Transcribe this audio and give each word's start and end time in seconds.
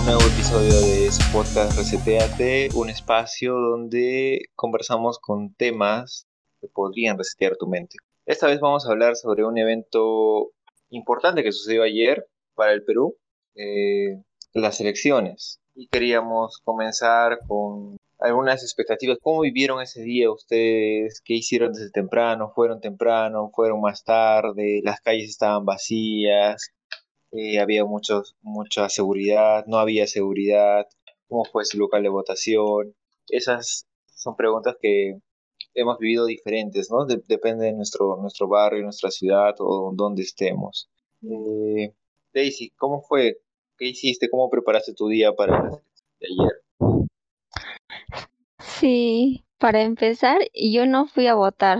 Un 0.00 0.06
nuevo 0.06 0.22
episodio 0.22 0.72
de 0.80 1.12
su 1.12 1.20
podcast 1.30 1.76
Reseteate, 1.76 2.70
un 2.74 2.88
espacio 2.88 3.54
donde 3.54 4.46
conversamos 4.54 5.18
con 5.18 5.52
temas 5.54 6.26
que 6.60 6.68
podrían 6.68 7.18
resetear 7.18 7.56
tu 7.58 7.66
mente. 7.66 7.96
Esta 8.24 8.46
vez 8.46 8.60
vamos 8.60 8.86
a 8.86 8.92
hablar 8.92 9.16
sobre 9.16 9.44
un 9.44 9.58
evento 9.58 10.52
importante 10.88 11.42
que 11.42 11.52
sucedió 11.52 11.82
ayer 11.82 12.26
para 12.54 12.72
el 12.72 12.82
Perú, 12.82 13.16
eh, 13.54 14.22
las 14.54 14.80
elecciones. 14.80 15.60
Y 15.74 15.88
queríamos 15.88 16.60
comenzar 16.64 17.40
con 17.46 17.98
algunas 18.18 18.62
expectativas. 18.62 19.18
¿Cómo 19.20 19.42
vivieron 19.42 19.82
ese 19.82 20.00
día 20.00 20.30
ustedes? 20.30 21.20
¿Qué 21.22 21.34
hicieron 21.34 21.72
desde 21.72 21.90
temprano? 21.90 22.52
¿Fueron 22.54 22.80
temprano? 22.80 23.50
¿Fueron 23.54 23.82
más 23.82 24.02
tarde? 24.02 24.80
¿Las 24.82 25.00
calles 25.00 25.28
estaban 25.28 25.66
vacías? 25.66 26.72
Eh, 27.32 27.60
¿Había 27.60 27.84
muchos, 27.84 28.36
mucha 28.42 28.88
seguridad? 28.88 29.64
¿No 29.66 29.78
había 29.78 30.06
seguridad? 30.06 30.86
¿Cómo 31.28 31.44
fue 31.44 31.64
su 31.64 31.78
local 31.78 32.02
de 32.02 32.08
votación? 32.08 32.94
Esas 33.28 33.86
son 34.06 34.36
preguntas 34.36 34.76
que 34.80 35.18
hemos 35.74 35.98
vivido 35.98 36.26
diferentes, 36.26 36.90
¿no? 36.90 37.06
depende 37.06 37.66
de 37.66 37.72
nuestro, 37.72 38.16
nuestro 38.16 38.48
barrio, 38.48 38.82
nuestra 38.82 39.10
ciudad 39.10 39.54
o 39.60 39.92
donde 39.94 40.22
estemos. 40.22 40.90
Eh, 41.22 41.94
Daisy, 42.34 42.70
¿cómo 42.76 43.02
fue? 43.02 43.38
¿Qué 43.78 43.86
hiciste? 43.86 44.28
¿Cómo 44.28 44.50
preparaste 44.50 44.94
tu 44.94 45.08
día 45.08 45.32
para 45.32 45.62
la 45.62 45.70
de 45.70 46.26
ayer? 46.26 47.06
Sí, 48.58 49.44
para 49.58 49.82
empezar, 49.82 50.38
yo 50.54 50.86
no 50.86 51.06
fui 51.06 51.26
a 51.26 51.34
votar. 51.34 51.78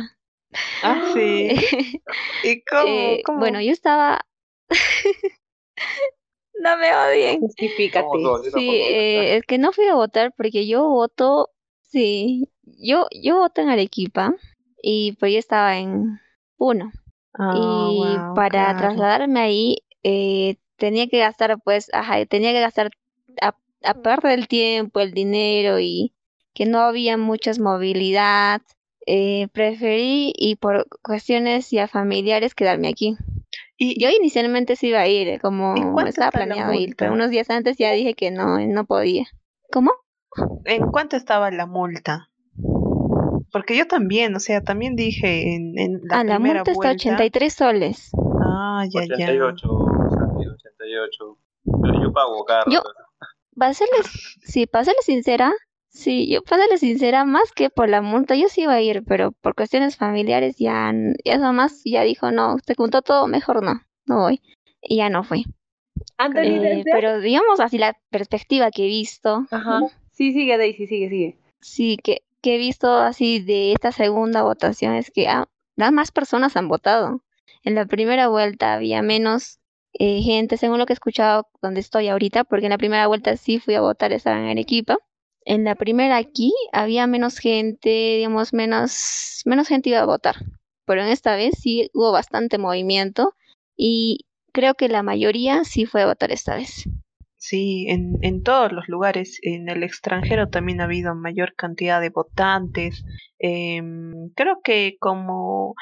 Ah, 0.82 1.10
sí. 1.14 1.50
¿Y 2.44 2.62
cómo? 2.62 2.86
Eh, 2.86 3.22
bueno, 3.26 3.60
yo 3.60 3.72
estaba... 3.72 4.20
no 6.60 6.76
me 6.76 6.94
odien. 6.94 7.40
Justifícate. 7.40 8.18
Sí, 8.52 8.60
eh, 8.82 9.36
es 9.36 9.44
que 9.44 9.58
no 9.58 9.72
fui 9.72 9.86
a 9.86 9.94
votar 9.94 10.32
porque 10.36 10.66
yo 10.66 10.88
voto, 10.88 11.50
sí, 11.82 12.48
yo, 12.64 13.06
yo 13.12 13.38
voto 13.38 13.60
en 13.60 13.68
Arequipa 13.70 14.34
y 14.82 15.12
pues 15.12 15.32
yo 15.32 15.38
estaba 15.38 15.78
en 15.78 16.20
uno. 16.58 16.92
Ah, 17.34 17.54
y 17.54 17.94
wow, 17.94 18.34
para 18.34 18.74
claro. 18.74 18.76
trasladarme 18.76 19.40
ahí 19.40 19.76
eh, 20.04 20.56
tenía 20.76 21.08
que 21.08 21.18
gastar 21.18 21.58
pues, 21.64 21.90
ajá, 21.92 22.24
tenía 22.26 22.52
que 22.52 22.60
gastar 22.60 22.90
a- 23.42 23.56
aparte 23.84 24.28
del 24.28 24.48
tiempo, 24.48 25.00
el 25.00 25.12
dinero 25.12 25.80
y 25.80 26.14
que 26.54 26.66
no 26.66 26.80
había 26.80 27.16
muchas 27.18 27.58
movilidad. 27.58 28.62
eh, 29.06 29.48
preferí 29.52 30.32
y 30.36 30.56
por 30.56 30.86
cuestiones 31.02 31.70
ya 31.70 31.88
familiares 31.88 32.54
quedarme 32.54 32.88
aquí. 32.88 33.16
¿Y, 33.82 33.98
Yo 33.98 34.10
inicialmente 34.10 34.76
sí 34.76 34.88
iba 34.88 35.00
a 35.00 35.08
ir, 35.08 35.26
eh, 35.26 35.38
como 35.40 35.74
¿Y 35.74 35.80
cuánto 35.80 36.10
estaba 36.10 36.28
está 36.28 36.40
la 36.40 36.44
planeado 36.46 36.74
ir, 36.74 36.94
pero 36.96 37.12
multa? 37.12 37.24
unos 37.24 37.30
días 37.30 37.48
antes 37.48 37.78
ya 37.78 37.90
dije 37.92 38.12
que 38.12 38.30
no, 38.30 38.58
eh, 38.58 38.66
no 38.66 38.84
podía. 38.84 39.24
¿Cómo? 39.72 39.92
en 40.66 40.90
cuánto 40.90 41.16
estaba 41.16 41.50
la 41.50 41.66
multa? 41.66 42.28
Porque 43.50 43.76
yo 43.76 43.86
también, 43.86 44.36
o 44.36 44.38
sea, 44.38 44.60
también 44.60 44.96
dije 44.96 45.54
en, 45.54 45.78
en 45.78 46.00
la 46.04 46.20
ah, 46.20 46.24
la 46.24 46.34
primera 46.34 46.60
multa 46.60 46.72
está 46.72 46.88
vuelta. 46.88 47.08
83 47.08 47.54
soles. 47.54 48.10
Ah, 48.44 48.84
ya, 48.88 49.00
ya. 49.06 49.14
88, 49.14 49.68
Sandy, 50.10 50.46
88. 50.46 51.38
Pero 51.82 52.02
yo 52.02 52.12
pago 52.12 52.44
cada 52.44 52.64
Yo-. 52.66 52.82
Para 53.56 53.72
serles, 53.72 54.06
sí, 54.44 54.66
para 54.66 54.84
serles 54.84 55.06
sincera, 55.06 55.52
sí, 56.00 56.28
yo 56.28 56.42
para 56.42 56.62
serles 56.62 56.80
sincera, 56.80 57.24
más 57.24 57.52
que 57.52 57.70
por 57.70 57.88
la 57.88 58.02
multa, 58.02 58.34
yo 58.34 58.48
sí 58.48 58.62
iba 58.62 58.74
a 58.74 58.80
ir, 58.80 59.02
pero 59.06 59.32
por 59.32 59.54
cuestiones 59.54 59.96
familiares 59.96 60.56
ya, 60.58 60.92
ya 61.24 61.38
nomás 61.38 61.82
ya 61.84 62.02
dijo, 62.02 62.30
no, 62.32 62.56
te 62.64 62.74
juntó 62.74 63.02
todo, 63.02 63.26
mejor 63.28 63.62
no, 63.62 63.80
no 64.06 64.18
voy. 64.20 64.40
Y 64.82 64.96
ya 64.96 65.10
no 65.10 65.22
fui. 65.24 65.44
Anthony, 66.16 66.64
Eh, 66.64 66.82
pero 66.90 67.20
digamos 67.20 67.60
así 67.60 67.78
la 67.78 67.96
perspectiva 68.10 68.70
que 68.70 68.84
he 68.84 68.86
visto, 68.88 69.46
Ajá. 69.50 69.80
Sí, 70.12 70.32
sigue 70.32 70.56
Daisy, 70.58 70.86
sigue, 70.86 71.08
sigue. 71.08 71.38
sí, 71.60 71.96
que, 72.02 72.22
que 72.42 72.54
he 72.56 72.58
visto 72.58 72.92
así 72.94 73.40
de 73.40 73.72
esta 73.72 73.92
segunda 73.92 74.42
votación 74.42 74.94
es 74.94 75.10
que 75.10 75.28
ah, 75.28 75.46
más 75.76 76.10
personas 76.12 76.56
han 76.56 76.68
votado. 76.68 77.22
En 77.62 77.74
la 77.74 77.84
primera 77.86 78.28
vuelta 78.28 78.74
había 78.74 79.02
menos 79.02 79.58
eh, 79.94 80.22
gente, 80.22 80.56
según 80.56 80.78
lo 80.78 80.86
que 80.86 80.92
he 80.92 80.94
escuchado 80.94 81.48
donde 81.62 81.80
estoy 81.80 82.08
ahorita, 82.08 82.44
porque 82.44 82.66
en 82.66 82.70
la 82.70 82.78
primera 82.78 83.06
vuelta 83.06 83.36
sí 83.36 83.58
fui 83.58 83.74
a 83.74 83.80
votar, 83.80 84.12
estaba 84.12 84.38
en 84.38 84.48
Arequipa. 84.48 84.96
En 85.44 85.64
la 85.64 85.74
primera 85.74 86.16
aquí 86.16 86.52
había 86.72 87.06
menos 87.06 87.38
gente, 87.38 88.16
digamos, 88.16 88.52
menos, 88.52 89.42
menos 89.46 89.68
gente 89.68 89.90
iba 89.90 90.00
a 90.00 90.06
votar. 90.06 90.36
Pero 90.84 91.02
en 91.02 91.08
esta 91.08 91.36
vez 91.36 91.54
sí 91.60 91.90
hubo 91.94 92.12
bastante 92.12 92.58
movimiento 92.58 93.34
y 93.76 94.26
creo 94.52 94.74
que 94.74 94.88
la 94.88 95.02
mayoría 95.02 95.64
sí 95.64 95.86
fue 95.86 96.02
a 96.02 96.06
votar 96.06 96.32
esta 96.32 96.56
vez. 96.56 96.84
Sí, 97.36 97.86
en, 97.88 98.18
en 98.20 98.42
todos 98.42 98.70
los 98.70 98.86
lugares, 98.88 99.38
en 99.42 99.70
el 99.70 99.82
extranjero 99.82 100.48
también 100.48 100.82
ha 100.82 100.84
habido 100.84 101.14
mayor 101.14 101.54
cantidad 101.54 101.98
de 101.98 102.10
votantes. 102.10 103.02
Em, 103.38 104.28
creo 104.34 104.60
que 104.62 104.96
como 105.00 105.74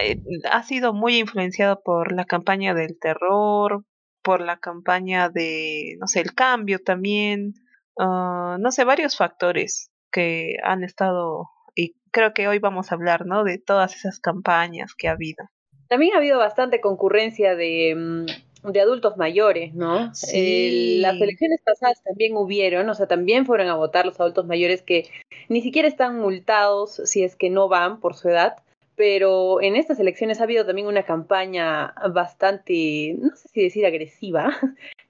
eh, 0.00 0.22
ha 0.48 0.62
sido 0.62 0.94
muy 0.94 1.16
influenciado 1.18 1.82
por 1.82 2.12
la 2.12 2.26
campaña 2.26 2.74
del 2.74 2.96
terror, 2.96 3.84
por 4.22 4.40
la 4.40 4.58
campaña 4.58 5.30
de, 5.30 5.96
no 5.98 6.06
sé, 6.06 6.20
el 6.20 6.32
cambio 6.32 6.78
también, 6.78 7.54
ah, 8.00 8.56
no 8.58 8.72
sé, 8.72 8.84
varios 8.84 9.16
factores 9.16 9.90
que 10.10 10.56
han 10.64 10.82
estado, 10.82 11.48
y 11.76 11.94
creo 12.10 12.32
que 12.34 12.48
hoy 12.48 12.58
vamos 12.58 12.90
a 12.90 12.94
hablar, 12.96 13.26
¿no? 13.26 13.44
De 13.44 13.58
todas 13.58 13.94
esas 13.94 14.18
campañas 14.18 14.94
que 14.94 15.08
ha 15.08 15.12
habido. 15.12 15.44
También 15.88 16.14
ha 16.14 16.18
habido 16.18 16.38
bastante 16.38 16.80
concurrencia 16.80 17.54
de, 17.54 17.94
mm, 17.96 18.70
de 18.72 18.80
adultos 18.80 19.16
mayores, 19.16 19.74
¿no? 19.74 20.14
Sí. 20.14 20.96
El- 20.98 21.02
las 21.02 21.20
elecciones 21.20 21.60
pasadas 21.64 22.02
también 22.02 22.36
hubieron, 22.36 22.88
o 22.88 22.94
sea, 22.94 23.06
también 23.06 23.46
fueron 23.46 23.68
a 23.68 23.74
votar 23.74 24.06
los 24.06 24.18
adultos 24.20 24.46
mayores 24.46 24.82
que 24.82 25.08
ni 25.48 25.62
siquiera 25.62 25.88
están 25.88 26.18
multados 26.18 27.00
si 27.04 27.22
es 27.24 27.36
que 27.36 27.50
no 27.50 27.68
van 27.68 28.00
por 28.00 28.14
su 28.16 28.28
edad. 28.28 28.56
Pero 28.96 29.62
en 29.62 29.76
estas 29.76 29.98
elecciones 29.98 30.40
ha 30.40 30.44
habido 30.44 30.66
también 30.66 30.86
una 30.86 31.04
campaña 31.04 31.94
bastante, 32.12 33.14
no 33.18 33.34
sé 33.34 33.48
si 33.48 33.62
decir 33.62 33.86
agresiva, 33.86 34.50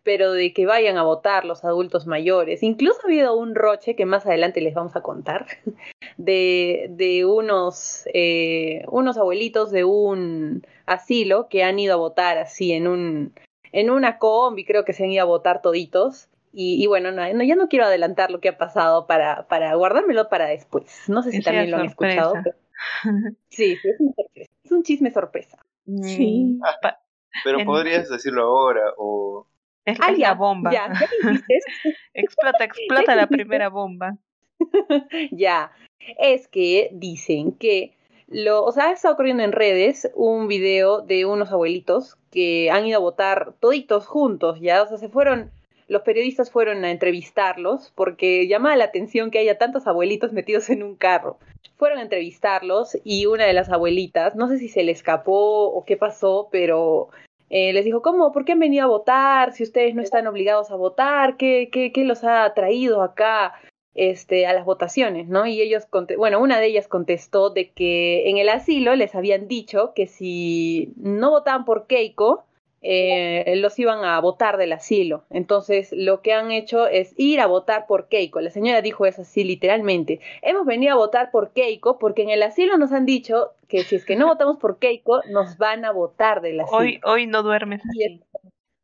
pero 0.03 0.33
de 0.33 0.53
que 0.53 0.67
vayan 0.67 0.97
a 0.97 1.03
votar 1.03 1.45
los 1.45 1.65
adultos 1.65 2.07
mayores. 2.07 2.63
Incluso 2.63 3.01
ha 3.03 3.07
habido 3.07 3.37
un 3.37 3.55
roche 3.55 3.95
que 3.97 4.07
más 4.07 4.27
adelante 4.27 4.61
les 4.61 4.75
vamos 4.75 4.97
a 4.97 5.03
contar, 5.03 5.47
de, 6.17 6.87
de 6.91 7.25
unos, 7.25 8.05
eh, 8.15 8.85
unos 8.89 9.17
abuelitos 9.19 9.71
de 9.71 9.85
un 9.85 10.67
asilo 10.87 11.49
que 11.49 11.63
han 11.65 11.79
ido 11.79 11.95
a 11.95 11.99
votar 11.99 12.39
así 12.39 12.73
en 12.73 12.87
un 12.87 13.33
en 13.73 13.89
una 13.91 14.19
combi, 14.19 14.65
creo 14.65 14.85
que 14.85 14.93
se 14.93 15.05
han 15.05 15.13
ido 15.13 15.23
a 15.23 15.27
votar 15.27 15.63
toditos. 15.63 16.29
Y, 16.53 16.83
y 16.83 16.89
bueno, 16.89 17.13
no, 17.13 17.33
no, 17.33 17.45
ya 17.45 17.55
no 17.55 17.69
quiero 17.69 17.85
adelantar 17.85 18.33
lo 18.33 18.41
que 18.41 18.49
ha 18.49 18.59
pasado 18.59 19.07
para, 19.07 19.47
para 19.47 19.73
guardármelo 19.77 20.29
para 20.29 20.47
después. 20.47 21.05
No 21.07 21.23
sé 21.23 21.31
si 21.31 21.41
también 21.43 21.71
lo 21.71 21.77
han 21.77 21.87
escuchado. 21.87 22.35
pero- 22.43 22.57
sí, 23.51 23.77
sí, 23.77 23.89
es 23.89 24.01
una 24.01 24.13
sorpresa. 24.17 24.51
Es 24.65 24.73
un 24.73 24.83
chisme 24.83 25.11
sorpresa. 25.13 25.59
Sí. 26.03 26.45
Mm, 26.57 26.61
pa- 26.83 27.01
Pero 27.45 27.59
podrías 27.65 28.09
decirlo 28.09 28.43
ahora 28.43 28.83
o... 28.99 29.47
es, 29.91 29.99
Ah, 30.01 30.13
la 30.13 30.35
bomba. 30.35 30.71
Ya, 30.73 30.93
hiciste. 30.93 31.59
explota, 32.15 32.65
explota 32.65 33.15
la 33.15 33.27
primera 33.27 33.69
bomba. 33.69 34.17
ya, 35.31 35.73
es 36.19 36.49
que 36.49 36.91
dicen 36.93 37.53
que 37.53 37.97
lo, 38.31 38.65
o 38.65 38.73
sea, 38.73 38.93
está 38.93 39.11
ocurriendo 39.11 39.43
en 39.43 39.53
redes 39.53 40.09
un 40.15 40.47
video 40.47 41.01
de 41.03 41.25
unos 41.25 41.51
abuelitos 41.51 42.17
que 42.31 42.71
han 42.71 42.87
ido 42.87 42.99
a 42.99 43.01
votar 43.01 43.55
toditos 43.59 44.07
juntos, 44.07 44.61
ya, 44.61 44.83
o 44.83 44.87
sea, 44.87 44.99
se 44.99 45.09
fueron, 45.09 45.51
los 45.89 46.03
periodistas 46.03 46.51
fueron 46.51 46.85
a 46.85 46.93
entrevistarlos 46.93 47.93
porque 47.97 48.47
llama 48.47 48.77
la 48.77 48.85
atención 48.85 49.33
que 49.33 49.41
haya 49.41 49.59
tantos 49.59 49.89
abuelitos 49.89 50.33
metidos 50.33 50.71
en 50.71 50.85
un 50.85 50.95
carro. 50.95 51.39
Fueron 51.77 51.99
a 51.99 52.03
entrevistarlos 52.03 52.97
y 53.03 53.27
una 53.27 53.47
de 53.47 53.53
las 53.53 53.69
abuelitas, 53.69 54.37
no 54.37 54.49
sé 54.49 54.59
si 54.59 54.69
se 54.69 54.85
le 54.85 54.93
escapó 54.93 55.67
o 55.67 55.85
qué 55.85 55.97
pasó, 55.97 56.49
pero 56.53 57.09
eh, 57.51 57.73
les 57.73 57.85
dijo, 57.85 58.01
¿cómo? 58.03 58.33
¿Por 58.33 58.45
qué 58.45 58.53
han 58.53 58.61
venido 58.61 58.85
a 58.85 58.89
votar? 58.89 59.53
Si 59.53 59.63
ustedes 59.63 59.95
no 59.95 60.03
están 60.03 60.27
obligados 60.27 60.71
a 60.71 60.77
votar, 60.77 61.37
¿qué, 61.37 61.69
qué, 61.71 61.93
qué 61.93 62.05
los 62.05 62.25
ha 62.25 62.53
traído 62.55 63.03
acá? 63.03 63.55
este, 63.95 64.47
a 64.47 64.53
las 64.53 64.65
votaciones, 64.65 65.29
¿no? 65.29 65.47
Y 65.47 65.61
ellos, 65.61 65.87
bueno, 66.17 66.41
una 66.41 66.59
de 66.61 66.67
ellas 66.67 66.89
contestó 66.89 67.51
de 67.51 67.71
que 67.71 68.31
en 68.31 68.39
el 68.39 68.49
asilo 68.49 68.95
les 68.95 69.15
habían 69.15 69.49
dicho 69.49 69.93
que 69.95 70.07
si 70.07 70.93
no 70.97 71.31
votaban 71.31 71.65
por 71.65 71.87
Keiko, 71.87 72.45
eh, 72.83 73.55
los 73.57 73.79
iban 73.79 74.05
a 74.05 74.19
votar 74.21 74.57
del 74.57 74.73
asilo. 74.73 75.25
Entonces, 75.31 75.93
lo 75.93 76.23
que 76.23 76.33
han 76.33 76.51
hecho 76.51 76.87
es 76.87 77.15
ir 77.17 77.41
a 77.41 77.47
votar 77.47 77.87
por 77.87 78.09
Keiko. 78.09 78.41
La 78.41 78.51
señora 78.51 78.83
dijo 78.83 79.07
eso 79.07 79.23
así 79.23 79.45
literalmente. 79.45 80.21
Hemos 80.43 80.67
venido 80.67 80.95
a 80.95 80.97
votar 80.97 81.31
por 81.31 81.53
Keiko 81.53 81.99
porque 81.99 82.23
en 82.23 82.31
el 82.31 82.43
asilo 82.43 82.79
nos 82.79 82.93
han 82.93 83.07
dicho 83.07 83.53
que 83.69 83.85
si 83.85 83.97
es 83.97 84.05
que 84.05 84.17
no 84.17 84.27
votamos 84.29 84.59
por 84.59 84.79
Keiko, 84.79 85.23
nos 85.31 85.59
van 85.59 85.85
a 85.85 85.93
votar 85.93 86.41
del 86.41 86.61
asilo. 86.61 86.79
Hoy, 86.79 87.01
hoy 87.05 87.27
no 87.27 87.43
duermes 87.43 87.83
así. 87.85 88.23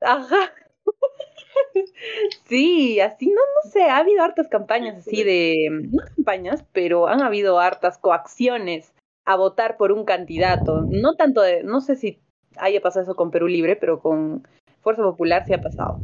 Ajá. 0.01 0.53
Sí, 2.45 3.01
así 3.01 3.27
no, 3.27 3.35
no 3.35 3.71
sé, 3.71 3.83
ha 3.85 3.99
habido 3.99 4.23
hartas 4.23 4.49
campañas 4.49 4.97
así 4.97 5.25
de, 5.25 5.69
no 5.71 6.03
campañas, 6.17 6.65
pero 6.73 7.09
han 7.09 7.23
habido 7.23 7.59
hartas 7.59 7.99
coacciones 7.99 8.95
a 9.25 9.37
votar 9.37 9.77
por 9.77 9.93
un 9.93 10.05
candidato. 10.05 10.83
No 10.89 11.17
tanto 11.17 11.43
de, 11.43 11.63
no 11.65 11.81
sé 11.81 11.97
si 11.97 12.21
haya 12.59 12.81
pasado 12.81 13.03
eso 13.05 13.15
con 13.17 13.31
Perú 13.31 13.49
Libre, 13.49 13.77
pero 13.77 14.01
con 14.01 14.47
Fuerza 14.83 15.03
Popular 15.03 15.45
sí 15.47 15.53
ha 15.55 15.61
pasado. 15.61 16.01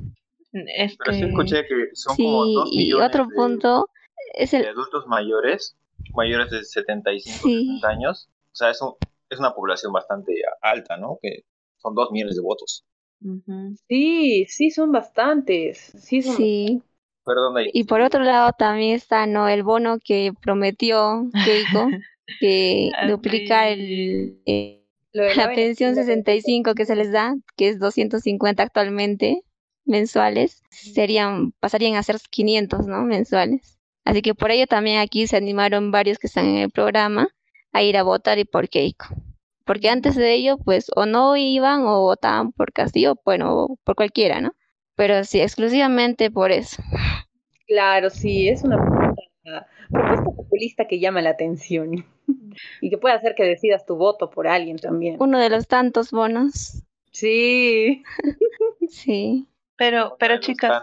Es 0.53 0.97
Pero 0.99 1.13
sí 1.13 1.25
escuché 1.25 1.63
que 1.67 1.91
son 1.95 2.15
Sí, 2.17 2.25
como 2.25 2.45
dos 2.47 2.69
y 2.73 2.79
millones 2.79 3.07
otro 3.09 3.27
de- 3.27 3.35
punto 3.35 3.87
es 4.35 4.51
de 4.51 4.59
el... 4.59 4.67
adultos 4.69 5.07
mayores, 5.07 5.77
mayores 6.15 6.51
de 6.51 6.63
75, 6.65 7.49
Sí. 7.49 7.67
60 7.67 7.89
años. 7.89 8.29
O 8.53 8.55
sea, 8.55 8.71
es, 8.71 8.83
un- 8.83 8.95
es 9.31 9.39
una 9.39 9.55
población 9.55 9.93
bastante 9.93 10.35
alta, 10.61 10.97
¿no? 10.99 11.19
Que 11.23 11.45
son 11.79 11.95
dos 11.95 12.11
millones 12.11 12.37
de 12.37 12.43
votos. 12.43 12.85
Ujú. 13.25 13.75
Sí, 13.89 14.45
sí, 14.47 14.71
son 14.71 14.93
bastantes. 14.93 15.79
Sí, 15.79 16.23
son 16.23 16.37
Sí, 16.37 16.83
Perdón, 17.25 17.57
ahí. 17.57 17.71
y 17.73 17.85
por 17.85 18.01
otro 18.01 18.23
lado 18.25 18.51
también 18.59 18.97
está, 18.97 19.27
¿no? 19.27 19.49
El 19.49 19.63
bono 19.63 19.99
que 20.05 20.33
prometió 20.43 21.23
Keiko, 21.45 21.89
que 22.41 22.91
duplicar 23.09 23.69
sí. 23.77 23.83
el, 23.83 24.43
eh, 24.45 24.82
lo 25.13 25.25
de 25.25 25.35
la 25.35 25.49
pensión 25.55 25.95
65 25.95 26.75
que 26.75 26.87
se 26.87 26.97
les 26.97 27.13
da, 27.13 27.35
que 27.57 27.69
es 27.69 27.79
250 27.79 28.63
actualmente 28.63 29.43
mensuales, 29.85 30.63
serían, 30.71 31.53
pasarían 31.53 31.97
a 31.97 32.03
ser 32.03 32.17
500, 32.31 32.87
¿no? 32.87 33.03
Mensuales. 33.03 33.79
Así 34.05 34.23
que 34.23 34.35
por 34.35 34.51
ello 34.51 34.67
también 34.67 34.99
aquí 34.99 35.27
se 35.27 35.37
animaron 35.37 35.91
varios 35.91 36.19
que 36.19 36.27
están 36.27 36.47
en 36.47 36.57
el 36.57 36.71
programa 36.71 37.29
a 37.73 37.83
ir 37.83 37.97
a 37.97 38.03
votar 38.03 38.39
y 38.39 38.45
por 38.45 38.69
Keiko. 38.69 39.07
Porque 39.65 39.89
antes 39.89 40.17
de 40.17 40.35
ello, 40.35 40.59
pues, 40.59 40.91
o 40.97 41.07
no 41.07 41.37
iban 41.37 41.83
o 41.83 42.01
votaban 42.01 42.53
por 42.53 42.73
Castillo, 42.73 43.15
bueno, 43.25 43.55
o 43.55 43.79
por 43.85 43.95
cualquiera, 43.95 44.41
¿no? 44.41 44.53
Pero 44.97 45.25
sí, 45.25 45.41
exclusivamente 45.41 46.31
por 46.31 46.51
eso. 46.51 46.83
Claro, 47.67 48.11
sí, 48.11 48.49
es 48.49 48.65
una 48.65 48.77
propuesta, 48.77 49.69
propuesta 49.91 50.25
populista 50.25 50.89
que 50.89 50.99
llama 50.99 51.23
la 51.23 51.31
atención 51.31 52.05
y 52.81 52.91
que 52.91 52.99
puede 52.99 53.15
hacer 53.15 53.35
que 53.35 53.45
decidas 53.45 53.85
tu 53.87 53.97
voto 53.97 54.31
por 54.31 54.47
alguien 54.47 54.77
también. 54.77 55.17
Uno 55.19 55.39
de 55.39 55.51
los 55.51 55.67
tantos 55.67 56.11
bonos. 56.11 56.83
Sí, 57.11 58.03
Sí. 58.89 59.49
Pero, 59.77 60.17
pero 60.19 60.39
chicas, 60.39 60.83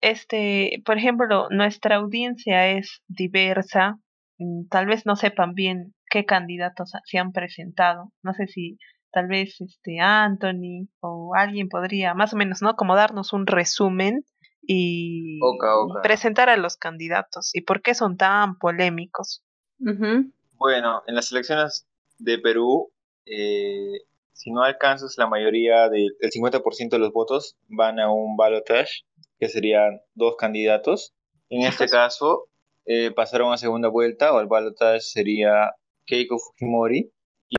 este, 0.00 0.82
por 0.84 0.98
ejemplo, 0.98 1.48
nuestra 1.50 1.96
audiencia 1.96 2.68
es 2.68 3.02
diversa, 3.08 3.98
mm, 4.38 4.66
tal 4.68 4.86
vez 4.86 5.06
no 5.06 5.16
sepan 5.16 5.54
bien 5.54 5.94
qué 6.10 6.24
candidatos 6.24 6.92
se 7.04 7.18
han 7.18 7.32
presentado, 7.32 8.12
no 8.22 8.34
sé 8.34 8.46
si 8.46 8.78
tal 9.12 9.26
vez 9.28 9.60
este 9.60 10.00
Anthony 10.00 10.88
o 11.00 11.34
alguien 11.34 11.68
podría 11.68 12.14
más 12.14 12.34
o 12.34 12.36
menos, 12.36 12.62
¿no? 12.62 12.74
Como 12.76 12.96
darnos 12.96 13.32
un 13.32 13.46
resumen 13.46 14.24
y 14.62 15.38
Oca, 15.42 15.76
oca. 15.76 16.02
presentar 16.02 16.48
a 16.48 16.56
los 16.56 16.76
candidatos 16.76 17.50
y 17.54 17.62
por 17.62 17.80
qué 17.80 17.94
son 17.94 18.16
tan 18.16 18.58
polémicos. 18.58 19.42
Ujú. 19.78 20.32
Bueno, 20.60 21.02
en 21.06 21.14
las 21.14 21.32
elecciones 21.32 21.88
de 22.18 22.38
Perú, 22.38 22.92
eh, 23.24 23.92
si 24.34 24.50
no 24.52 24.62
alcanzas 24.62 25.14
la 25.16 25.26
mayoría 25.26 25.88
del 25.88 26.10
el 26.20 26.30
50% 26.30 26.96
de 26.96 26.98
los 26.98 27.12
votos, 27.12 27.56
van 27.68 27.98
a 27.98 28.12
un 28.12 28.36
balotage, 28.36 29.04
que 29.38 29.48
serían 29.48 30.00
dos 30.14 30.36
candidatos. 30.36 31.14
En 31.48 31.62
este 31.62 31.86
caso, 31.88 32.48
eh, 32.84 33.10
pasaron 33.10 33.54
a 33.54 33.56
segunda 33.56 33.88
vuelta, 33.88 34.34
o 34.34 34.40
el 34.40 34.48
balotage 34.48 35.00
sería 35.00 35.72
Keiko 36.04 36.38
Fujimori. 36.38 37.10
Y 37.48 37.56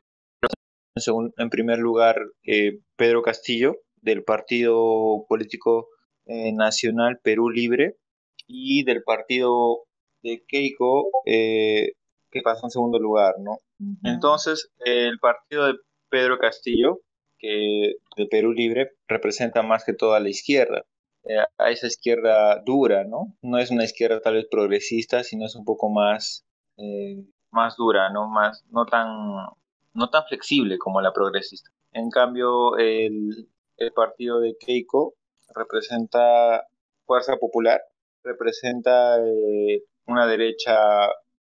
en, 0.94 1.02
segun- 1.02 1.32
en 1.38 1.50
primer 1.50 1.78
lugar, 1.78 2.16
eh, 2.44 2.78
Pedro 2.96 3.22
Castillo, 3.22 3.78
del 3.96 4.22
Partido 4.22 5.24
Político 5.28 5.88
eh, 6.26 6.52
Nacional 6.52 7.18
Perú 7.20 7.50
Libre, 7.50 7.96
y 8.46 8.84
del 8.84 9.02
partido 9.02 9.84
de 10.22 10.44
Keiko, 10.46 11.08
eh, 11.26 11.92
que 12.32 12.40
pasó 12.42 12.66
en 12.66 12.70
segundo 12.70 12.98
lugar, 12.98 13.34
¿no? 13.38 13.58
Entonces, 14.02 14.72
el 14.84 15.18
partido 15.18 15.66
de 15.66 15.74
Pedro 16.08 16.38
Castillo, 16.38 17.00
que 17.38 17.96
de 18.16 18.26
Perú 18.26 18.52
Libre, 18.52 18.92
representa 19.06 19.62
más 19.62 19.84
que 19.84 19.92
todo 19.92 20.14
a 20.14 20.20
la 20.20 20.30
izquierda, 20.30 20.82
eh, 21.24 21.44
a 21.58 21.70
esa 21.70 21.86
izquierda 21.86 22.60
dura, 22.64 23.04
¿no? 23.04 23.36
No 23.42 23.58
es 23.58 23.70
una 23.70 23.84
izquierda 23.84 24.20
tal 24.20 24.34
vez 24.34 24.46
progresista, 24.50 25.22
sino 25.22 25.46
es 25.46 25.54
un 25.54 25.64
poco 25.64 25.90
más, 25.90 26.44
eh, 26.78 27.22
más 27.50 27.76
dura, 27.76 28.10
¿no? 28.10 28.28
Más, 28.28 28.64
no 28.70 28.86
tan, 28.86 29.08
no 29.92 30.10
tan 30.10 30.24
flexible 30.24 30.78
como 30.78 31.00
la 31.02 31.12
progresista. 31.12 31.70
En 31.92 32.08
cambio, 32.08 32.78
el, 32.78 33.46
el 33.76 33.92
partido 33.92 34.40
de 34.40 34.56
Keiko 34.58 35.14
representa 35.54 36.66
Fuerza 37.04 37.36
Popular, 37.36 37.82
representa 38.24 39.18
eh, 39.18 39.82
una 40.06 40.26
derecha 40.26 40.74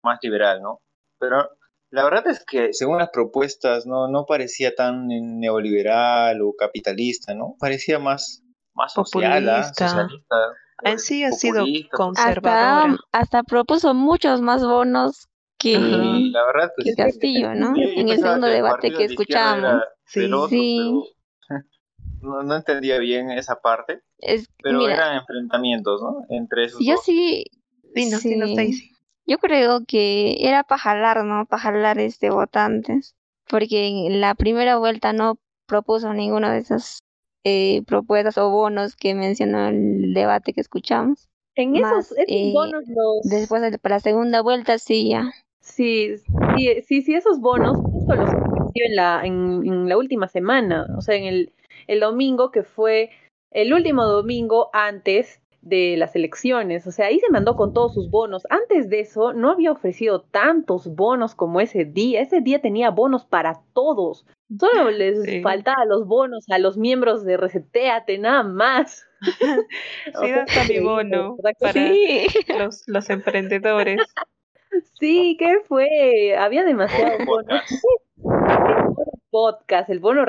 más 0.05 0.19
liberal, 0.21 0.61
¿no? 0.61 0.79
Pero 1.19 1.49
la 1.89 2.03
verdad 2.03 2.27
es 2.27 2.45
que 2.45 2.73
según 2.73 2.99
las 2.99 3.09
propuestas 3.09 3.85
no, 3.85 4.07
no 4.07 4.25
parecía 4.25 4.73
tan 4.75 5.07
neoliberal 5.07 6.41
o 6.41 6.53
capitalista, 6.57 7.33
¿no? 7.33 7.55
Parecía 7.59 7.99
más, 7.99 8.43
más 8.73 8.93
social, 8.93 9.49
¿ah? 9.49 9.55
Populista. 9.57 9.87
socialista. 9.89 10.35
En 10.83 10.99
sí 10.99 11.23
ha 11.23 11.31
sido 11.31 11.63
Hasta, 11.63 11.89
Conservadora. 11.97 12.97
hasta 13.11 13.43
propuso 13.43 13.93
muchos 13.93 14.41
más 14.41 14.63
bonos 14.63 15.29
que, 15.57 15.79
la 15.79 16.45
verdad 16.45 16.71
sí. 16.77 16.93
Castillo, 16.95 17.55
¿no? 17.55 17.73
En 17.77 18.09
el 18.09 18.19
segundo 18.19 18.47
debate 18.47 18.91
que 18.91 19.05
escuchábamos. 19.05 19.83
Sí. 20.05 20.29
Sí. 20.49 20.79
pero 21.47 21.63
no, 22.21 22.43
no 22.43 22.55
entendía 22.55 22.99
bien 22.99 23.31
esa 23.31 23.61
parte, 23.61 24.01
Es, 24.19 24.49
pero 24.61 24.79
mira, 24.79 24.95
eran 24.95 25.17
enfrentamientos, 25.17 26.01
¿no? 26.01 26.25
Entre 26.29 26.65
esos 26.65 26.79
yo 26.85 26.95
dos. 26.95 27.05
sí, 27.05 27.45
Dinos, 27.95 28.23
dinos, 28.23 28.49
sí. 28.49 28.55
Daisy. 28.55 28.94
Yo 29.25 29.37
creo 29.39 29.81
que 29.87 30.37
era 30.47 30.63
para 30.63 30.79
jalar, 30.79 31.23
¿no? 31.25 31.45
Para 31.45 31.61
jalar 31.61 31.99
este 31.99 32.29
votantes. 32.29 33.15
Porque 33.49 33.87
en 33.87 34.21
la 34.21 34.35
primera 34.35 34.77
vuelta 34.77 35.13
no 35.13 35.37
propuso 35.67 36.13
ninguna 36.13 36.51
de 36.53 36.59
esas 36.59 36.99
eh, 37.43 37.83
propuestas 37.85 38.37
o 38.37 38.49
bonos 38.49 38.95
que 38.95 39.13
mencionó 39.13 39.67
el 39.67 40.13
debate 40.13 40.53
que 40.53 40.61
escuchamos. 40.61 41.27
En 41.55 41.73
Más, 41.73 42.11
esos, 42.11 42.17
esos 42.17 42.27
eh, 42.27 42.51
bonos 42.53 42.83
los... 42.87 43.23
Después, 43.23 43.61
de- 43.61 43.77
para 43.77 43.95
la 43.95 43.99
segunda 43.99 44.41
vuelta, 44.41 44.77
sí, 44.77 45.09
ya. 45.09 45.31
Sí, 45.61 46.17
sí, 46.17 46.81
sí, 46.87 47.01
sí, 47.01 47.15
esos 47.15 47.39
bonos 47.39 47.77
justo 47.91 48.15
los 48.15 48.29
ofreció 48.29 48.85
en 48.87 48.95
la, 48.95 49.21
en, 49.25 49.33
en 49.65 49.89
la 49.89 49.97
última 49.97 50.27
semana, 50.27 50.85
o 50.97 51.01
sea, 51.01 51.15
en 51.15 51.23
el, 51.25 51.53
el 51.87 51.99
domingo 51.99 52.51
que 52.51 52.63
fue 52.63 53.09
el 53.51 53.73
último 53.73 54.05
domingo 54.05 54.69
antes 54.73 55.41
de 55.65 55.95
las 55.97 56.15
elecciones, 56.15 56.85
o 56.87 56.91
sea, 56.91 57.07
ahí 57.07 57.19
se 57.19 57.31
mandó 57.31 57.55
con 57.55 57.73
todos 57.73 57.93
sus 57.95 58.09
bonos. 58.09 58.43
Antes 58.49 58.87
de 58.89 59.01
eso 59.01 59.33
no 59.33 59.51
había 59.51 59.71
ofrecido 59.71 60.21
tantos 60.21 60.95
bonos 60.95 61.35
como 61.35 61.59
ese 61.59 61.85
día, 61.85 62.21
ese 62.21 62.39
día 62.39 62.61
tenía 62.61 62.91
bonos 62.91 63.25
para 63.25 63.61
todos. 63.73 64.25
Solo 64.59 64.89
les 64.91 65.23
Sí. 65.23 65.41
faltaban 65.41 65.89
los 65.89 66.05
bonos 66.07 66.45
a 66.51 66.59
los 66.59 66.77
miembros 66.77 67.25
de 67.25 67.35
Reseteate, 67.37 68.17
nada 68.19 68.43
más. 68.43 69.05
Sí, 70.21 70.29
hasta 70.31 70.63
mi 70.65 70.79
bono 70.81 71.35
¿verdad 71.37 71.57
que 71.59 71.65
para 71.65 71.73
Sí. 71.73 72.27
los, 72.59 72.83
los 72.87 73.09
emprendedores. 73.09 74.01
Sí, 74.99 75.35
¿qué 75.39 75.57
fue? 75.67 76.35
Había 76.37 76.63
demasiados 76.63 77.25
Bono 77.25 77.43
bonos. 77.47 77.63
Podcast. 79.35 79.89
El 79.89 79.99
bono 79.99 80.23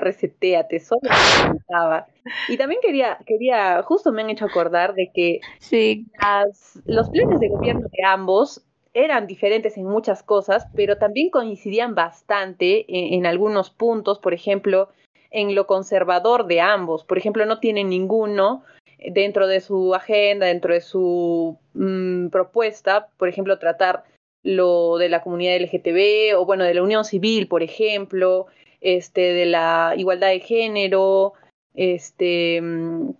me 1.01 1.09
faltaba. 1.11 2.09
Y 2.49 2.57
también 2.57 2.81
quería, 2.83 3.19
quería, 3.25 3.81
justo 3.85 4.11
me 4.11 4.23
han 4.23 4.31
hecho 4.31 4.47
acordar 4.47 4.95
de 4.95 5.13
que 5.15 5.39
Sí, 5.61 6.07
las, 6.21 6.81
los 6.87 7.09
planes 7.11 7.39
de 7.39 7.49
gobierno 7.49 7.87
de 7.87 8.05
ambos 8.05 8.65
eran 8.95 9.29
diferentes 9.29 9.77
en 9.77 9.85
muchas 9.85 10.25
cosas, 10.25 10.67
pero 10.75 10.99
también 10.99 11.31
coincidían 11.31 11.95
bastante 11.95 12.85
en, 12.89 13.15
en 13.15 13.27
algunos 13.27 13.71
puntos, 13.71 14.19
por 14.19 14.35
ejemplo, 14.35 14.89
en 15.31 15.55
lo 15.55 15.69
conservador 15.69 16.49
de 16.49 16.61
ambos. 16.61 17.05
Por 17.05 17.17
ejemplo, 17.17 17.47
no 17.47 17.61
tienen 17.61 17.91
ninguno 17.91 18.65
dentro 19.13 19.47
de 19.47 19.61
su 19.61 19.95
agenda, 19.95 20.47
dentro 20.47 20.75
de 20.75 20.81
su 20.81 21.57
mm, 21.75 22.31
propuesta, 22.31 23.07
por 23.19 23.29
ejemplo, 23.29 23.61
tratar 23.61 24.03
lo 24.43 24.99
de 24.99 25.09
la 25.09 25.23
comunidad 25.23 25.61
LGTB 25.61 26.37
o 26.37 26.45
bueno, 26.45 26.65
de 26.65 26.75
la 26.75 26.83
unión 26.83 27.05
civil, 27.05 27.47
por 27.47 27.63
ejemplo, 27.63 28.47
este, 28.81 29.21
de 29.21 29.47
la 29.47 29.95
igualdad 29.97 30.29
de 30.29 30.41
género, 30.41 31.35
este, 31.75 32.61
mm, 32.61 33.11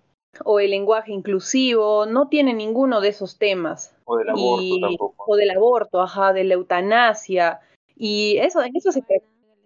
o 0.45 0.61
el 0.61 0.71
lenguaje 0.71 1.13
inclusivo, 1.13 2.07
no 2.07 2.29
tiene 2.29 2.53
ninguno 2.53 3.01
de 3.01 3.09
esos 3.09 3.39
temas. 3.39 3.97
O 4.05 4.19
del 4.19 4.31
aborto 4.31 4.63
Y- 4.63 4.81
tampoco. 4.81 5.25
O 5.27 5.37
del 5.37 5.51
aborto, 5.51 6.01
ajá, 6.01 6.33
de 6.33 6.45
la 6.45 6.55
eutanasia. 6.55 7.61
Y 7.97 8.37
eso, 8.39 8.63
en 8.63 8.77
eso 8.77 8.93
se 8.93 9.03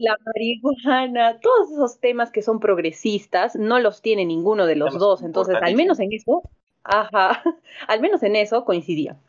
la 0.00 0.16
marihuana, 0.24 1.38
todos 1.40 1.70
esos 1.72 2.00
temas 2.00 2.30
que 2.30 2.42
son 2.42 2.58
progresistas, 2.58 3.54
no 3.54 3.78
los 3.80 4.00
tiene 4.00 4.24
ninguno 4.24 4.66
de 4.66 4.76
los 4.76 4.98
dos. 4.98 5.22
Entonces, 5.22 5.56
al 5.60 5.74
menos 5.76 6.00
en 6.00 6.12
eso, 6.12 6.42
ajá, 6.82 7.42
al 7.88 8.00
menos 8.00 8.22
en 8.22 8.36
eso 8.36 8.64
coincidían. 8.64 9.20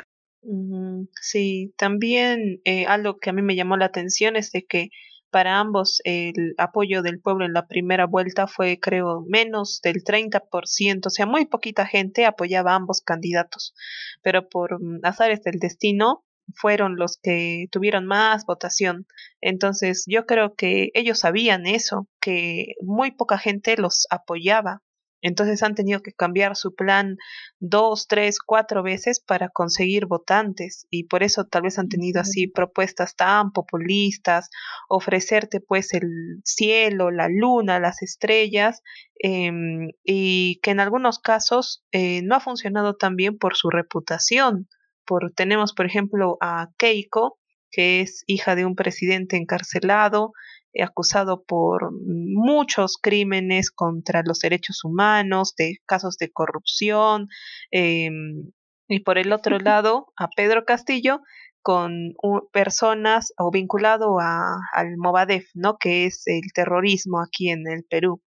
Sí, 1.22 1.74
también 1.78 2.62
eh, 2.64 2.86
algo 2.86 3.20
que 3.20 3.30
a 3.30 3.34
mí 3.34 3.42
me 3.42 3.56
llamó 3.56 3.78
la 3.78 3.86
atención 3.86 4.36
es 4.36 4.52
de 4.52 4.66
que 4.66 4.90
para 5.32 5.60
ambos 5.60 6.02
el 6.04 6.54
apoyo 6.58 7.02
del 7.02 7.20
pueblo 7.20 7.46
en 7.46 7.54
la 7.54 7.68
primera 7.68 8.06
vuelta 8.06 8.48
fue, 8.48 8.80
creo, 8.80 9.24
menos 9.28 9.80
del 9.82 10.04
30%, 10.04 11.08
o 11.08 11.10
sea, 11.10 11.26
muy 11.26 11.46
poquita 11.46 11.86
gente 11.86 12.26
apoyaba 12.26 12.74
a 12.74 12.76
ambos 12.76 13.02
candidatos, 13.02 13.74
pero 14.22 14.50
por 14.50 14.82
mm, 14.82 15.00
azares 15.04 15.42
del 15.44 15.60
destino 15.60 16.24
fueron 16.56 16.98
los 16.98 17.18
que 17.18 17.68
tuvieron 17.72 18.06
más 18.06 18.46
votación. 18.46 19.08
Entonces, 19.42 20.04
yo 20.08 20.26
creo 20.26 20.56
que 20.56 20.90
ellos 20.94 21.20
sabían 21.20 21.66
eso, 21.66 22.08
que 22.20 22.74
muy 22.82 23.12
poca 23.12 23.38
gente 23.38 23.78
los 23.78 24.06
apoyaba 24.10 24.82
entonces 25.22 25.64
han 25.64 25.76
tenido 25.76 26.02
que 26.02 26.14
cambiar 26.14 26.56
su 26.56 26.76
plan 26.76 27.18
dos, 27.60 28.08
tres, 28.08 28.40
cuatro 28.40 28.84
veces 28.84 29.20
para 29.20 29.50
conseguir 29.50 30.06
votantes 30.06 30.88
y 30.90 31.06
por 31.06 31.24
eso 31.24 31.46
tal 31.46 31.64
vez 31.64 31.78
han 31.80 31.90
tenido 31.90 32.22
así 32.22 32.48
propuestas 32.48 33.16
tan 33.16 33.52
populistas, 33.52 34.50
ofrecerte 34.90 35.60
pues 35.60 35.94
el 35.94 36.42
cielo, 36.44 37.12
la 37.12 37.28
luna, 37.30 37.80
las 37.80 38.02
estrellas 38.02 38.82
em, 39.20 39.90
y 40.04 40.60
que 40.62 40.72
en 40.72 40.80
algunos 40.80 41.20
casos 41.20 41.84
eh, 41.92 42.22
no 42.24 42.36
ha 42.36 42.40
funcionado 42.40 42.96
tan 42.96 43.16
bien 43.16 43.38
por 43.38 43.56
su 43.56 43.70
reputación. 43.70 44.68
Por, 45.06 45.34
tenemos 45.34 45.74
por 45.74 45.86
ejemplo 45.86 46.38
a 46.42 46.70
Keiko, 46.78 47.41
que 47.72 48.02
es 48.02 48.24
hija 48.28 48.56
de 48.56 48.66
un 48.66 48.76
presidente 48.76 49.38
encarcelado, 49.38 50.34
acusado 50.80 51.44
por 51.44 51.92
muchos 51.92 52.98
crímenes 53.02 53.72
contra 53.72 54.22
los 54.26 54.40
derechos 54.40 54.84
humanos, 54.84 55.54
de 55.58 55.78
casos 55.86 56.18
de 56.18 56.32
corrupción, 56.32 57.28
em, 57.72 58.52
y 58.88 59.00
por 59.00 59.18
el 59.18 59.34
otro 59.34 59.60
lado 59.60 60.14
a 60.18 60.30
Pedro 60.30 60.66
Castillo 60.66 61.22
con 61.62 62.14
personas 62.52 63.34
o 63.38 63.52
vinculado 63.52 64.20
a, 64.20 64.58
al 64.74 64.98
Movadef, 64.98 65.48
¿no? 65.54 65.78
Que 65.78 66.06
es 66.06 66.24
el 66.26 66.52
terrorismo 66.54 67.22
aquí 67.22 67.50
en 67.50 67.68
el 67.68 67.84
Perú. 67.84 68.22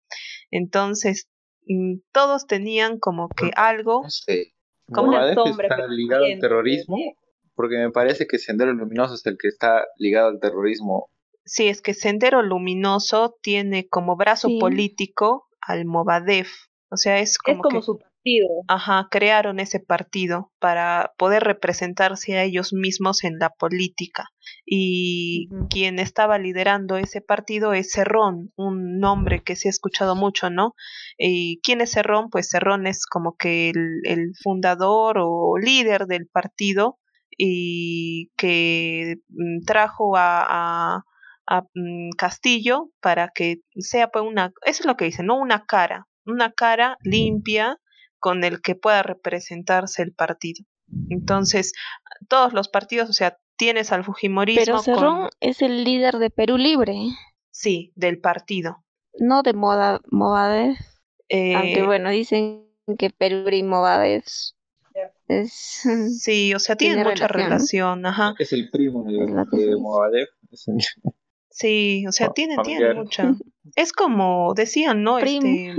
Entonces, 0.51 1.29
mm, 1.67 2.01
todos 2.13 2.47
tenían 2.47 2.99
como 2.99 3.29
que 3.29 3.51
algo... 3.55 4.03
como 4.93 5.11
una 5.11 5.35
sombra 5.35 5.69
está 5.69 5.87
ligado 5.87 6.25
al 6.25 6.41
terrorismo, 6.41 6.97
porque 7.61 7.77
me 7.77 7.91
parece 7.91 8.27
que 8.27 8.39
Sendero 8.39 8.73
Luminoso 8.73 9.13
es 9.13 9.27
el 9.27 9.37
que 9.37 9.49
está 9.49 9.85
ligado 9.99 10.29
al 10.29 10.41
terrorismo 10.41 11.11
Sí, 11.45 11.69
es 11.69 11.83
que 11.83 11.95
Sendero 11.95 12.43
Luminoso 12.43 13.37
tiene 13.43 13.87
como 13.89 14.17
brazo 14.17 14.49
político 14.61 15.49
al 15.61 15.85
Movadef. 15.85 16.49
O 16.91 16.97
sea, 16.97 17.19
es 17.19 17.39
como, 17.39 17.63
como 17.63 17.83
su 17.83 17.99
partido. 17.99 18.49
Ajá, 18.69 19.09
crearon 19.11 19.59
ese 19.59 19.81
partido 19.81 20.53
para 20.61 21.13
poder 21.19 21.43
representarse 21.43 22.39
a 22.39 22.45
ellos 22.45 22.73
mismos 22.73 23.25
en 23.25 23.39
la 23.41 23.51
política. 23.51 24.29
Y 24.65 25.49
quien 25.71 25.99
estaba 25.99 26.39
liderando 26.39 26.97
ese 26.97 27.21
partido 27.21 27.73
es 27.73 27.91
Cerrón, 27.91 28.53
un 28.55 29.01
nombre 29.01 29.43
que 29.43 29.57
se 29.57 29.67
ha 29.67 29.71
escuchado 29.71 30.15
mucho, 30.15 30.51
¿no? 30.51 30.75
¿Y 31.19 31.61
quién 31.65 31.81
es 31.81 31.91
Cerrón? 31.91 32.31
Pues 32.31 32.49
Cerrón 32.49 32.87
es 32.87 33.07
como 33.07 33.35
que 33.37 33.71
el, 33.71 34.03
el 34.05 34.33
fundador 34.41 35.17
o 35.19 35.59
líder 35.59 36.07
del 36.07 36.29
partido 36.29 37.01
y 37.43 38.31
que 38.37 39.17
mm, 39.31 39.65
trajo 39.65 40.15
a, 40.15 41.05
a 41.47 41.63
mm, 41.75 42.11
Castillo 42.19 42.91
para 43.01 43.31
que 43.35 43.63
sea 43.77 44.09
pues 44.11 44.27
una, 44.27 44.53
eso 44.67 44.83
es 44.83 44.87
lo 44.87 44.97
que 44.97 45.07
dice, 45.07 45.23
no 45.23 45.39
una 45.39 45.65
cara, 45.65 46.07
una 46.27 46.53
cara 46.53 46.99
limpia 47.03 47.79
con 48.19 48.45
el 48.45 48.61
que 48.61 48.75
pueda 48.75 49.03
representarse 49.03 50.03
el 50.03 50.13
partido. 50.13 50.67
Entonces, 51.09 51.73
todos 52.29 52.53
los 52.53 52.69
partidos, 52.69 53.09
o 53.09 53.15
sea, 53.15 53.39
tienes 53.57 53.91
al 53.91 54.05
Fujimorismo. 54.05 54.63
Pero 54.63 54.79
Cerrón 54.81 55.31
es 55.41 55.63
el 55.63 55.85
líder 55.85 56.19
de 56.19 56.29
Perú 56.29 56.59
Libre. 56.59 56.95
Sí, 57.51 57.93
del 57.95 58.21
partido. 58.21 58.85
No 59.19 59.43
de 59.43 59.55
Moda, 59.55 60.01
Movadez. 60.11 60.79
Eh, 61.31 61.55
Aunque 61.55 61.85
bueno, 61.85 62.11
dicen 62.11 62.67
que 62.99 63.09
Perú 63.09 63.49
y 63.51 63.63
Movadez 63.63 64.57
es. 65.29 65.83
Sí, 66.21 66.55
o 66.55 66.59
sea, 66.59 66.77
tienen 66.77 67.07
mucha 67.07 67.29
relación. 67.29 68.07
ajá. 68.07 68.35
Es 68.39 68.53
el 68.53 68.71
primo 68.71 69.05
de, 69.05 69.13
de. 69.13 70.27
Sí, 71.51 72.07
o 72.07 72.13
sea, 72.13 72.31
tiene, 72.31 72.57
tiene 72.65 72.95
mucha. 72.95 73.35
Es 73.77 73.93
como 73.93 74.55
decían, 74.55 75.03
¿no? 75.03 75.19
Este, 75.19 75.75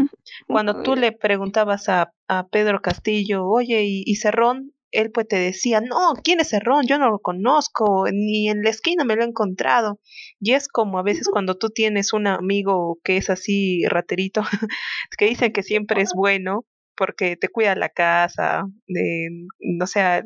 cuando 0.48 0.84
tú 0.84 0.96
le 0.96 1.12
preguntabas 1.12 1.90
a, 1.90 2.14
a 2.28 2.48
Pedro 2.48 2.82
Castillo, 2.82 3.46
oye, 3.48 3.84
¿y, 3.86 4.04
¿y, 4.06 4.16
Cerrón? 4.16 4.74
Él 4.92 5.10
pues 5.12 5.28
te 5.28 5.38
decía, 5.38 5.80
no, 5.80 6.14
¿quién 6.22 6.42
es 6.42 6.50
Cerrón? 6.50 6.86
Yo 6.86 7.00
no 7.00 7.10
lo 7.10 7.20
conozco, 7.20 8.06
ni 8.12 8.50
en 8.50 8.62
la 8.62 8.70
esquina 8.70 9.06
me 9.06 9.16
lo 9.16 9.24
he 9.24 9.28
encontrado. 9.28 10.00
Y 10.40 10.52
es 10.52 10.68
como 10.68 11.00
a 11.00 11.04
veces 11.04 11.30
cuando 11.32 11.56
tú 11.58 11.70
tienes 11.70 12.12
un 12.12 12.28
amigo 12.28 13.00
que 13.04 13.16
es 13.16 13.30
así 13.30 13.86
raterito, 13.88 14.42
que 15.18 15.26
dicen 15.26 15.54
que 15.54 15.64
siempre 15.64 16.02
es 16.02 16.12
bueno, 16.14 16.66
porque 17.02 17.36
te 17.36 17.50
cuida 17.50 17.74
la 17.74 17.90
casa, 17.90 18.64
no 19.60 19.88
sea, 19.88 20.22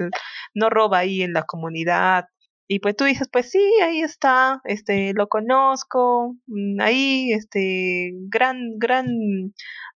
no 0.53 0.69
roba 0.69 0.97
ahí 0.97 1.21
en 1.21 1.31
la 1.31 1.43
comunidad, 1.43 2.25
y 2.67 2.79
pues 2.79 2.97
tú 2.97 3.05
dices, 3.05 3.29
pues 3.31 3.49
sí, 3.49 3.63
ahí 3.81 4.01
está, 4.01 4.59
este, 4.65 5.13
lo 5.13 5.29
conozco, 5.29 6.35
mm, 6.47 6.81
ahí, 6.81 7.31
este, 7.31 8.11
gran, 8.27 8.77
gran, 8.77 9.07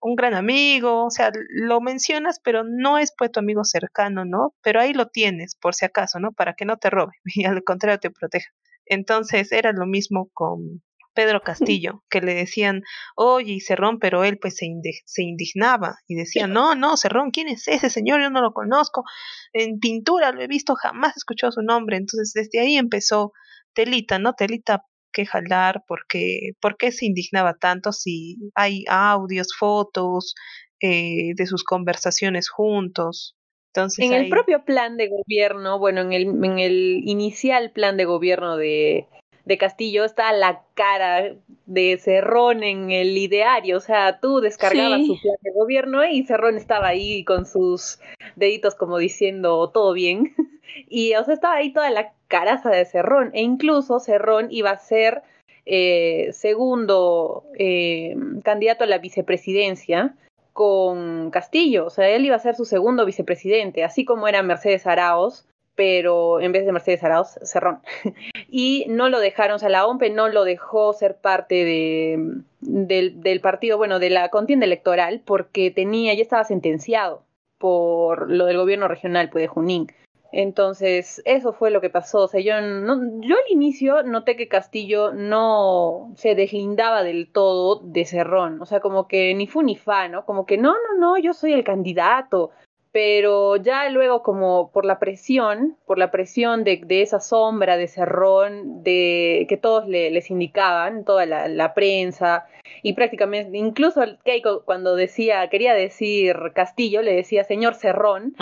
un 0.01 0.15
gran 0.17 0.35
amigo, 0.35 1.07
o 1.07 1.11
sea, 1.11 1.33
lo 1.49 1.81
mencionas, 1.81 2.39
pero 2.45 2.63
no 2.65 2.99
es 2.99 3.13
pues 3.19 3.33
tu 3.33 3.41
amigo 3.41 3.65
cercano, 3.65 4.25
¿no? 4.25 4.55
Pero 4.63 4.81
ahí 4.81 4.93
lo 4.93 5.09
tienes, 5.09 5.57
por 5.57 5.75
si 5.75 5.85
acaso, 5.85 6.21
¿no? 6.21 6.31
Para 6.33 6.55
que 6.55 6.65
no 6.65 6.77
te 6.77 6.91
robe 6.91 7.15
y 7.25 7.45
al 7.45 7.65
contrario 7.65 7.99
te 7.99 8.11
proteja. 8.11 8.51
Entonces 8.87 9.51
era 9.51 9.73
lo 9.73 9.87
mismo 9.87 10.31
con, 10.33 10.83
Pedro 11.15 11.41
Castillo, 11.45 12.05
que 12.11 12.21
le 12.21 12.35
decían, 12.35 12.83
oye, 13.17 13.59
Cerrón, 13.61 13.99
pero 13.99 14.25
él 14.25 14.39
pues 14.39 14.57
se, 14.57 15.23
indignaba 15.23 15.97
y 16.07 16.15
decía, 16.15 16.47
no, 16.47 16.75
no, 16.75 16.97
Cerrón, 16.97 17.31
¿quién 17.31 17.49
es 17.49 17.69
ese 17.69 17.91
señor? 17.91 18.21
Yo 18.21 18.31
no 18.31 18.41
lo 18.41 18.53
conozco, 18.53 19.05
en 19.53 19.79
pintura 19.79 20.33
lo 20.33 20.43
he 20.43 20.47
visto, 20.47 20.75
jamás 20.75 21.17
he 21.17 21.19
escuchado 21.19 21.53
su 21.53 21.63
nombre. 21.63 21.97
Entonces 21.97 22.33
desde 22.35 22.61
ahí 22.61 22.77
empezó 22.77 23.33
Telita, 23.75 24.19
¿no? 24.19 24.35
Telita 24.35 24.85
que 25.13 25.27
jalar, 25.27 25.83
porque, 25.87 26.53
¿por 26.61 26.77
qué 26.77 26.93
se 26.93 27.07
indignaba 27.07 27.55
tanto 27.55 27.93
si 27.93 28.37
hay 28.55 28.85
audios, 28.89 29.49
fotos 29.59 30.35
eh, 30.81 31.33
de 31.35 31.47
sus 31.47 31.65
conversaciones 31.65 32.49
juntos? 32.49 33.37
Entonces, 33.75 34.07
en 34.07 34.15
el 34.15 34.29
propio 34.29 34.65
plan 34.65 34.97
de 34.97 35.09
gobierno, 35.09 35.79
bueno, 35.79 36.01
en 36.01 36.13
el, 36.13 36.23
en 36.45 36.59
el 36.59 37.03
inicial 37.05 37.71
plan 37.73 37.97
de 37.97 38.07
gobierno 38.07 38.57
de, 38.57 39.07
de 39.49 39.57
Castillo 39.57 40.05
está 40.05 40.31
la 40.33 40.61
cara 40.75 41.35
de 41.65 41.97
Cerrón 41.97 42.63
en 42.63 42.91
el 42.91 43.17
ideario, 43.17 43.79
o 43.79 43.81
sea, 43.81 44.21
tú 44.21 44.43
descargabas 44.43 45.07
su 45.07 45.19
plan 45.19 45.37
de 45.41 45.53
gobierno 45.53 46.05
y 46.05 46.23
Cerrón 46.25 46.59
estaba 46.59 46.89
ahí 46.89 47.25
con 47.25 47.47
sus 47.47 47.99
deditos 48.37 48.75
como 48.75 48.99
diciendo 48.99 49.71
todo 49.71 49.95
bien, 49.95 50.35
y 50.91 51.15
o 51.15 51.25
sea, 51.25 51.33
estaba 51.33 51.55
ahí 51.55 51.73
toda 51.73 51.91
la 51.91 52.13
caraza 52.29 52.69
de 52.69 52.85
Cerrón, 52.85 53.31
e 53.33 53.41
incluso 53.41 54.01
Cerrón 54.01 54.49
iba 54.51 54.71
a 54.71 54.79
ser 54.79 55.23
eh, 55.65 56.29
segundo 56.33 57.45
eh, 57.59 58.17
candidato 58.45 58.85
a 58.85 58.87
la 58.87 58.99
vicepresidencia 58.99 60.15
con 60.53 61.31
Castillo, 61.31 61.87
o 61.87 61.91
sea, 61.91 62.07
él 62.11 62.27
iba 62.27 62.37
a 62.37 62.41
ser 62.41 62.55
su 62.55 62.67
segundo 62.67 63.07
vicepresidente, 63.07 63.83
así 63.83 64.05
como 64.05 64.29
era 64.29 64.43
Mercedes 64.43 64.87
Araos, 64.87 65.49
pero 65.79 66.41
en 66.41 66.51
vez 66.51 66.67
de 66.67 66.73
Mercedes 66.73 67.05
Arauz, 67.05 67.39
Cerrón. 67.45 67.79
y 68.51 68.85
no 68.89 69.09
lo 69.09 69.21
dejaron, 69.21 69.55
o 69.55 69.59
sea, 69.61 69.69
la 69.69 69.87
OMPE 69.87 70.11
no 70.11 70.29
lo 70.29 70.43
dejó 70.43 70.93
ser 70.93 71.19
parte 71.19 71.65
de, 71.65 72.43
del, 72.61 73.41
partido, 73.41 73.79
bueno, 73.79 74.01
de 74.01 74.11
la 74.11 74.29
contienda 74.29 74.67
electoral, 74.67 75.23
porque 75.25 75.71
tenía, 75.71 76.15
ya 76.15 76.23
estaba 76.23 76.43
sentenciado 76.43 77.23
por 77.59 78.29
lo 78.29 78.47
del 78.47 78.57
gobierno 78.57 78.89
regional, 78.89 79.31
pues, 79.31 79.43
de 79.43 79.47
Junín. 79.47 79.87
Entonces, 80.33 81.23
eso 81.25 81.53
fue 81.53 81.71
lo 81.71 81.81
que 81.81 81.91
pasó. 81.91 82.23
O 82.23 82.29
sea, 82.29 82.41
yo, 82.41 82.55
yo 82.55 83.37
al 83.37 83.53
inicio 83.53 84.03
noté 84.03 84.35
que 84.35 84.49
Castillo 84.49 85.13
no 85.13 86.13
se 86.17 86.35
deslindaba 86.35 87.05
del 87.05 87.31
todo 87.31 87.83
de 87.85 88.05
Cerrón. 88.05 88.61
O 88.61 88.67
sea, 88.67 88.81
como 88.81 89.07
que 89.07 89.33
ni 89.35 89.47
fu 89.47 89.63
ni 89.63 89.77
fa, 89.77 90.09
¿no? 90.09 90.27
Como 90.27 90.45
que 90.45 90.59
no, 90.59 90.73
no, 90.73 90.99
no, 90.99 91.19
yo 91.19 91.33
soy 91.35 91.53
el 91.53 91.63
candidato 91.63 92.51
pero 92.93 93.57
ya 93.57 93.89
luego 93.91 94.23
como 94.23 94.71
por 94.73 94.85
la 94.85 94.99
presión, 94.99 95.77
por 95.87 95.99
la 95.99 96.11
presión 96.11 96.65
de, 96.65 96.81
de 96.85 97.03
esa 97.03 97.21
sombra 97.21 97.77
de 97.77 97.87
Cerrón, 97.87 98.83
de 98.83 99.47
que 99.49 99.57
todos 99.57 99.87
le, 99.87 100.11
les 100.11 100.31
indicaban, 100.31 101.05
toda 101.05 101.27
la, 101.27 101.75
prensa, 101.75 102.47
y 102.83 102.95
prácticamente, 102.95 103.57
incluso 103.59 104.03
Keiko 104.25 104.63
cuando 104.65 104.97
decía, 104.97 105.49
quería 105.49 105.75
decir 105.75 106.37
Castillo, 106.55 107.03
le 107.03 107.15
decía 107.15 107.45
señor 107.45 107.75
Cerrón, 107.75 108.35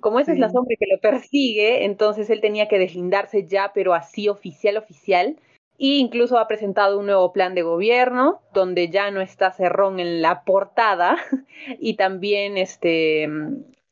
como 0.00 0.20
esa 0.20 0.32
es 0.32 0.38
la 0.38 0.50
sombra 0.50 0.76
que 0.78 0.86
lo 0.90 1.00
persigue, 1.00 1.84
entonces 1.84 2.30
él 2.30 2.40
tenía 2.40 2.68
que 2.68 2.78
deslindarse 2.78 3.46
ya, 3.46 3.72
pero 3.74 3.94
así 3.94 4.28
oficial, 4.28 4.76
oficial, 4.76 5.36
e 5.78 5.98
incluso 5.98 6.38
ha 6.38 6.48
presentado 6.48 6.98
un 6.98 7.06
nuevo 7.06 7.32
plan 7.32 7.54
de 7.54 7.62
gobierno 7.62 8.40
donde 8.52 8.90
ya 8.90 9.10
no 9.10 9.20
está 9.20 9.52
Cerrón 9.52 10.00
en 10.00 10.22
la 10.22 10.42
portada 10.44 11.16
y 11.78 11.94
también 11.94 12.58
este 12.58 13.28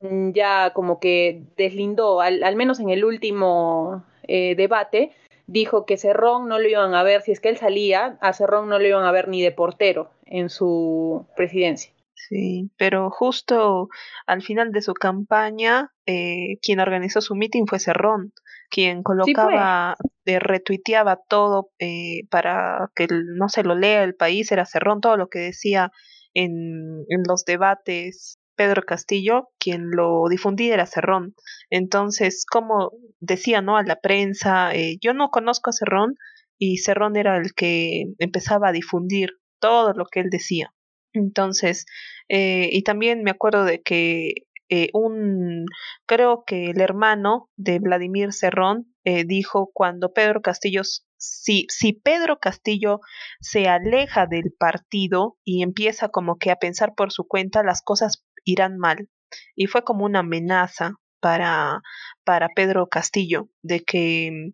ya 0.00 0.73
como 0.75 1.00
que 1.00 1.43
deslindó, 1.57 2.21
al, 2.21 2.57
menos 2.57 2.81
en 2.81 2.91
el 2.91 3.05
último 3.05 4.05
eh, 4.29 4.55
debate, 4.57 5.12
dijo 5.47 5.87
que 5.87 5.97
Cerrón 5.97 6.49
no 6.49 6.59
lo 6.59 6.69
iban 6.69 6.95
a 6.95 7.03
ver, 7.03 7.23
si 7.23 7.33
es 7.33 7.41
que 7.41 7.49
él 7.49 7.57
salía, 7.57 8.19
a 8.21 8.33
Cerrón 8.33 8.69
no 8.69 8.79
lo 8.79 8.87
iban 8.87 9.05
a 9.05 9.12
ver 9.12 9.29
ni 9.29 9.43
de 9.43 9.53
portero 9.53 10.11
en 10.25 10.50
su 10.50 11.26
presidencia. 11.37 11.93
Sí, 12.15 12.71
pero 12.76 13.11
justo 13.11 13.88
al 14.26 14.43
final 14.43 14.73
de 14.73 14.83
su 14.83 14.95
campaña, 14.95 15.93
eh, 16.07 16.59
quien 16.61 16.81
organizó 16.81 17.21
su 17.21 17.35
meeting 17.35 17.67
fue 17.67 17.79
Cerrón, 17.79 18.33
quien 18.69 19.03
colocaba, 19.03 19.97
eh, 20.25 20.38
retuiteaba 20.41 21.21
todo 21.29 21.71
eh, 21.79 22.23
para 22.31 22.91
que 22.97 23.07
no 23.11 23.49
se 23.49 23.62
lo 23.62 23.76
lea 23.76 24.03
el 24.03 24.17
país, 24.17 24.50
era 24.50 24.67
Cerrón, 24.67 25.00
todo 25.00 25.17
lo 25.17 25.29
que 25.29 25.38
decía 25.38 25.93
en, 26.35 27.05
en 27.09 27.23
los 27.29 27.45
debates 27.45 28.38
Pedro 28.56 28.82
Castillo, 28.82 29.50
quien 29.58 29.90
lo 29.90 30.25
difundía 30.28 30.75
era 30.75 30.86
Cerrón. 30.86 31.34
Entonces, 31.70 32.44
como 32.44 32.92
decía, 33.20 33.60
¿no? 33.62 33.76
A 33.76 33.82
la 33.82 34.00
prensa, 34.00 34.75
eh, 34.75 34.96
yo 35.00 35.14
no 35.14 35.30
conozco 35.30 35.70
a 35.70 35.75
Cerrón 35.75 36.16
y 36.58 36.78
Cerrón 36.78 37.16
era 37.16 37.36
el 37.36 37.54
que 37.54 38.06
empezaba 38.18 38.68
a 38.68 38.72
difundir 38.72 39.30
todo 39.60 39.92
lo 39.92 40.06
que 40.06 40.20
él 40.20 40.30
decía. 40.30 40.72
Entonces, 41.12 41.86
eh, 42.28 42.68
y 42.72 42.82
también 42.82 43.22
me 43.22 43.30
acuerdo 43.30 43.64
de 43.64 43.82
que 43.82 44.32
eh, 44.68 44.88
un, 44.94 45.66
creo 46.06 46.42
que 46.44 46.70
el 46.70 46.80
hermano 46.80 47.48
de 47.56 47.78
Vladimir 47.78 48.32
Cerrón 48.32 48.92
dijo 49.26 49.70
cuando 49.72 50.12
Pedro 50.12 50.42
Castillo, 50.42 50.82
si, 51.16 51.66
si 51.68 51.92
Pedro 51.92 52.40
Castillo 52.40 52.98
se 53.40 53.68
aleja 53.68 54.26
del 54.26 54.52
partido 54.58 55.38
y 55.44 55.62
empieza 55.62 56.08
como 56.08 56.38
que 56.38 56.50
a 56.50 56.56
pensar 56.56 56.94
por 56.96 57.12
su 57.12 57.25
cuenta, 57.25 57.62
las 57.62 57.82
cosas 57.82 58.25
irán 58.47 58.79
mal. 58.79 59.11
Y 59.55 59.67
fue 59.67 59.85
como 59.85 60.07
una 60.07 60.21
amenaza 60.21 60.95
para, 61.21 61.83
para 62.25 62.49
Pedro 62.55 62.88
Castillo 62.88 63.49
de 63.62 63.85
que 63.85 64.31
mm, 64.33 64.53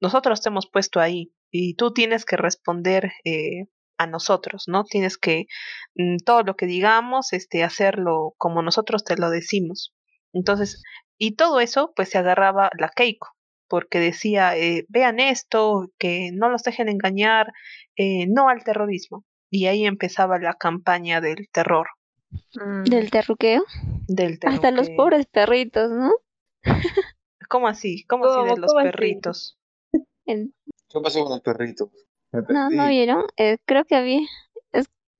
nosotros 0.00 0.42
te 0.42 0.50
hemos 0.50 0.68
puesto 0.70 1.00
ahí 1.00 1.32
y 1.50 1.74
tú 1.76 1.92
tienes 1.92 2.24
que 2.24 2.36
responder 2.36 3.12
eh, 3.24 3.66
a 3.98 4.06
nosotros, 4.06 4.64
¿no? 4.66 4.84
Tienes 4.84 5.16
que 5.18 5.46
mm, 5.94 6.16
todo 6.24 6.42
lo 6.42 6.56
que 6.56 6.66
digamos, 6.66 7.32
este, 7.32 7.64
hacerlo 7.64 8.34
como 8.36 8.62
nosotros 8.62 9.04
te 9.04 9.16
lo 9.16 9.30
decimos. 9.30 9.94
Entonces, 10.32 10.82
y 11.18 11.36
todo 11.36 11.60
eso, 11.60 11.92
pues 11.96 12.10
se 12.10 12.18
agarraba 12.18 12.70
la 12.78 12.90
Keiko, 12.90 13.28
porque 13.68 13.98
decía, 14.00 14.56
eh, 14.56 14.86
vean 14.88 15.20
esto, 15.20 15.90
que 15.98 16.30
no 16.32 16.48
los 16.48 16.62
dejen 16.62 16.88
engañar, 16.88 17.52
eh, 17.96 18.26
no 18.28 18.48
al 18.48 18.64
terrorismo. 18.64 19.24
Y 19.50 19.66
ahí 19.66 19.86
empezaba 19.86 20.38
la 20.38 20.54
campaña 20.54 21.20
del 21.20 21.48
terror. 21.52 21.88
Mm. 22.30 22.84
¿Del 22.84 23.10
terruqueo? 23.10 23.64
Del 24.06 24.38
Hasta 24.44 24.70
los 24.70 24.90
pobres 24.90 25.26
perritos, 25.26 25.90
¿no? 25.90 26.12
¿Cómo 27.48 27.68
así? 27.68 28.04
¿Cómo, 28.04 28.26
así 28.26 28.54
de 28.54 28.60
los 28.60 28.74
perritos? 28.74 29.58
¿Qué 30.26 31.00
pasó 31.02 31.22
con 31.22 31.32
los 31.32 31.40
perritos? 31.40 31.88
No, 32.48 32.68
¿no 32.70 32.88
vieron? 32.88 33.24
Eh, 33.36 33.56
creo 33.64 33.84
que 33.84 34.02
vi, 34.02 34.28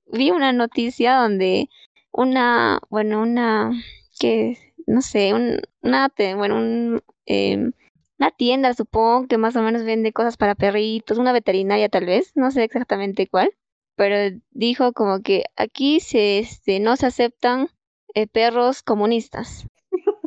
vi 0.06 0.30
una 0.30 0.52
noticia 0.52 1.16
donde 1.16 1.70
una, 2.12 2.80
bueno, 2.90 3.22
una, 3.22 3.70
que, 4.18 4.58
no 4.86 5.00
sé, 5.00 5.32
un, 5.32 5.60
una, 5.80 6.12
bueno, 6.36 6.56
un, 6.56 7.02
em, 7.24 7.72
una 8.18 8.30
tienda, 8.30 8.74
supongo, 8.74 9.26
que 9.26 9.38
más 9.38 9.56
o 9.56 9.62
menos 9.62 9.84
vende 9.84 10.12
cosas 10.12 10.36
para 10.36 10.54
perritos, 10.54 11.18
una 11.18 11.32
veterinaria 11.32 11.88
tal 11.88 12.04
vez, 12.04 12.32
no 12.34 12.50
sé 12.50 12.64
exactamente 12.64 13.26
cuál, 13.26 13.50
pero 13.98 14.38
dijo 14.52 14.92
como 14.92 15.22
que 15.22 15.46
aquí 15.56 15.98
se, 15.98 16.38
este, 16.38 16.78
no 16.78 16.96
se 16.96 17.06
aceptan 17.06 17.68
eh, 18.14 18.28
perros 18.28 18.84
comunistas. 18.84 19.66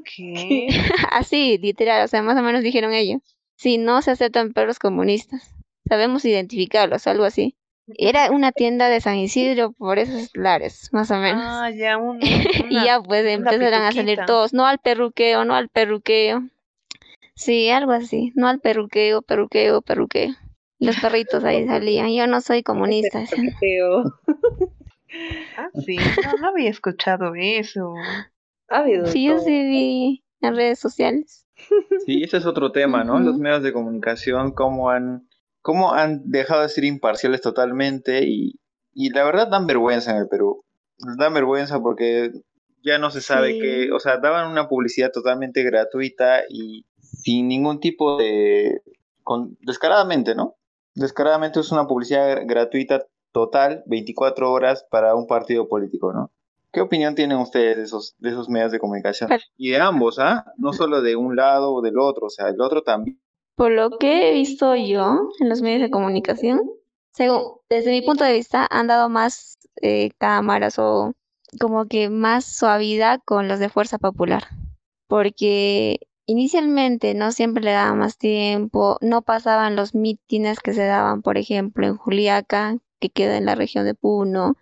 ¿Qué? 0.04 0.68
Así, 1.12 1.58
literal, 1.58 2.04
o 2.04 2.08
sea, 2.10 2.22
más 2.22 2.38
o 2.38 2.42
menos 2.42 2.64
dijeron 2.64 2.94
ellos. 2.94 3.22
Sí, 3.56 3.78
no 3.78 4.02
se 4.02 4.12
aceptan 4.12 4.52
perros 4.52 4.78
comunistas. 4.78 5.56
Sabemos 5.88 6.26
identificarlos, 6.26 7.08
algo 7.08 7.24
así. 7.24 7.56
Era 7.88 8.32
una 8.32 8.52
tienda 8.52 8.90
de 8.90 9.00
San 9.00 9.18
Isidro 9.18 9.72
por 9.72 10.00
esos 10.00 10.32
lares, 10.34 10.90
más 10.92 11.10
o 11.12 11.18
menos. 11.18 11.42
Ah, 11.46 11.70
ya, 11.70 11.98
un, 11.98 12.20
y 12.70 12.84
ya 12.84 13.02
pues 13.02 13.26
empezaron 13.26 13.84
a 13.84 13.92
salir 13.94 14.20
todos, 14.26 14.54
no 14.54 14.66
al 14.66 14.80
perruqueo, 14.80 15.46
no 15.46 15.56
al 15.56 15.70
perruqueo. 15.70 16.44
Sí, 17.36 17.70
algo 17.70 17.94
así, 17.94 18.34
no 18.36 18.48
al 18.50 18.60
perruqueo, 18.60 19.22
perruqueo, 19.22 19.82
perruqueo. 19.82 20.36
Los 20.82 21.00
perritos 21.00 21.44
ahí 21.44 21.66
salían. 21.68 22.12
Yo 22.12 22.28
no 22.28 22.42
soy 22.42 22.64
comunista. 22.64 23.20
ah, 25.58 25.70
sí, 25.86 25.98
no, 26.42 26.48
había 26.50 26.70
escuchado 26.70 27.34
eso. 27.36 27.94
sí, 29.06 29.28
yo 29.28 29.40
sí 29.40 29.50
vi 29.50 30.24
en 30.42 30.56
redes 30.56 30.80
sociales. 30.80 31.46
Sí, 32.08 32.24
ese 32.24 32.38
es 32.38 32.48
otro 32.48 32.72
tema, 32.72 33.04
¿no? 33.04 33.20
Los 33.20 33.38
medios 33.38 33.62
de 33.62 33.72
comunicación, 33.72 34.52
cómo 34.54 34.90
han, 34.90 35.30
cómo 35.62 35.94
han 35.94 36.24
dejado 36.26 36.64
de 36.64 36.70
ser 36.70 36.86
imparciales 36.86 37.42
totalmente 37.42 38.24
y, 38.26 38.60
y 38.92 39.12
la 39.12 39.24
verdad 39.24 39.48
dan 39.48 39.68
vergüenza 39.68 40.10
en 40.10 40.18
el 40.18 40.28
Perú. 40.28 40.66
Dan 41.20 41.36
vergüenza 41.36 41.80
porque 41.80 42.32
ya 42.84 42.98
no 42.98 43.12
se 43.12 43.22
sabe 43.22 43.60
qué, 43.60 43.92
o 43.92 44.00
sea, 44.00 44.18
daban 44.18 44.50
una 44.50 44.68
publicidad 44.68 45.12
totalmente 45.12 45.62
gratuita 45.62 46.42
y 46.50 46.88
sin 46.98 47.48
ningún 47.48 47.80
tipo 47.80 48.18
de, 48.18 48.82
con, 49.22 49.56
descaradamente, 49.62 50.34
¿no? 50.34 50.56
Descaradamente 50.96 51.60
es 51.60 51.72
una 51.72 51.88
publicidad 51.88 52.42
gratuita 52.46 53.06
total, 53.32 53.84
24 53.86 54.52
horas 54.52 54.86
para 54.90 55.16
un 55.16 55.28
partido 55.28 55.68
político, 55.68 56.14
¿no? 56.14 56.32
¿Qué 56.72 56.80
opinión 56.80 57.16
tienen 57.16 57.38
ustedes 57.38 57.78
de 57.78 57.84
esos, 57.84 58.16
de 58.20 58.30
esos 58.30 58.48
medios 58.48 58.72
de 58.72 58.80
comunicación? 58.80 59.30
Y 59.58 59.72
de 59.72 59.80
ambos, 59.80 60.20
¿ah? 60.20 60.46
No 60.58 60.72
solo 60.72 61.02
de 61.02 61.18
un 61.18 61.36
lado 61.36 61.74
o 61.74 61.82
del 61.82 62.00
otro, 62.00 62.28
o 62.28 62.30
sea, 62.30 62.48
el 62.48 62.62
otro 62.62 62.82
también. 62.82 63.20
Por 63.56 63.72
lo 63.72 63.98
que 63.98 64.30
he 64.30 64.34
visto 64.34 64.76
yo 64.76 65.30
en 65.40 65.50
los 65.50 65.62
medios 65.62 65.82
de 65.82 65.92
comunicación, 65.92 66.62
según, 67.12 67.58
desde 67.70 67.92
mi 67.92 68.02
punto 68.02 68.24
de 68.24 68.34
vista, 68.34 68.68
han 68.70 68.88
dado 68.88 69.10
más 69.10 69.60
eh, 69.82 70.12
cámaras 70.18 70.80
o 70.80 71.14
como 71.60 71.86
que 71.88 72.10
más 72.10 72.46
suavidad 72.46 73.20
con 73.26 73.50
los 73.50 73.60
de 73.60 73.68
Fuerza 73.68 73.98
Popular. 73.98 74.44
Porque 75.08 76.00
Inicialmente 76.32 77.14
no 77.14 77.34
siempre 77.34 77.62
le 77.62 77.72
daban 77.72 78.00
más 78.00 78.18
tiempo, 78.18 78.98
no 79.02 79.22
pasaban 79.22 79.76
los 79.76 79.94
mítines 79.94 80.62
que 80.62 80.74
se 80.74 80.86
daban, 80.86 81.22
por 81.22 81.38
ejemplo, 81.38 81.86
en 81.86 81.98
Juliaca, 81.98 82.78
que 83.02 83.10
queda 83.10 83.36
en 83.36 83.46
la 83.46 83.56
región 83.56 83.84
de 83.84 83.96
Puno. 83.96 84.56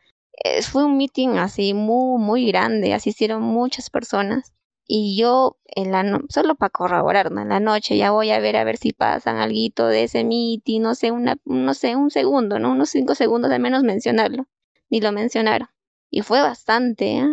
fue 0.64 0.84
un 0.86 0.98
mitin 0.98 1.38
así 1.38 1.76
muy, 1.76 2.20
muy 2.20 2.48
grande, 2.48 2.96
asistieron 2.96 3.44
muchas 3.44 3.92
personas. 3.92 4.52
Y 4.88 5.16
yo, 5.16 5.58
en 5.68 5.92
la 5.92 6.20
solo 6.30 6.56
para 6.56 6.72
corroborar, 6.72 7.28
en 7.28 7.50
la 7.50 7.60
noche 7.60 7.98
ya 7.98 8.10
voy 8.10 8.32
a 8.32 8.40
ver 8.40 8.58
a 8.58 8.64
ver 8.64 8.78
si 8.78 8.92
pasan 8.92 9.38
algo 9.38 9.86
de 9.86 10.06
ese 10.06 10.24
mitin, 10.24 10.82
no 10.82 10.96
sé, 10.96 11.12
una, 11.12 11.38
no 11.46 11.76
sé, 11.76 11.96
un 11.96 12.10
segundo, 12.10 12.58
¿no? 12.58 12.72
Unos 12.72 12.90
cinco 12.90 13.14
segundos 13.14 13.52
de 13.52 13.60
menos 13.60 13.84
mencionarlo. 13.84 14.48
Ni 14.90 15.02
lo 15.02 15.12
mencionaron. 15.12 15.68
Y 16.10 16.22
fue 16.22 16.42
bastante, 16.42 17.20
¿eh? 17.20 17.28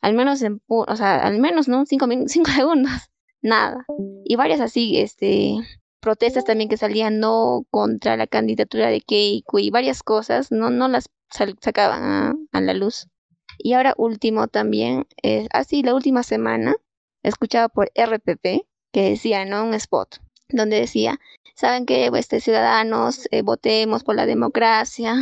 Al 0.00 0.14
menos 0.14 0.40
en, 0.40 0.62
o 0.66 0.96
sea, 0.96 1.26
al 1.26 1.38
menos, 1.40 1.68
¿no? 1.68 1.84
Cinco, 1.84 2.06
cinco 2.26 2.50
segundos 2.52 3.10
nada. 3.42 3.86
Y 4.24 4.36
varias 4.36 4.60
así, 4.60 4.98
este, 4.98 5.56
protestas 6.00 6.44
también 6.44 6.68
que 6.68 6.76
salían 6.76 7.20
no 7.20 7.66
contra 7.70 8.16
la 8.16 8.26
candidatura 8.26 8.88
de 8.88 9.00
Keiko 9.00 9.58
y 9.58 9.70
varias 9.70 10.02
cosas, 10.02 10.50
no, 10.50 10.70
no 10.70 10.88
las 10.88 11.10
sacaban 11.30 12.48
a, 12.52 12.60
la 12.60 12.74
luz. 12.74 13.08
Y 13.58 13.74
ahora 13.74 13.94
último 13.96 14.48
también, 14.48 15.06
es 15.22 15.48
así 15.52 15.82
la 15.82 15.94
última 15.94 16.22
semana, 16.22 16.74
escuchaba 17.22 17.68
por 17.68 17.90
RPP 17.94 18.66
que 18.92 19.10
decía, 19.10 19.44
¿no? 19.44 19.64
Un 19.64 19.74
spot, 19.74 20.18
donde 20.48 20.80
decía, 20.80 21.18
¿saben 21.54 21.86
qué? 21.86 22.10
Este, 22.14 22.40
ciudadanos, 22.40 23.28
eh, 23.30 23.42
votemos 23.42 24.02
por 24.02 24.16
la 24.16 24.26
democracia, 24.26 25.14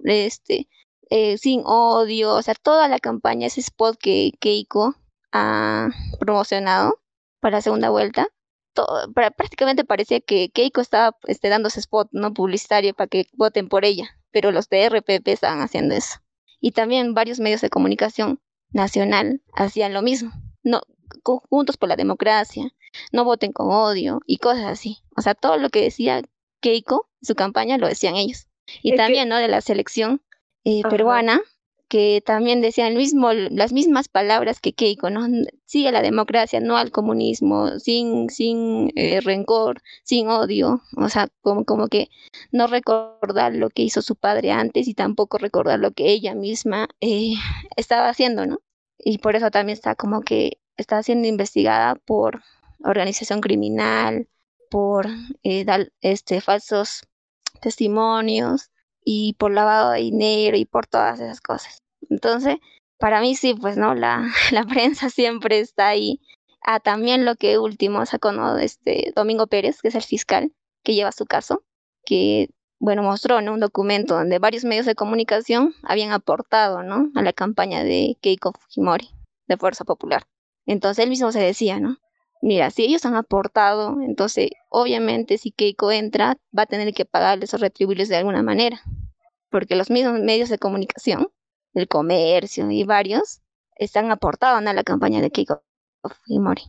este, 0.00 0.68
eh, 1.10 1.38
sin 1.38 1.62
odio, 1.64 2.34
o 2.34 2.42
sea, 2.42 2.54
toda 2.54 2.88
la 2.88 2.98
campaña, 2.98 3.46
ese 3.46 3.60
spot 3.60 3.96
que 3.98 4.32
Keiko 4.38 4.94
ha 5.32 5.88
promocionado, 6.20 7.00
para 7.40 7.58
la 7.58 7.62
segunda 7.62 7.90
vuelta, 7.90 8.28
todo, 8.72 9.12
prácticamente 9.12 9.84
parecía 9.84 10.20
que 10.20 10.50
Keiko 10.50 10.80
estaba 10.80 11.16
este, 11.26 11.48
dándose 11.48 11.80
spot 11.80 12.08
no 12.12 12.32
publicitario 12.32 12.94
para 12.94 13.08
que 13.08 13.26
voten 13.32 13.68
por 13.68 13.84
ella, 13.84 14.08
pero 14.30 14.50
los 14.52 14.68
de 14.68 14.88
RPP 14.88 15.28
estaban 15.28 15.60
haciendo 15.60 15.94
eso. 15.94 16.20
Y 16.60 16.72
también 16.72 17.14
varios 17.14 17.40
medios 17.40 17.60
de 17.60 17.70
comunicación 17.70 18.40
nacional 18.70 19.42
hacían 19.54 19.94
lo 19.94 20.02
mismo. 20.02 20.32
No, 20.62 20.82
juntos 21.24 21.76
por 21.76 21.88
la 21.88 21.96
democracia, 21.96 22.72
no 23.12 23.24
voten 23.24 23.52
con 23.52 23.70
odio 23.70 24.20
y 24.26 24.38
cosas 24.38 24.66
así. 24.66 24.98
O 25.16 25.22
sea, 25.22 25.34
todo 25.34 25.56
lo 25.56 25.70
que 25.70 25.82
decía 25.82 26.22
Keiko, 26.60 27.08
su 27.22 27.34
campaña, 27.34 27.78
lo 27.78 27.86
decían 27.86 28.16
ellos. 28.16 28.46
Y 28.82 28.96
también, 28.96 29.28
¿no? 29.28 29.36
De 29.36 29.48
la 29.48 29.60
selección 29.60 30.22
eh, 30.64 30.82
peruana, 30.82 31.40
que 31.88 32.22
también 32.24 32.60
decían 32.60 32.94
mismo, 32.94 33.32
las 33.32 33.72
mismas 33.72 34.08
palabras 34.08 34.60
que 34.60 34.74
Keiko, 34.74 35.10
¿no? 35.10 35.26
Sí 35.66 35.86
a 35.86 35.92
la 35.92 36.02
democracia, 36.02 36.60
no 36.60 36.76
al 36.76 36.90
comunismo, 36.90 37.78
sin, 37.78 38.30
sin 38.30 38.92
eh, 38.96 39.20
rencor, 39.20 39.80
sin 40.04 40.28
odio, 40.28 40.82
o 40.96 41.08
sea, 41.08 41.28
como, 41.40 41.64
como 41.64 41.88
que 41.88 42.10
no 42.52 42.66
recordar 42.66 43.54
lo 43.54 43.70
que 43.70 43.82
hizo 43.82 44.02
su 44.02 44.16
padre 44.16 44.52
antes 44.52 44.88
y 44.88 44.94
tampoco 44.94 45.38
recordar 45.38 45.78
lo 45.78 45.92
que 45.92 46.10
ella 46.10 46.34
misma 46.34 46.88
eh, 47.00 47.34
estaba 47.76 48.08
haciendo, 48.08 48.46
¿no? 48.46 48.60
Y 48.98 49.18
por 49.18 49.36
eso 49.36 49.50
también 49.50 49.76
está 49.76 49.94
como 49.94 50.22
que 50.22 50.58
está 50.76 51.02
siendo 51.02 51.28
investigada 51.28 51.94
por 51.96 52.42
organización 52.84 53.40
criminal, 53.40 54.28
por 54.70 55.06
eh, 55.42 55.64
dar 55.64 55.92
este, 56.00 56.40
falsos 56.40 57.02
testimonios 57.60 58.70
y 59.10 59.32
por 59.38 59.52
lavado 59.52 59.92
de 59.92 60.00
dinero 60.00 60.58
y 60.58 60.66
por 60.66 60.86
todas 60.86 61.18
esas 61.18 61.40
cosas. 61.40 61.78
Entonces, 62.10 62.56
para 62.98 63.22
mí 63.22 63.34
sí, 63.36 63.54
pues 63.54 63.78
no, 63.78 63.94
la, 63.94 64.28
la 64.52 64.64
prensa 64.64 65.08
siempre 65.08 65.60
está 65.60 65.88
ahí. 65.88 66.20
Ah, 66.60 66.78
también 66.78 67.24
lo 67.24 67.34
que 67.34 67.56
último 67.56 68.04
sacó 68.04 68.32
¿no? 68.32 68.58
este 68.58 69.14
Domingo 69.16 69.46
Pérez, 69.46 69.80
que 69.80 69.88
es 69.88 69.94
el 69.94 70.02
fiscal 70.02 70.52
que 70.82 70.92
lleva 70.92 71.12
su 71.12 71.24
caso, 71.24 71.64
que 72.04 72.50
bueno, 72.80 73.02
mostró 73.02 73.40
¿no? 73.40 73.54
un 73.54 73.60
documento 73.60 74.14
donde 74.14 74.38
varios 74.38 74.64
medios 74.64 74.84
de 74.84 74.94
comunicación 74.94 75.74
habían 75.84 76.12
aportado 76.12 76.82
¿no? 76.82 77.10
a 77.14 77.22
la 77.22 77.32
campaña 77.32 77.84
de 77.84 78.18
Keiko 78.20 78.52
Fujimori, 78.52 79.08
de 79.46 79.56
Fuerza 79.56 79.86
Popular. 79.86 80.24
Entonces 80.66 81.02
él 81.02 81.08
mismo 81.08 81.32
se 81.32 81.40
decía, 81.40 81.80
¿no? 81.80 81.96
Mira, 82.42 82.70
si 82.70 82.84
ellos 82.84 83.06
han 83.06 83.14
aportado, 83.14 84.02
entonces 84.02 84.50
obviamente 84.68 85.38
si 85.38 85.50
Keiko 85.50 85.92
entra, 85.92 86.36
va 86.56 86.64
a 86.64 86.66
tener 86.66 86.92
que 86.92 87.06
pagarles 87.06 87.54
o 87.54 87.56
retribuirles 87.56 88.10
de 88.10 88.16
alguna 88.16 88.42
manera, 88.42 88.82
porque 89.50 89.76
los 89.76 89.90
mismos 89.90 90.20
medios 90.20 90.48
de 90.48 90.58
comunicación, 90.58 91.28
el 91.74 91.88
comercio 91.88 92.70
y 92.70 92.84
varios, 92.84 93.40
están 93.76 94.10
aportados 94.10 94.64
a 94.66 94.72
la 94.72 94.82
campaña 94.84 95.20
de 95.20 95.30
Keiko 95.30 95.62
Fujimori. 96.02 96.62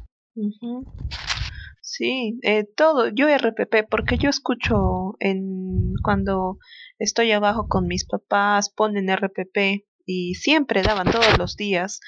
Sí, 1.81 2.39
eh, 2.43 2.65
todo, 2.75 3.07
yo 3.07 3.27
RPP, 3.27 3.87
porque 3.89 4.17
yo 4.17 4.29
escucho 4.29 5.15
en 5.19 5.93
cuando 6.03 6.57
estoy 6.99 7.31
abajo 7.31 7.67
con 7.67 7.87
mis 7.87 8.05
papás, 8.05 8.69
ponen 8.69 9.09
RPP 9.09 9.85
y 10.05 10.35
siempre 10.35 10.83
daban 10.83 11.11
todos 11.11 11.37
los 11.37 11.55
días 11.55 11.99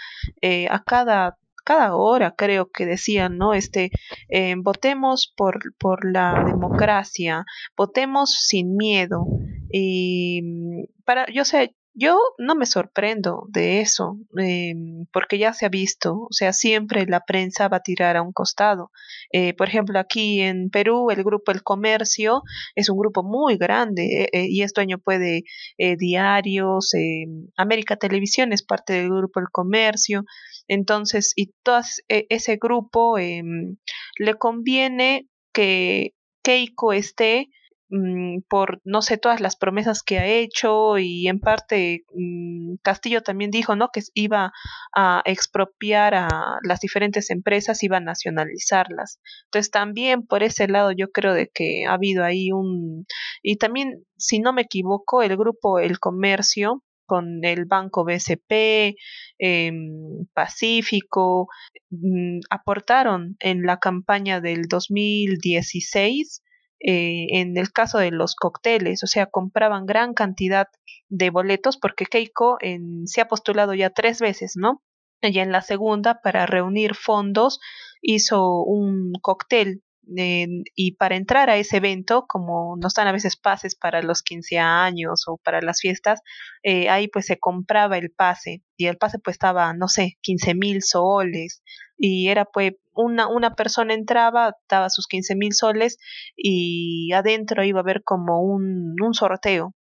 eh, 0.41 0.67
a 0.69 0.83
cada 0.83 1.37
cada 1.71 1.95
hora 1.95 2.35
creo 2.35 2.69
que 2.69 2.85
decían, 2.85 3.37
¿no? 3.37 3.53
Este, 3.53 3.91
eh, 4.27 4.55
votemos 4.57 5.33
por, 5.37 5.73
por 5.77 6.11
la 6.11 6.43
democracia, 6.45 7.45
votemos 7.77 8.31
sin 8.31 8.75
miedo. 8.75 9.25
Y 9.71 10.41
mm, 10.43 10.83
para, 11.05 11.25
yo 11.31 11.45
sé, 11.45 11.75
yo 11.93 12.17
no 12.37 12.55
me 12.55 12.65
sorprendo 12.65 13.45
de 13.49 13.81
eso, 13.81 14.17
em, 14.37 15.05
porque 15.11 15.37
ya 15.37 15.53
se 15.53 15.65
ha 15.65 15.69
visto, 15.69 16.13
o 16.29 16.31
sea, 16.31 16.53
siempre 16.53 17.05
la 17.05 17.21
prensa 17.21 17.67
va 17.67 17.77
a 17.77 17.81
tirar 17.83 18.15
a 18.17 18.21
un 18.21 18.31
costado. 18.33 18.91
Eh, 19.31 19.53
por 19.53 19.67
ejemplo, 19.67 19.99
aquí 19.99 20.41
en 20.41 20.69
Perú, 20.69 21.11
el 21.11 21.23
grupo 21.23 21.51
El 21.51 21.63
Comercio 21.63 22.43
es 22.75 22.89
un 22.89 22.97
grupo 22.97 23.23
muy 23.23 23.57
grande 23.57 24.29
eh, 24.31 24.47
y 24.49 24.63
este 24.63 24.81
año 24.81 24.97
puede 24.99 25.43
diarios, 25.77 26.93
em, 26.93 27.47
América 27.57 27.95
Televisión 27.97 28.53
es 28.53 28.63
parte 28.63 28.93
del 28.93 29.09
grupo 29.09 29.39
El 29.39 29.49
Comercio, 29.51 30.23
entonces, 30.67 31.33
y 31.35 31.51
todo 31.63 31.81
ese 32.07 32.57
grupo 32.57 33.17
em, 33.17 33.77
le 34.17 34.35
conviene 34.35 35.27
que 35.53 36.13
Keiko 36.43 36.93
esté 36.93 37.49
mm, 37.91 38.41
por 38.49 38.81
no 38.85 39.01
sé 39.01 39.17
todas 39.17 39.41
las 39.41 39.55
promesas 39.55 40.03
que 40.03 40.19
ha 40.19 40.25
hecho 40.25 40.97
y 40.97 41.27
en 41.27 41.39
parte 41.39 42.05
mm, 42.15 42.75
Castillo 42.81 43.21
también 43.21 43.51
dijo 43.51 43.75
no 43.75 43.89
que 43.93 44.01
iba 44.13 44.51
a 44.95 45.21
expropiar 45.25 46.15
a 46.15 46.57
las 46.63 46.79
diferentes 46.79 47.29
empresas 47.29 47.83
iba 47.83 47.97
a 47.97 47.99
nacionalizarlas. 48.01 49.19
Entonces 49.45 49.71
también 49.71 50.25
por 50.25 50.43
ese 50.43 50.67
lado 50.67 50.91
yo 50.91 51.11
creo 51.11 51.33
de 51.33 51.49
que 51.53 51.85
ha 51.87 51.93
habido 51.93 52.23
ahí 52.23 52.51
un 52.51 53.05
y 53.43 53.57
también 53.57 54.05
si 54.17 54.39
no 54.39 54.53
me 54.53 54.63
equivoco 54.63 55.21
el 55.21 55.37
grupo 55.37 55.79
el 55.79 55.99
comercio 55.99 56.83
con 57.05 57.43
el 57.43 57.65
Banco 57.65 58.05
BCP, 58.05 58.95
em, 59.37 60.25
Pacífico, 60.33 61.49
mm, 61.89 62.39
aportaron 62.49 63.35
en 63.41 63.63
la 63.63 63.79
campaña 63.79 64.39
del 64.39 64.67
2016 64.69 66.41
eh, 66.83 67.27
en 67.29 67.57
el 67.57 67.71
caso 67.71 67.97
de 67.99 68.11
los 68.11 68.35
cócteles, 68.35 69.03
o 69.03 69.07
sea, 69.07 69.27
compraban 69.27 69.85
gran 69.85 70.13
cantidad 70.13 70.67
de 71.09 71.29
boletos 71.29 71.77
porque 71.77 72.05
Keiko 72.05 72.57
se 73.05 73.21
ha 73.21 73.27
postulado 73.27 73.73
ya 73.73 73.89
tres 73.89 74.19
veces, 74.19 74.53
¿no? 74.55 74.81
Y 75.21 75.39
en 75.39 75.51
la 75.51 75.61
segunda, 75.61 76.21
para 76.21 76.45
reunir 76.45 76.95
fondos, 76.95 77.59
hizo 78.01 78.63
un 78.63 79.13
cóctel 79.21 79.83
y 80.13 80.93
para 80.93 81.15
entrar 81.15 81.49
a 81.49 81.57
ese 81.57 81.77
evento, 81.77 82.25
como 82.27 82.75
nos 82.77 82.93
dan 82.95 83.07
a 83.07 83.11
veces 83.11 83.37
pases 83.37 83.75
para 83.75 84.01
los 84.01 84.23
15 84.23 84.57
años 84.57 85.23
o 85.27 85.37
para 85.37 85.61
las 85.61 85.79
fiestas, 85.79 86.21
eh, 86.63 86.89
ahí 86.89 87.07
pues 87.07 87.27
se 87.27 87.39
compraba 87.39 87.97
el 87.97 88.11
pase 88.11 88.63
y 88.77 88.87
el 88.87 88.97
pase 88.97 89.19
pues 89.19 89.35
estaba, 89.35 89.73
no 89.73 89.87
sé, 89.87 90.17
15 90.21 90.55
mil 90.55 90.81
soles 90.81 91.63
y 91.97 92.29
era 92.29 92.45
pues 92.45 92.73
una, 93.01 93.27
una 93.27 93.55
persona 93.55 93.93
entraba, 93.93 94.55
daba 94.69 94.89
sus 94.89 95.07
15 95.07 95.35
mil 95.35 95.53
soles 95.53 95.97
y 96.35 97.11
adentro 97.13 97.63
iba 97.63 97.79
a 97.79 97.83
haber 97.83 98.03
como 98.03 98.41
un, 98.41 98.95
un 99.01 99.13
sorteo. 99.13 99.73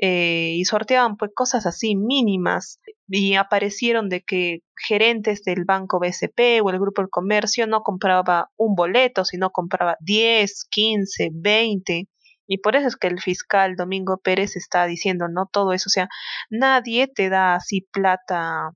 Eh, 0.00 0.54
y 0.56 0.64
sorteaban 0.64 1.16
pues 1.16 1.32
cosas 1.34 1.66
así 1.66 1.96
mínimas. 1.96 2.80
Y 3.08 3.34
aparecieron 3.34 4.08
de 4.08 4.22
que 4.22 4.60
gerentes 4.76 5.42
del 5.42 5.64
banco 5.64 5.98
BCP 5.98 6.62
o 6.62 6.70
el 6.70 6.78
grupo 6.78 7.02
del 7.02 7.10
comercio 7.10 7.66
no 7.66 7.82
compraba 7.82 8.50
un 8.56 8.74
boleto, 8.74 9.24
sino 9.24 9.50
compraba 9.50 9.96
10, 10.00 10.66
15, 10.70 11.30
20 11.32 12.08
y 12.48 12.58
por 12.58 12.74
eso 12.76 12.88
es 12.88 12.96
que 12.96 13.08
el 13.08 13.20
fiscal 13.20 13.76
Domingo 13.76 14.16
Pérez 14.18 14.56
está 14.56 14.86
diciendo 14.86 15.28
no 15.28 15.46
todo 15.52 15.74
eso, 15.74 15.84
o 15.88 15.90
sea, 15.90 16.08
nadie 16.50 17.06
te 17.06 17.28
da 17.28 17.54
así 17.56 17.82
plata. 17.92 18.70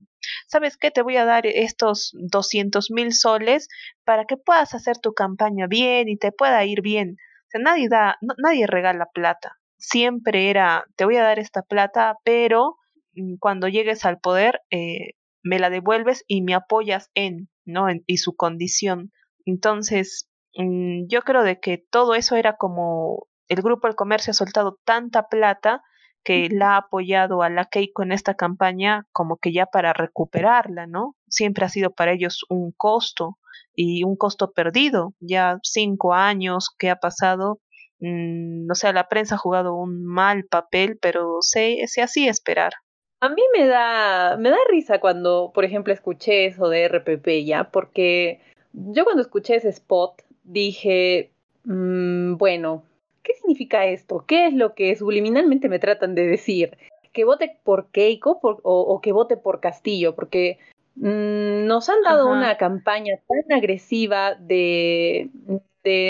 ¿Sabes 0.47 0.77
qué? 0.77 0.91
Te 0.91 1.01
voy 1.01 1.17
a 1.17 1.25
dar 1.25 1.45
estos 1.45 2.11
200 2.13 2.91
mil 2.91 3.13
soles 3.13 3.67
para 4.03 4.25
que 4.25 4.37
puedas 4.37 4.73
hacer 4.73 4.97
tu 4.97 5.13
campaña 5.13 5.67
bien 5.67 6.09
y 6.09 6.17
te 6.17 6.31
pueda 6.31 6.63
ir 6.65 6.81
bien. 6.81 7.17
O 7.19 7.49
sea, 7.49 7.61
nadie 7.61 7.87
da, 7.89 8.17
nadie 8.37 8.67
regala 8.67 9.07
plata 9.13 9.57
siempre 9.83 10.49
era, 10.49 10.85
te 10.95 11.05
voy 11.05 11.17
a 11.17 11.23
dar 11.23 11.39
esta 11.39 11.61
plata, 11.61 12.17
pero 12.23 12.77
mm, 13.15 13.35
cuando 13.39 13.67
llegues 13.67 14.05
al 14.05 14.19
poder, 14.19 14.61
eh, 14.71 15.11
me 15.43 15.59
la 15.59 15.69
devuelves 15.69 16.23
y 16.27 16.41
me 16.41 16.53
apoyas 16.55 17.11
en, 17.15 17.49
¿no? 17.65 17.87
y 18.07 18.17
su 18.17 18.35
condición. 18.35 19.11
Entonces, 19.45 20.29
mm, 20.55 21.07
yo 21.07 21.21
creo 21.23 21.43
de 21.43 21.59
que 21.59 21.77
todo 21.77 22.15
eso 22.15 22.35
era 22.37 22.55
como 22.55 23.27
el 23.49 23.61
grupo 23.61 23.87
del 23.87 23.95
comercio 23.95 24.31
ha 24.31 24.33
soltado 24.33 24.79
tanta 24.85 25.27
plata 25.27 25.83
que 26.23 26.49
la 26.49 26.75
ha 26.75 26.77
apoyado 26.77 27.43
a 27.43 27.49
la 27.49 27.65
Keiko 27.65 28.03
en 28.03 28.11
esta 28.11 28.33
campaña 28.35 29.05
como 29.11 29.37
que 29.37 29.51
ya 29.51 29.65
para 29.65 29.93
recuperarla, 29.93 30.87
¿no? 30.87 31.15
Siempre 31.27 31.65
ha 31.65 31.69
sido 31.69 31.91
para 31.91 32.13
ellos 32.13 32.45
un 32.49 32.71
costo 32.71 33.37
y 33.75 34.03
un 34.03 34.15
costo 34.15 34.51
perdido. 34.51 35.13
Ya 35.19 35.59
cinco 35.63 36.13
años 36.13 36.69
que 36.77 36.89
ha 36.89 36.95
pasado 36.97 37.59
Mm, 38.03 38.65
no 38.67 38.75
sé, 38.75 38.91
la 38.91 39.07
prensa 39.07 39.35
ha 39.35 39.37
jugado 39.37 39.75
un 39.75 40.05
mal 40.05 40.43
papel, 40.43 40.97
pero 41.01 41.37
se, 41.39 41.87
se 41.87 42.27
esperar. 42.27 42.73
A 43.21 43.29
mí 43.29 43.41
me 43.57 43.65
da, 43.65 44.35
me 44.35 44.49
da 44.49 44.57
risa 44.69 44.99
cuando, 44.99 45.51
por 45.55 45.63
ejemplo, 45.63 45.93
escuché 45.93 46.45
eso 46.45 46.67
de 46.67 46.83
RPP 46.89 47.45
ya, 47.45 47.71
porque 47.71 48.41
yo 48.73 49.05
cuando 49.05 49.21
escuché 49.21 49.55
ese 49.55 49.69
spot 49.69 50.21
dije, 50.43 51.31
mm, 51.63 52.35
bueno, 52.35 52.83
¿qué 53.23 53.33
significa 53.35 53.85
esto? 53.85 54.25
¿Qué 54.27 54.47
es 54.47 54.53
lo 54.53 54.75
que 54.75 54.95
subliminalmente 54.95 55.69
me 55.69 55.79
tratan 55.79 56.15
de 56.15 56.27
decir? 56.27 56.77
¿Que 57.11 57.25
vote 57.25 57.57
por 57.63 57.87
Keiko 57.91 58.39
o, 58.41 59.01
que 59.01 59.11
vote 59.11 59.37
por 59.37 59.59
Castillo? 59.59 60.15
Porque 60.15 60.59
mm, 60.95 61.65
nos 61.65 61.89
han 61.89 62.01
dado 62.03 62.27
una 62.27 62.57
campaña 62.57 63.15
tan 63.27 63.57
agresiva 63.57 64.35
de 64.35 65.29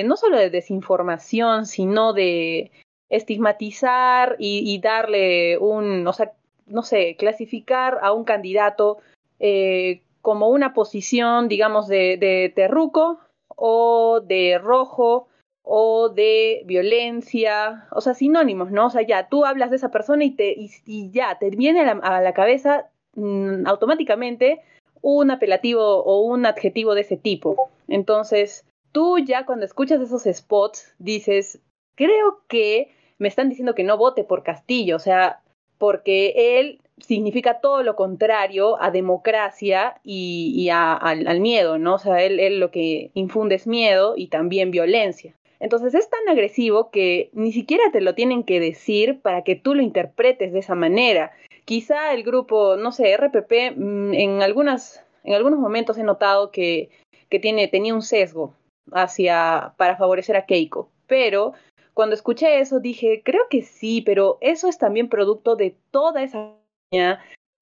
no 0.06 0.17
solo 0.17 0.38
de 0.38 0.49
desinformación, 0.49 1.65
sino 1.65 2.13
de 2.13 2.71
estigmatizar 3.10 4.36
y, 4.39 4.80
darle 4.80 5.58
un, 5.58 6.08
o 6.08 6.13
sea, 6.13 6.32
no 6.65 6.82
sé, 6.82 7.15
clasificar 7.17 7.99
a 8.02 8.12
un 8.12 8.23
candidato 8.23 8.97
eh, 9.39 10.02
como 10.21 10.49
una 10.49 10.73
posición, 10.73 11.47
digamos, 11.47 11.88
de, 11.88 12.17
de 12.17 12.52
terruco 12.56 13.19
o 13.49 14.21
de 14.21 14.58
rojo 14.58 15.28
o 15.63 16.10
de 16.10 16.62
violencia, 16.65 17.88
o 17.91 18.02
sea, 18.02 18.13
sinónimos, 18.13 18.71
¿no? 18.71 18.88
O 18.88 18.89
sea, 18.89 19.02
ya 19.02 19.30
tú 19.30 19.45
hablas 19.45 19.69
de 19.69 19.78
esa 19.78 19.91
persona 19.91 20.26
y, 20.26 20.32
te, 20.32 20.54
y, 20.58 21.10
ya 21.12 21.39
te 21.39 21.49
viene 21.49 21.82
a 21.82 22.21
la, 22.21 22.34
cabeza 22.34 22.89
mm, 23.15 23.65
automáticamente 23.65 24.62
un 25.02 25.32
apelativo 25.32 26.04
o 26.04 26.21
un 26.21 26.45
adjetivo 26.45 26.95
de 26.95 27.02
ese 27.02 27.17
tipo. 27.17 27.69
Entonces, 27.88 28.65
tú 28.91 29.19
ya 29.19 29.45
cuando 29.45 29.65
escuchas 29.65 30.02
esos 30.02 30.23
spots 30.23 30.93
dices, 30.99 31.60
creo 31.95 32.41
que 32.47 32.91
me 33.17 33.30
están 33.30 33.49
diciendo 33.49 33.73
que 33.73 33.84
no 33.84 33.97
vote 33.97 34.26
por 34.26 34.43
Castillo, 34.43 34.97
o 34.97 34.99
sea, 34.99 35.41
porque 35.78 36.60
él 36.60 36.82
significa 36.97 37.62
todo 37.62 37.84
lo 37.84 37.95
contrario 37.95 38.82
a 38.82 38.91
democracia 38.91 39.95
y, 40.04 40.69
al, 40.71 41.39
miedo, 41.39 41.78
¿no? 41.78 41.95
O 41.95 41.99
sea, 41.99 42.21
él, 42.21 42.39
él 42.39 42.60
lo 42.60 42.69
que 42.69 43.12
infunde 43.13 43.56
es 43.56 43.65
miedo 43.65 44.13
y 44.17 44.28
también 44.28 44.71
violencia. 44.71 45.34
Entonces 45.63 45.93
es 45.93 46.10
tan 46.10 46.28
agresivo 46.28 46.91
que 46.91 47.30
ni 47.32 47.54
siquiera 47.54 47.86
te 47.93 48.02
lo 48.02 48.13
tienen 48.15 48.43
que 48.43 48.60
decir 48.60 49.21
para 49.21 49.45
que 49.45 49.56
tú 49.56 49.76
lo 49.76 49.82
interpretes 49.82 50.52
de 50.52 50.60
esa 50.60 50.76
manera. 50.76 51.32
Quizá 51.63 52.13
el 52.13 52.23
grupo, 52.23 52.76
no 52.76 52.91
sé, 52.91 53.13
RPP, 53.13 53.71
mm, 53.73 54.13
en, 54.13 54.41
algunas, 54.41 55.06
en 55.23 55.36
algunos 55.36 55.60
momentos 55.60 55.97
he 55.97 56.04
notado 56.04 56.52
que, 56.52 56.89
que 57.30 57.39
tiene, 57.39 57.69
tenía 57.69 57.93
un 57.93 58.02
sesgo 58.02 58.54
hacia, 58.91 59.73
para 59.78 59.95
favorecer 59.95 60.36
a 60.36 60.45
Keiko, 60.45 60.89
pero 61.08 61.54
cuando 61.93 62.13
escuché 62.13 62.60
eso 62.60 62.82
dije, 62.82 63.21
creo 63.23 63.43
que 63.49 63.62
sí, 63.62 64.02
pero 64.02 64.39
eso 64.41 64.67
es 64.67 64.78
también 64.78 65.08
producto 65.08 65.56
de 65.56 65.78
toda 65.91 66.23
esa 66.23 66.58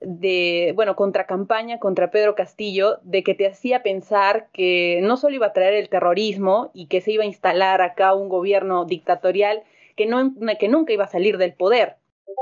de, 0.01 0.73
bueno, 0.75 0.95
contracampaña 0.95 1.79
contra 1.79 2.11
Pedro 2.11 2.35
Castillo, 2.35 2.97
de 3.03 3.23
que 3.23 3.35
te 3.35 3.47
hacía 3.47 3.83
pensar 3.83 4.47
que 4.51 4.99
no 5.03 5.15
solo 5.15 5.35
iba 5.35 5.47
a 5.47 5.53
traer 5.53 5.75
el 5.75 5.89
terrorismo 5.89 6.71
y 6.73 6.87
que 6.87 7.01
se 7.01 7.11
iba 7.11 7.23
a 7.23 7.27
instalar 7.27 7.81
acá 7.81 8.13
un 8.13 8.27
gobierno 8.27 8.85
dictatorial 8.85 9.63
que, 9.95 10.07
no, 10.07 10.33
que 10.59 10.67
nunca 10.67 10.93
iba 10.93 11.03
a 11.03 11.07
salir 11.07 11.37
del 11.37 11.53
poder, 11.53 11.97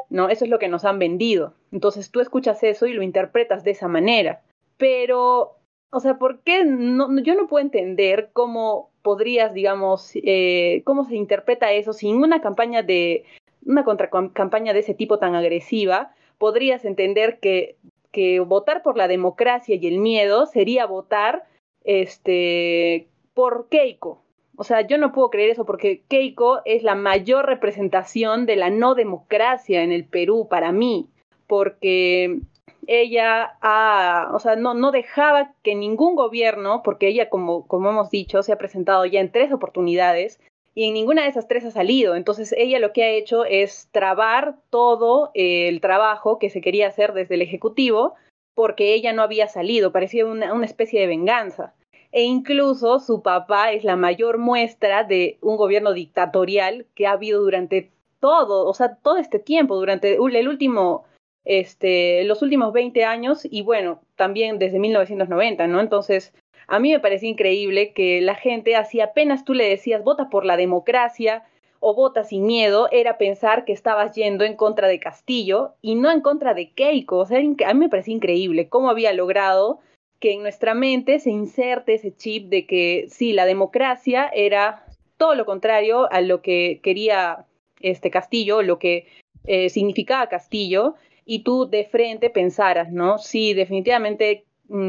¿no? 0.09 0.29
Eso 0.29 0.45
es 0.45 0.51
lo 0.51 0.59
que 0.59 0.69
nos 0.69 0.85
han 0.85 0.99
vendido. 0.99 1.53
Entonces 1.71 2.11
tú 2.11 2.21
escuchas 2.21 2.63
eso 2.63 2.87
y 2.87 2.93
lo 2.93 3.03
interpretas 3.03 3.63
de 3.65 3.71
esa 3.71 3.89
manera. 3.89 4.41
Pero, 4.77 5.57
o 5.91 5.99
sea, 5.99 6.17
¿por 6.17 6.39
qué 6.39 6.63
no, 6.63 7.09
yo 7.21 7.35
no 7.35 7.47
puedo 7.47 7.63
entender 7.63 8.29
cómo 8.31 8.89
podrías, 9.01 9.53
digamos, 9.53 10.11
eh, 10.15 10.81
cómo 10.85 11.03
se 11.03 11.15
interpreta 11.15 11.73
eso 11.73 11.91
sin 11.91 12.17
una 12.17 12.41
campaña 12.41 12.83
de, 12.83 13.25
una 13.65 13.83
contracampaña 13.83 14.71
de 14.71 14.79
ese 14.79 14.93
tipo 14.93 15.19
tan 15.19 15.35
agresiva? 15.35 16.13
Podrías 16.39 16.85
entender 16.85 17.39
que, 17.39 17.75
que 18.11 18.39
votar 18.39 18.81
por 18.81 18.97
la 18.97 19.07
democracia 19.07 19.75
y 19.75 19.85
el 19.85 19.99
miedo 19.99 20.47
sería 20.47 20.87
votar 20.87 21.43
este, 21.83 23.07
por 23.35 23.69
Keiko. 23.69 24.23
O 24.57 24.63
sea, 24.63 24.81
yo 24.81 24.97
no 24.97 25.11
puedo 25.13 25.29
creer 25.29 25.51
eso 25.51 25.65
porque 25.65 26.01
Keiko 26.09 26.61
es 26.65 26.83
la 26.83 26.95
mayor 26.95 27.45
representación 27.45 28.45
de 28.45 28.55
la 28.55 28.69
no 28.69 28.95
democracia 28.95 29.83
en 29.83 29.91
el 29.91 30.05
Perú 30.05 30.47
para 30.49 30.71
mí, 30.71 31.07
porque 31.47 32.39
ella 32.87 33.57
ha, 33.61 34.31
o 34.33 34.39
sea, 34.39 34.55
no, 34.55 34.73
no 34.73 34.91
dejaba 34.91 35.53
que 35.63 35.75
ningún 35.75 36.15
gobierno, 36.15 36.81
porque 36.83 37.07
ella, 37.07 37.29
como, 37.29 37.67
como 37.67 37.89
hemos 37.91 38.09
dicho, 38.09 38.43
se 38.43 38.51
ha 38.51 38.57
presentado 38.57 39.05
ya 39.05 39.19
en 39.19 39.31
tres 39.31 39.53
oportunidades, 39.53 40.41
y 40.75 40.87
en 40.87 40.93
ninguna 40.93 41.23
de 41.23 41.29
esas 41.29 41.47
tres 41.47 41.65
ha 41.65 41.71
salido. 41.71 42.15
Entonces 42.15 42.53
ella 42.57 42.79
lo 42.79 42.93
que 42.93 43.03
ha 43.03 43.09
hecho 43.09 43.45
es 43.45 43.89
trabar 43.91 44.55
todo 44.69 45.31
el 45.33 45.81
trabajo 45.81 46.39
que 46.39 46.49
se 46.49 46.61
quería 46.61 46.87
hacer 46.87 47.13
desde 47.13 47.35
el 47.35 47.41
Ejecutivo 47.41 48.15
porque 48.55 48.93
ella 48.93 49.13
no 49.13 49.21
había 49.21 49.47
salido, 49.47 49.91
parecía 49.91 50.25
una, 50.25 50.53
una 50.53 50.65
especie 50.65 50.99
de 50.99 51.07
venganza. 51.07 51.73
E 52.11 52.23
incluso 52.23 52.99
su 52.99 53.21
papá 53.21 53.71
es 53.71 53.83
la 53.83 53.95
mayor 53.95 54.37
muestra 54.37 55.03
de 55.03 55.37
un 55.41 55.57
gobierno 55.57 55.93
dictatorial 55.93 56.85
que 56.95 57.07
ha 57.07 57.11
habido 57.11 57.41
durante 57.41 57.91
todo, 58.19 58.65
o 58.65 58.73
sea, 58.73 58.95
todo 58.95 59.17
este 59.17 59.39
tiempo, 59.39 59.75
durante 59.75 60.15
el 60.15 60.47
último, 60.47 61.05
este, 61.45 62.23
los 62.25 62.41
últimos 62.41 62.73
20 62.73 63.05
años 63.05 63.47
y 63.49 63.61
bueno, 63.61 64.01
también 64.15 64.59
desde 64.59 64.79
1990, 64.79 65.67
¿no? 65.67 65.79
Entonces, 65.79 66.33
a 66.69 66.79
mí 66.79 66.91
me 66.91 66.99
parece 66.99 67.27
increíble 67.27 67.93
que 67.93 68.21
la 68.21 68.35
gente, 68.35 68.75
así 68.75 69.01
apenas 69.01 69.43
tú 69.43 69.53
le 69.53 69.67
decías, 69.67 70.03
vota 70.03 70.29
por 70.29 70.45
la 70.45 70.55
democracia 70.55 71.43
o 71.79 71.95
vota 71.95 72.23
sin 72.23 72.45
miedo, 72.45 72.87
era 72.91 73.17
pensar 73.17 73.65
que 73.65 73.73
estabas 73.73 74.15
yendo 74.15 74.43
en 74.43 74.55
contra 74.55 74.87
de 74.87 74.99
Castillo 74.99 75.73
y 75.81 75.95
no 75.95 76.11
en 76.11 76.21
contra 76.21 76.53
de 76.53 76.71
Keiko. 76.71 77.17
O 77.17 77.25
sea, 77.25 77.39
a 77.39 77.73
mí 77.73 77.79
me 77.79 77.89
parece 77.89 78.11
increíble 78.11 78.69
cómo 78.69 78.89
había 78.89 79.13
logrado 79.13 79.79
que 80.19 80.33
en 80.33 80.41
nuestra 80.41 80.73
mente 80.73 81.19
se 81.19 81.31
inserte 81.31 81.95
ese 81.95 82.15
chip 82.15 82.49
de 82.49 82.65
que 82.65 83.07
sí, 83.09 83.33
la 83.33 83.45
democracia 83.45 84.29
era 84.33 84.85
todo 85.17 85.35
lo 85.35 85.45
contrario 85.45 86.11
a 86.11 86.21
lo 86.21 86.41
que 86.41 86.81
quería 86.83 87.45
este 87.79 88.11
Castillo, 88.11 88.61
lo 88.61 88.77
que 88.77 89.07
eh, 89.45 89.69
significaba 89.69 90.27
Castillo, 90.27 90.95
y 91.25 91.43
tú 91.43 91.69
de 91.69 91.85
frente 91.85 92.29
pensaras, 92.29 92.91
¿no? 92.91 93.17
Sí, 93.17 93.53
definitivamente 93.53 94.45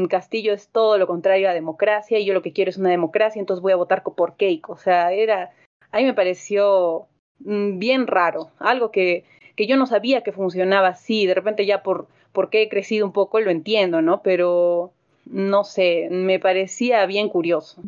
Castillo 0.07 0.53
es 0.53 0.69
todo 0.69 0.97
lo 0.97 1.07
contrario 1.07 1.49
a 1.49 1.53
democracia 1.53 2.19
y 2.19 2.25
yo 2.25 2.33
lo 2.33 2.41
que 2.41 2.53
quiero 2.53 2.69
es 2.69 2.77
una 2.77 2.89
democracia, 2.89 3.39
entonces 3.39 3.61
voy 3.61 3.71
a 3.71 3.77
votar 3.77 4.03
por 4.03 4.35
Keiko. 4.35 4.73
O 4.73 4.77
sea, 4.77 5.11
era, 5.11 5.51
a 5.91 5.97
mí 5.97 6.05
me 6.05 6.13
pareció 6.13 7.07
mm, 7.39 7.79
bien 7.79 8.07
raro, 8.07 8.51
algo 8.59 8.91
que, 8.91 9.25
que 9.55 9.67
yo 9.67 9.77
no 9.77 9.85
sabía 9.85 10.21
que 10.21 10.31
funcionaba 10.31 10.89
así, 10.89 11.25
de 11.25 11.33
repente 11.33 11.65
ya 11.65 11.83
por 11.83 12.07
porque 12.31 12.61
he 12.61 12.69
crecido 12.69 13.05
un 13.05 13.11
poco 13.11 13.39
lo 13.39 13.51
entiendo, 13.51 14.01
¿no? 14.01 14.21
Pero 14.21 14.93
no 15.25 15.63
sé, 15.63 16.07
me 16.09 16.39
parecía 16.39 17.05
bien 17.05 17.29
curioso. 17.29 17.81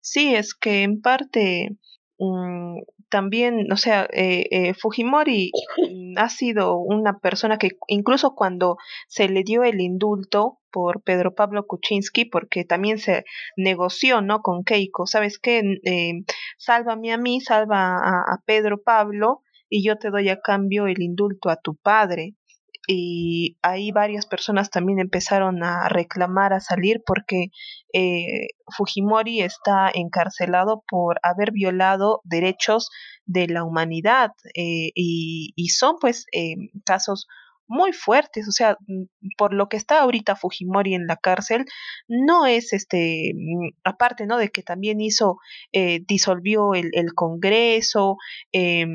Sí, 0.00 0.34
es 0.34 0.54
que 0.54 0.82
en 0.82 1.00
parte 1.00 1.76
mm, 2.18 2.78
también, 3.12 3.70
o 3.70 3.76
sea, 3.76 4.08
eh, 4.10 4.46
eh, 4.50 4.72
Fujimori 4.72 5.52
ha 6.16 6.28
sido 6.30 6.78
una 6.78 7.18
persona 7.18 7.58
que 7.58 7.72
incluso 7.88 8.34
cuando 8.34 8.78
se 9.06 9.28
le 9.28 9.42
dio 9.44 9.64
el 9.64 9.82
indulto 9.82 10.60
por 10.70 11.02
Pedro 11.02 11.34
Pablo 11.34 11.66
Kuczynski, 11.66 12.24
porque 12.24 12.64
también 12.64 12.98
se 12.98 13.24
negoció, 13.54 14.22
¿no? 14.22 14.40
Con 14.40 14.64
Keiko, 14.64 15.06
¿sabes 15.06 15.38
qué? 15.38 15.58
Eh, 15.84 16.24
sálvame 16.56 17.12
a 17.12 17.18
mí, 17.18 17.42
salva 17.42 17.98
a 17.98 18.42
Pedro 18.46 18.82
Pablo 18.82 19.42
y 19.68 19.84
yo 19.86 19.98
te 19.98 20.08
doy 20.08 20.30
a 20.30 20.40
cambio 20.40 20.86
el 20.86 21.02
indulto 21.02 21.50
a 21.50 21.56
tu 21.56 21.76
padre 21.76 22.34
y 22.86 23.58
ahí 23.62 23.92
varias 23.92 24.26
personas 24.26 24.70
también 24.70 24.98
empezaron 24.98 25.62
a 25.62 25.88
reclamar 25.88 26.52
a 26.52 26.60
salir 26.60 27.02
porque 27.06 27.50
eh, 27.92 28.48
Fujimori 28.76 29.40
está 29.40 29.90
encarcelado 29.92 30.82
por 30.88 31.20
haber 31.22 31.52
violado 31.52 32.20
derechos 32.24 32.90
de 33.24 33.46
la 33.46 33.62
humanidad 33.62 34.30
eh, 34.54 34.90
y, 34.94 35.52
y, 35.54 35.68
son 35.68 35.96
pues 36.00 36.26
eh, 36.32 36.56
casos 36.84 37.28
muy 37.72 37.92
fuertes, 37.92 38.46
o 38.48 38.52
sea, 38.52 38.76
mm, 38.86 39.04
por 39.38 39.54
lo 39.54 39.68
que 39.68 39.76
está 39.78 40.00
ahorita 40.00 40.36
Fujimori 40.36 40.94
en 40.94 41.06
la 41.06 41.16
cárcel, 41.16 41.64
no 42.06 42.46
es 42.46 42.72
este, 42.72 43.32
mm, 43.34 43.70
aparte, 43.84 44.26
¿no? 44.26 44.36
De 44.38 44.50
que 44.50 44.62
también 44.62 45.00
hizo, 45.00 45.38
eh, 45.72 46.00
disolvió 46.06 46.74
el, 46.74 46.90
Congreso, 47.14 48.16
eh, 48.52 48.86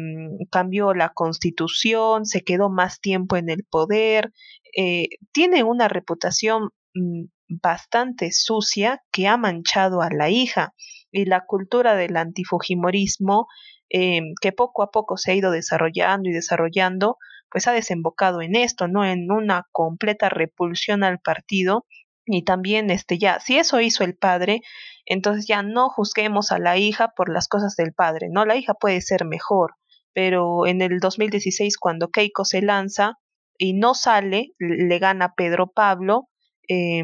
cambió 0.51 0.93
la 0.93 1.09
constitución, 1.09 2.25
se 2.25 2.43
quedó 2.43 2.69
más 2.69 2.99
tiempo 3.01 3.35
en 3.35 3.49
el 3.49 3.63
poder, 3.69 4.31
eh, 4.75 5.07
tiene 5.33 5.63
una 5.63 5.87
reputación 5.87 6.69
mm, 6.93 7.25
bastante 7.61 8.31
sucia 8.31 9.01
que 9.11 9.27
ha 9.27 9.37
manchado 9.37 10.01
a 10.01 10.09
la 10.11 10.29
hija 10.29 10.73
y 11.11 11.25
la 11.25 11.45
cultura 11.45 11.95
del 11.95 12.17
antifujimorismo 12.17 13.47
eh, 13.89 14.21
que 14.41 14.51
poco 14.51 14.83
a 14.83 14.91
poco 14.91 15.15
se 15.17 15.31
ha 15.31 15.35
ido 15.35 15.51
desarrollando 15.51 16.29
y 16.29 16.33
desarrollando, 16.33 17.17
pues 17.51 17.67
ha 17.67 17.71
desembocado 17.71 18.41
en 18.41 18.55
esto, 18.55 18.87
¿no? 18.87 19.05
En 19.05 19.31
una 19.31 19.67
completa 19.71 20.29
repulsión 20.29 21.03
al 21.03 21.19
partido 21.19 21.85
y 22.25 22.43
también 22.43 22.89
este 22.89 23.17
ya, 23.17 23.39
si 23.39 23.57
eso 23.57 23.79
hizo 23.79 24.03
el 24.03 24.15
padre, 24.15 24.61
entonces 25.05 25.47
ya 25.47 25.63
no 25.63 25.89
juzguemos 25.89 26.51
a 26.51 26.59
la 26.59 26.77
hija 26.77 27.13
por 27.15 27.29
las 27.31 27.47
cosas 27.47 27.75
del 27.75 27.93
padre, 27.93 28.27
¿no? 28.29 28.45
La 28.45 28.57
hija 28.57 28.73
puede 28.73 29.01
ser 29.01 29.25
mejor, 29.25 29.75
pero 30.13 30.65
en 30.67 30.81
el 30.81 30.99
2016 30.99 31.77
cuando 31.77 32.09
Keiko 32.09 32.43
se 32.43 32.61
lanza 32.61 33.13
y 33.57 33.73
no 33.73 33.93
sale, 33.93 34.53
le 34.59 34.99
gana 34.99 35.33
Pedro 35.35 35.71
Pablo, 35.71 36.27
eh, 36.67 37.03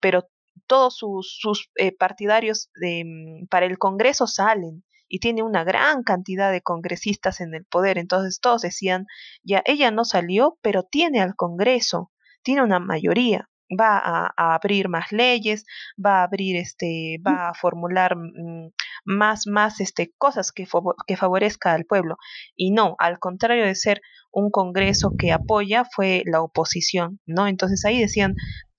pero 0.00 0.24
todos 0.66 0.96
sus, 0.96 1.36
sus 1.40 1.70
eh, 1.76 1.92
partidarios 1.92 2.70
de, 2.74 3.04
para 3.50 3.66
el 3.66 3.78
Congreso 3.78 4.26
salen 4.26 4.82
y 5.08 5.20
tiene 5.20 5.42
una 5.42 5.64
gran 5.64 6.02
cantidad 6.02 6.50
de 6.52 6.62
congresistas 6.62 7.40
en 7.40 7.54
el 7.54 7.64
poder. 7.64 7.98
Entonces 7.98 8.40
todos 8.40 8.62
decían, 8.62 9.06
ya 9.42 9.62
ella 9.66 9.90
no 9.90 10.04
salió, 10.04 10.58
pero 10.62 10.82
tiene 10.82 11.20
al 11.20 11.34
Congreso, 11.36 12.12
tiene 12.42 12.62
una 12.62 12.78
mayoría 12.78 13.48
va 13.68 13.98
a, 13.98 14.54
abrir 14.54 14.88
más 14.88 15.12
leyes, 15.12 15.64
va 16.04 16.20
a 16.20 16.24
abrir 16.24 16.56
este, 16.56 17.18
va 17.26 17.48
a 17.48 17.54
formular 17.54 18.16
mm, 18.16 18.70
más, 19.04 19.46
más 19.46 19.80
este, 19.80 20.12
cosas 20.16 20.52
que, 20.52 20.66
que 21.06 21.16
favorezca 21.16 21.72
al 21.72 21.84
pueblo. 21.84 22.16
Y 22.54 22.70
no, 22.70 22.96
al 22.98 23.18
contrario 23.18 23.64
de 23.64 23.74
ser 23.74 24.00
un 24.30 24.50
Congreso 24.50 25.12
que 25.18 25.32
apoya, 25.32 25.84
fue 25.84 26.22
la 26.26 26.42
oposición, 26.42 27.20
¿no? 27.26 27.46
Entonces 27.46 27.84
ahí 27.84 28.00
decían, 28.00 28.34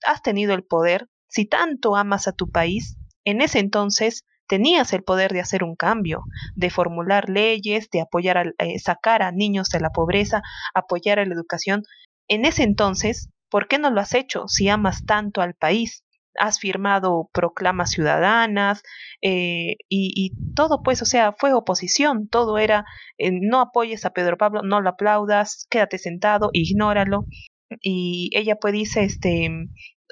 has 0.06 0.22
tenido 0.22 0.54
el 0.54 0.64
poder, 0.64 1.08
si 1.28 1.46
tanto 1.46 1.96
amas 1.96 2.28
a 2.28 2.32
tu 2.32 2.50
país, 2.50 2.96
en 3.24 3.42
ese 3.42 3.58
entonces 3.58 4.24
tenías 4.48 4.92
el 4.92 5.04
poder 5.04 5.32
de 5.32 5.40
hacer 5.40 5.62
un 5.62 5.76
cambio, 5.76 6.22
de 6.56 6.70
formular 6.70 7.28
leyes, 7.28 7.88
de 7.90 8.00
apoyar, 8.00 8.38
a, 8.38 8.44
eh, 8.58 8.78
sacar 8.78 9.22
a 9.22 9.30
niños 9.30 9.68
de 9.68 9.80
la 9.80 9.90
pobreza, 9.90 10.42
apoyar 10.74 11.18
a 11.18 11.26
la 11.26 11.34
educación. 11.34 11.84
En 12.28 12.44
ese 12.44 12.64
entonces, 12.64 13.30
¿por 13.50 13.68
qué 13.68 13.78
no 13.78 13.90
lo 13.90 14.00
has 14.00 14.14
hecho 14.14 14.48
si 14.48 14.68
amas 14.68 15.04
tanto 15.06 15.40
al 15.40 15.54
país? 15.54 16.04
Has 16.38 16.60
firmado 16.60 17.28
proclamas 17.32 17.90
ciudadanas 17.90 18.82
eh, 19.22 19.76
y, 19.88 20.32
todo, 20.54 20.82
pues, 20.82 21.02
o 21.02 21.04
sea, 21.04 21.32
fue 21.32 21.52
oposición, 21.52 22.28
todo 22.28 22.58
era, 22.58 22.84
eh, 23.18 23.30
no 23.32 23.60
apoyes 23.60 24.04
a 24.04 24.10
Pedro 24.10 24.36
Pablo, 24.36 24.62
no 24.62 24.80
lo 24.80 24.90
aplaudas, 24.90 25.66
quédate 25.70 25.98
sentado, 25.98 26.50
ignóralo. 26.52 27.24
y 27.82 28.30
ella 28.34 28.56
pues 28.56 28.72
dice, 28.72 29.04
este, 29.04 29.50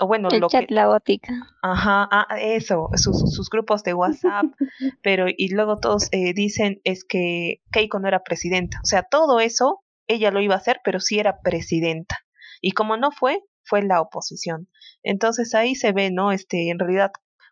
o 0.01 0.07
bueno, 0.07 0.29
El 0.31 0.41
lo 0.41 0.49
chat 0.49 0.67
que... 0.67 0.75
la 0.75 0.87
gótica. 0.87 1.33
Ajá, 1.63 2.09
ah, 2.11 2.27
eso, 2.41 2.91
sus, 2.95 3.35
sus 3.35 3.49
grupos 3.51 3.83
de 3.83 3.95
WhatsApp, 3.95 4.47
pero 5.03 5.27
y 5.29 5.49
luego 5.49 5.79
todos 5.79 6.09
eh, 6.13 6.33
dicen 6.35 6.81
es 6.85 7.05
que 7.05 7.61
Keiko 7.73 7.99
no 7.99 8.09
era 8.09 8.23
presidenta. 8.23 8.79
O 8.83 8.87
sea, 8.87 9.03
todo 9.03 9.41
eso 9.41 9.83
ella 10.09 10.31
lo 10.31 10.41
iba 10.41 10.55
a 10.55 10.59
hacer, 10.59 10.81
pero 10.85 11.01
sí 11.01 11.19
era 11.19 11.41
presidenta. 11.41 12.19
Y 12.61 12.73
como 12.73 12.97
no 12.97 13.11
fue, 13.11 13.41
fue 13.65 13.83
la 13.83 14.01
oposición. 14.01 14.69
Entonces 15.03 15.55
ahí 15.55 15.75
se 15.75 15.93
ve, 15.93 16.11
¿no? 16.11 16.31
Este, 16.33 16.71
en 16.71 16.79
realidad, 16.79 17.11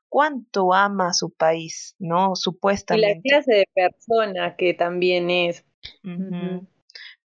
cuánto 0.09 0.72
ama 0.72 1.09
a 1.09 1.12
su 1.12 1.33
país, 1.35 1.96
¿no? 1.98 2.26
Y 2.26 2.28
la 2.30 2.35
Supuestamente. 2.37 3.20
clase 3.28 3.52
de 3.52 3.68
persona 3.74 4.54
que 4.57 4.74
también 4.74 5.30
es. 5.30 5.64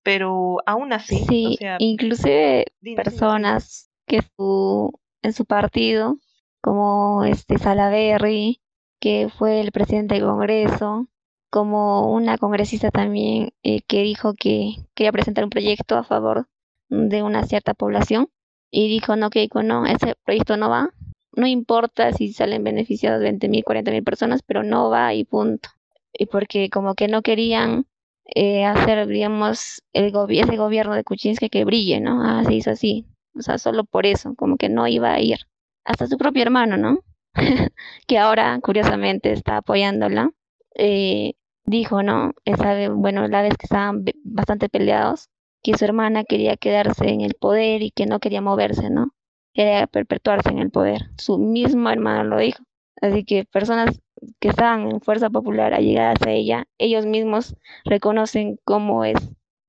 Pero 0.04 0.58
aún 0.68 0.94
así, 0.94 1.16
o 1.24 1.26
Sí, 1.26 1.56
sea, 1.58 1.78
inclusive 1.80 2.66
dime, 2.82 3.02
dime, 3.02 3.04
sí. 3.04 3.10
personas 3.10 3.90
que 4.06 4.22
su, 4.38 4.92
en 5.26 5.34
su 5.34 5.46
partido, 5.46 6.18
como 6.62 7.24
este 7.26 7.58
Salaverry, 7.58 8.62
que 9.00 9.30
fue 9.30 9.62
el 9.62 9.72
presidente 9.72 10.16
del 10.16 10.24
Congreso, 10.26 11.08
como 11.50 12.12
una 12.14 12.38
congresista 12.38 12.92
también 12.92 13.52
eh, 13.64 13.82
que 13.88 14.02
dijo 14.04 14.34
que 14.34 14.76
quería 14.96 15.12
presentar 15.12 15.44
un 15.44 15.50
proyecto 15.50 15.98
a 15.98 16.04
favor 16.04 16.48
de 16.90 17.24
una 17.24 17.44
cierta 17.46 17.74
población 17.74 18.28
y 18.72 18.90
dijo 18.90 19.16
no, 19.16 19.30
Keiko, 19.30 19.64
no, 19.64 19.86
ese 19.86 20.16
proyecto 20.26 20.58
no 20.58 20.70
va, 20.70 20.90
no 21.34 21.48
importa 21.48 22.12
si 22.14 22.34
salen 22.34 22.64
beneficiados 22.64 23.22
20 23.22 23.48
mil, 23.50 23.64
40 23.64 23.92
mil 23.92 24.04
personas, 24.04 24.42
pero 24.46 24.64
no 24.64 24.90
va 24.90 25.14
y 25.14 25.24
punto. 25.24 25.70
Y 26.14 26.26
porque 26.28 26.70
como 26.70 26.96
que 26.96 27.08
no 27.08 27.22
querían 27.22 27.86
eh, 28.34 28.66
hacer, 28.66 29.08
digamos, 29.08 29.82
el 29.94 30.12
gobi- 30.14 30.42
ese 30.44 30.58
gobierno 30.58 30.96
de 30.96 31.04
Kuczynski 31.04 31.50
que 31.50 31.66
brille, 31.66 32.00
¿no? 32.00 32.22
Ah, 32.24 32.44
se 32.46 32.54
hizo 32.56 32.72
así. 32.72 33.06
O 33.38 33.42
sea, 33.42 33.58
solo 33.58 33.84
por 33.86 34.06
eso, 34.06 34.36
como 34.36 34.58
que 34.58 34.70
no 34.70 34.88
iba 34.88 35.14
a 35.14 35.20
ir. 35.22 35.40
Hasta 35.86 36.08
su 36.08 36.18
propio 36.18 36.44
hermano, 36.44 36.78
¿no? 36.78 37.00
que 38.08 38.18
ahora, 38.18 38.60
curiosamente, 38.62 39.32
está 39.34 39.58
apoyándola. 39.58 40.32
eh, 40.76 41.34
dijo, 41.66 42.04
¿no? 42.04 42.34
Esa 42.46 42.90
bueno, 42.90 43.28
la 43.28 43.42
vez 43.42 43.58
que 43.58 43.66
estaban 43.66 44.06
bastante 44.24 44.70
peleados, 44.70 45.30
que 45.64 45.78
su 45.78 45.86
hermana 45.86 46.24
quería 46.24 46.58
quedarse 46.58 47.10
en 47.10 47.22
el 47.22 47.34
poder 47.36 47.82
y 47.82 47.92
que 47.92 48.06
no 48.06 48.20
quería 48.20 48.42
moverse, 48.42 48.90
¿no? 48.90 49.12
Quería 49.54 49.88
perpetuarse 49.88 50.50
en 50.50 50.60
el 50.60 50.70
poder. 50.72 51.10
Su 51.18 51.38
mismo 51.40 51.90
hermano 51.90 52.24
lo 52.24 52.38
dijo. 52.38 52.64
Así 53.02 53.24
que 53.26 53.46
personas 53.46 54.00
que 54.40 54.50
estaban 54.50 54.90
en 54.92 55.02
Fuerza 55.02 55.30
Popular 55.30 55.74
allegadas 55.74 56.22
a 56.26 56.32
ella, 56.32 56.66
ellos 56.78 57.06
mismos 57.06 57.56
reconocen 57.86 58.60
cómo 58.64 59.04
es 59.06 59.18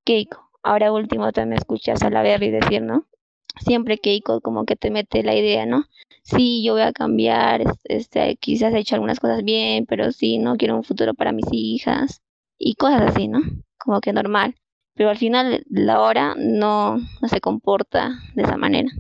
Keiko. 0.05 0.50
Ahora 0.62 0.92
último 0.92 1.33
también 1.33 1.59
escuché 1.59 1.92
a 1.92 1.96
Salaverry 1.96 2.50
decir, 2.50 2.83
¿no? 2.83 3.07
Siempre 3.61 3.99
Keiko 3.99 4.40
como 4.40 4.64
que 4.64 4.77
te 4.77 4.90
mete 4.90 5.23
la 5.23 5.35
idea, 5.35 5.66
¿no? 5.66 5.85
Sí, 6.23 6.62
yo 6.64 6.75
voy 6.75 6.83
a 6.83 6.92
cambiar, 6.92 7.62
es- 7.62 7.69
este, 7.85 8.37
quizás 8.37 8.75
he 8.75 8.79
hecho 8.79 8.95
algunas 8.97 9.21
cosas 9.21 9.42
bien, 9.45 9.87
pero 9.87 10.12
sí, 10.12 10.38
no 10.38 10.57
quiero 10.57 10.77
un 10.77 10.85
futuro 10.85 11.14
para 11.14 11.33
mis 11.33 11.47
hijas 11.53 12.21
y 12.59 12.75
cosas 12.75 13.03
así, 13.03 13.29
¿no? 13.29 13.40
Como 13.79 14.01
que 14.01 14.12
normal. 14.12 14.57
Pero 14.95 15.11
al 15.11 15.19
final 15.19 15.62
la 15.71 16.01
hora 16.01 16.35
no, 16.38 16.97
no 16.99 17.29
se 17.29 17.40
comporta 17.40 18.19
de 18.35 18.42
esa 18.42 18.57
manera. 18.57 18.90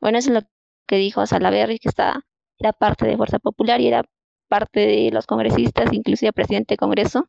Bueno, 0.00 0.18
eso 0.18 0.30
es 0.30 0.42
lo 0.42 0.48
que 0.86 0.96
dijo 0.96 1.26
Salaverry, 1.26 1.78
que 1.78 1.88
está, 1.88 2.24
era 2.58 2.72
parte 2.72 3.06
de 3.06 3.16
Fuerza 3.16 3.38
Popular 3.38 3.80
y 3.80 3.88
era 3.88 4.04
parte 4.48 4.80
de 4.80 5.10
los 5.12 5.26
congresistas, 5.26 5.92
inclusive 5.92 6.32
presidente 6.32 6.74
de 6.74 6.78
Congreso, 6.78 7.28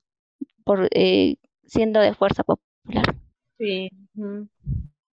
por 0.65 0.89
eh, 0.91 1.38
siendo 1.65 2.00
de 2.02 2.13
Fuerza 2.15 2.44
Popular. 2.44 3.15
Sí. 3.58 3.89
Mm, 4.15 4.44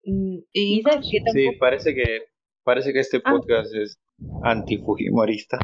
Y 0.04 0.84
que 0.84 1.32
Sí, 1.32 1.52
parece 1.60 1.94
que, 1.94 2.24
parece 2.64 2.94
que 2.94 3.00
este 3.00 3.18
Ah. 3.24 3.32
podcast 3.32 3.74
es 3.76 4.00
anti-fujimorista. 4.44 5.60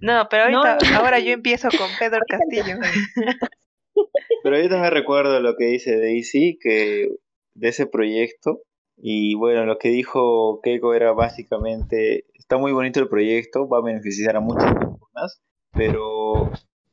no, 0.00 0.26
pero 0.30 0.44
ahorita, 0.44 0.78
no. 0.90 0.98
ahora 0.98 1.18
yo 1.20 1.30
empiezo 1.32 1.68
con 1.68 1.88
Pedro 1.98 2.20
Castillo. 2.28 2.78
Pero 4.42 4.60
yo 4.60 4.68
también 4.68 4.92
recuerdo 4.92 5.40
lo 5.40 5.54
que 5.56 5.66
dice 5.66 5.98
Daisy, 5.98 6.58
que 6.60 7.08
de 7.54 7.68
ese 7.68 7.86
proyecto, 7.86 8.62
y 8.96 9.34
bueno, 9.36 9.64
lo 9.66 9.78
que 9.78 9.88
dijo 9.88 10.60
Keiko 10.62 10.94
era 10.94 11.12
básicamente, 11.12 12.24
está 12.34 12.58
muy 12.58 12.72
bonito 12.72 13.00
el 13.00 13.08
proyecto, 13.08 13.68
va 13.68 13.78
a 13.78 13.82
beneficiar 13.82 14.36
a 14.36 14.40
muchas 14.40 14.72
personas, 14.74 15.40
pero 15.72 16.50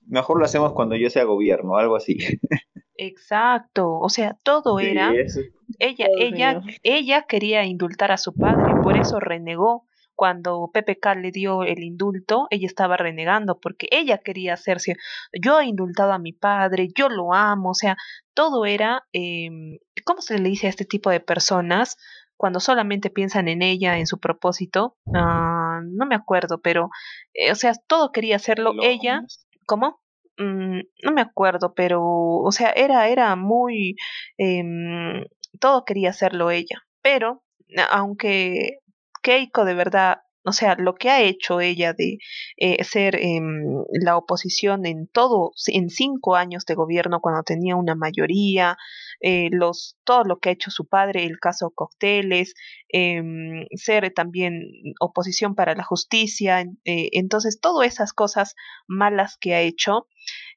mejor 0.08 0.38
lo 0.40 0.46
hacemos 0.46 0.74
cuando 0.74 0.96
yo 0.96 1.10
sea 1.10 1.24
gobierno, 1.24 1.76
algo 1.78 1.96
así. 1.96 2.18
Exacto, 3.04 3.98
o 4.00 4.10
sea, 4.10 4.38
todo 4.44 4.78
Sí, 4.78 4.86
era 4.86 5.12
eso- 5.16 5.42
ella, 5.80 6.06
ella, 6.20 6.62
ella 6.84 7.24
quería 7.24 7.64
indultar 7.66 8.12
a 8.12 8.18
su 8.18 8.34
padre, 8.34 8.74
por 8.84 8.96
eso 8.96 9.20
renegó. 9.20 9.88
Cuando 10.14 10.70
PPK 10.72 11.16
le 11.16 11.32
dio 11.32 11.64
el 11.64 11.82
indulto, 11.82 12.46
ella 12.52 12.68
estaba 12.68 12.96
renegando 12.98 13.60
porque 13.60 13.88
ella 13.90 14.20
quería 14.20 14.54
hacerse, 14.54 14.98
yo 15.34 15.60
he 15.60 15.66
indultado 15.66 16.12
a 16.12 16.20
mi 16.20 16.32
padre, 16.32 16.90
yo 16.96 17.10
lo 17.10 17.34
amo, 17.34 17.72
o 17.72 17.74
sea, 17.74 17.98
todo 18.36 18.68
era, 18.68 19.02
em, 19.14 19.80
¿cómo 20.06 20.22
se 20.22 20.38
le 20.38 20.48
dice 20.50 20.68
a 20.68 20.70
este 20.70 20.86
tipo 20.86 21.10
de 21.10 21.22
personas 21.22 21.98
cuando 22.38 22.60
solamente 22.60 23.10
piensan 23.10 23.48
en 23.48 23.64
ella, 23.64 23.98
en 23.98 24.06
su 24.06 24.20
propósito? 24.20 24.96
Ah, 25.16 25.80
no 25.84 26.06
me 26.06 26.14
acuerdo, 26.14 26.60
pero, 26.62 26.90
eh, 27.34 27.52
o 27.52 27.56
sea, 27.56 27.74
todo 27.88 28.12
quería 28.12 28.36
hacerlo 28.36 28.74
ella. 28.84 29.22
¿Cómo? 29.66 30.02
Mm, 30.38 30.82
no 31.04 31.12
me 31.12 31.22
acuerdo, 31.22 31.74
pero, 31.74 32.02
o 32.04 32.52
sea, 32.52 32.70
era, 32.72 33.08
era 33.08 33.36
muy, 33.36 33.96
em, 34.38 35.26
todo 35.60 35.84
quería 35.86 36.10
hacerlo 36.12 36.52
ella. 36.52 36.84
Pero, 37.02 37.44
aunque 37.92 38.80
Keiko 39.22 39.66
de 39.66 39.74
verdad, 39.74 40.20
o 40.44 40.54
sea, 40.54 40.76
lo 40.76 40.96
que 40.96 41.10
ha 41.10 41.22
hecho 41.22 41.62
ella 41.62 41.94
de 41.94 42.18
eh, 42.58 42.84
ser 42.84 43.16
em, 43.16 43.84
la 43.92 44.18
oposición 44.18 44.86
en 44.86 45.08
todo, 45.08 45.52
en 45.68 45.90
cinco 45.90 46.36
años 46.36 46.66
de 46.66 46.74
gobierno 46.74 47.20
cuando 47.22 47.44
tenía 47.44 47.76
una 47.76 47.96
mayoría, 47.96 48.76
eh, 49.20 49.50
los, 49.52 49.98
todo 50.04 50.24
lo 50.24 50.40
que 50.40 50.50
ha 50.50 50.54
hecho 50.54 50.72
su 50.72 50.88
padre, 50.88 51.26
el 51.26 51.40
caso 51.40 51.72
Cocteles, 51.76 52.56
em, 52.90 53.66
ser 53.76 54.12
también 54.14 54.64
oposición 55.00 55.54
para 55.54 55.76
la 55.76 55.84
justicia, 55.84 56.62
eh, 56.86 57.10
entonces 57.12 57.60
todas 57.62 57.88
esas 57.88 58.14
cosas 58.14 58.56
malas 58.88 59.38
que 59.40 59.54
ha 59.54 59.62
hecho, 59.62 60.08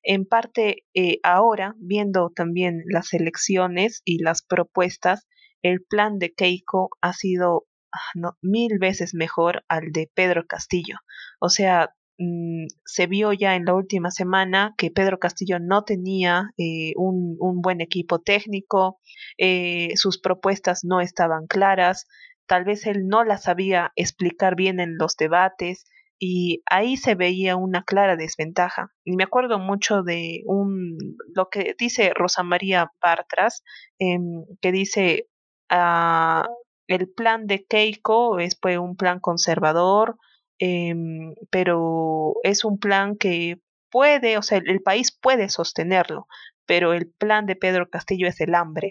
en 0.02 0.26
parte 0.26 0.84
ahora, 1.22 1.74
viendo 1.78 2.30
también 2.34 2.82
las 2.86 3.12
elecciones 3.14 4.02
y 4.04 4.22
las 4.22 4.42
propuestas, 4.42 5.26
el 5.62 5.82
plan 5.82 6.18
de 6.18 6.34
Keiko 6.34 6.90
ha 7.00 7.14
sido 7.14 7.66
no, 8.14 8.36
mil 8.42 8.78
veces 8.78 9.14
mejor 9.14 9.64
al 9.68 9.92
de 9.92 10.10
Pedro 10.14 10.46
Castillo. 10.46 10.96
O 11.40 11.48
sea, 11.48 11.94
mm, 12.18 12.66
se 12.84 13.06
vio 13.06 13.32
ya 13.32 13.56
en 13.56 13.64
la 13.64 13.74
última 13.74 14.10
semana 14.10 14.74
que 14.78 14.90
Pedro 14.90 15.18
Castillo 15.18 15.58
no 15.60 15.84
tenía 15.84 16.50
eh, 16.58 16.92
un, 16.96 17.36
un 17.40 17.60
buen 17.60 17.80
equipo 17.80 18.20
técnico, 18.20 19.00
eh, 19.38 19.92
sus 19.96 20.20
propuestas 20.20 20.84
no 20.84 21.00
estaban 21.00 21.46
claras, 21.46 22.06
tal 22.46 22.64
vez 22.64 22.86
él 22.86 23.06
no 23.08 23.24
las 23.24 23.44
sabía 23.44 23.92
explicar 23.96 24.56
bien 24.56 24.80
en 24.80 24.96
los 24.98 25.16
debates 25.16 25.86
y 26.18 26.62
ahí 26.66 26.96
se 26.96 27.14
veía 27.14 27.56
una 27.56 27.82
clara 27.84 28.16
desventaja. 28.16 28.92
Y 29.04 29.16
me 29.16 29.24
acuerdo 29.24 29.58
mucho 29.58 30.02
de 30.02 30.42
un 30.46 30.96
lo 31.34 31.48
que 31.50 31.74
dice 31.78 32.12
Rosa 32.14 32.42
María 32.42 32.90
Bartras, 33.02 33.62
em, 33.98 34.44
que 34.60 34.72
dice 34.72 35.28
ah, 35.70 36.48
el 36.88 37.08
plan 37.08 37.46
de 37.46 37.64
Keiko 37.64 38.38
es 38.38 38.58
un 38.78 38.96
plan 38.96 39.20
conservador, 39.20 40.16
em, 40.58 41.34
pero 41.50 42.34
es 42.42 42.64
un 42.64 42.78
plan 42.78 43.16
que 43.16 43.58
puede, 43.90 44.38
o 44.38 44.42
sea, 44.42 44.58
el, 44.58 44.68
el 44.70 44.82
país 44.82 45.12
puede 45.12 45.48
sostenerlo, 45.48 46.26
pero 46.66 46.92
el 46.92 47.10
plan 47.10 47.46
de 47.46 47.56
Pedro 47.56 47.88
Castillo 47.90 48.28
es 48.28 48.40
el 48.40 48.54
hambre. 48.54 48.90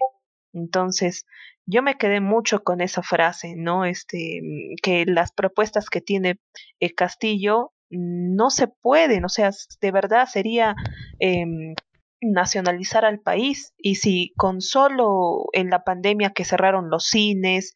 Entonces, 0.53 1.25
yo 1.65 1.81
me 1.81 1.97
quedé 1.97 2.19
mucho 2.19 2.63
con 2.63 2.81
esa 2.81 3.01
frase, 3.03 3.55
¿no? 3.55 3.85
Este, 3.85 4.41
que 4.81 5.05
las 5.05 5.31
propuestas 5.31 5.89
que 5.89 6.01
tiene 6.01 6.39
eh, 6.79 6.93
Castillo 6.93 7.71
no 7.89 8.49
se 8.49 8.67
pueden, 8.67 9.23
o 9.25 9.29
sea, 9.29 9.51
de 9.81 9.91
verdad 9.91 10.27
sería 10.27 10.75
em, 11.19 11.75
nacionalizar 12.31 13.05
al 13.05 13.19
país. 13.19 13.73
Y 13.77 13.95
si 13.95 14.33
con 14.37 14.61
solo 14.61 15.45
en 15.53 15.69
la 15.69 15.83
pandemia 15.83 16.31
que 16.31 16.45
cerraron 16.45 16.89
los 16.89 17.05
cines, 17.05 17.73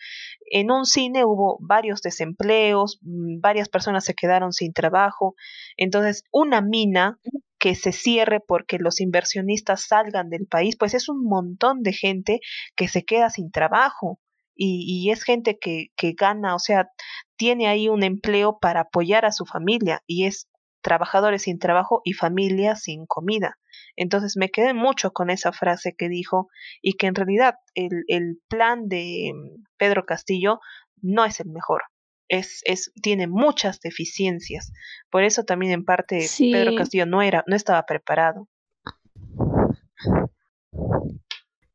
en 0.49 0.71
un 0.71 0.85
cine 0.85 1.25
hubo 1.25 1.57
varios 1.59 2.01
desempleos, 2.01 2.99
mm, 3.01 3.39
varias 3.41 3.69
personas 3.69 4.05
se 4.05 4.13
quedaron 4.13 4.53
sin 4.53 4.73
trabajo. 4.73 5.35
Entonces, 5.77 6.23
una 6.31 6.61
mina 6.61 7.19
que 7.59 7.75
se 7.75 7.91
cierre 7.91 8.39
porque 8.39 8.77
los 8.77 9.01
inversionistas 9.01 9.87
salgan 9.87 10.29
del 10.29 10.47
país, 10.47 10.75
pues 10.77 10.93
es 10.93 11.09
un 11.09 11.23
montón 11.23 11.81
de 11.81 11.93
gente 11.93 12.39
que 12.75 12.87
se 12.87 13.03
queda 13.03 13.29
sin 13.29 13.51
trabajo 13.51 14.19
y, 14.55 14.85
y 14.87 15.11
es 15.11 15.23
gente 15.23 15.57
que, 15.59 15.87
que 15.95 16.13
gana, 16.13 16.55
o 16.55 16.59
sea, 16.59 16.89
tiene 17.35 17.67
ahí 17.67 17.89
un 17.89 18.03
empleo 18.03 18.59
para 18.59 18.81
apoyar 18.81 19.25
a 19.25 19.31
su 19.31 19.45
familia 19.45 20.03
y 20.07 20.25
es 20.25 20.47
trabajadores 20.87 21.41
sin 21.41 21.59
trabajo 21.59 22.01
y 22.05 22.13
familias 22.13 22.83
sin 22.83 23.05
comida. 23.07 23.57
Entonces 23.97 24.37
me 24.37 24.47
quedé 24.47 24.73
mucho 24.73 25.11
con 25.11 25.29
esa 25.29 25.51
frase 25.51 25.93
que 25.97 26.07
dijo 26.07 26.47
y 26.81 26.93
que 26.93 27.07
en 27.07 27.15
realidad 27.15 27.55
el, 27.75 28.05
el 28.07 28.39
plan 28.47 28.87
de 28.87 29.33
mm, 29.35 29.65
Pedro 29.75 30.05
Castillo 30.05 30.61
no 31.01 31.25
es 31.25 31.41
el 31.41 31.49
mejor. 31.49 31.83
Es, 32.29 32.61
es, 32.63 32.93
tiene 33.01 33.27
muchas 33.27 33.81
deficiencias. 33.81 34.71
Por 35.09 35.23
eso 35.23 35.43
también 35.43 35.73
en 35.73 35.83
parte 35.83 36.25
Pedro 36.39 36.73
Castillo 36.75 37.05
no 37.05 37.21
era, 37.21 37.43
no 37.47 37.57
estaba 37.57 37.83
preparado. 37.85 38.47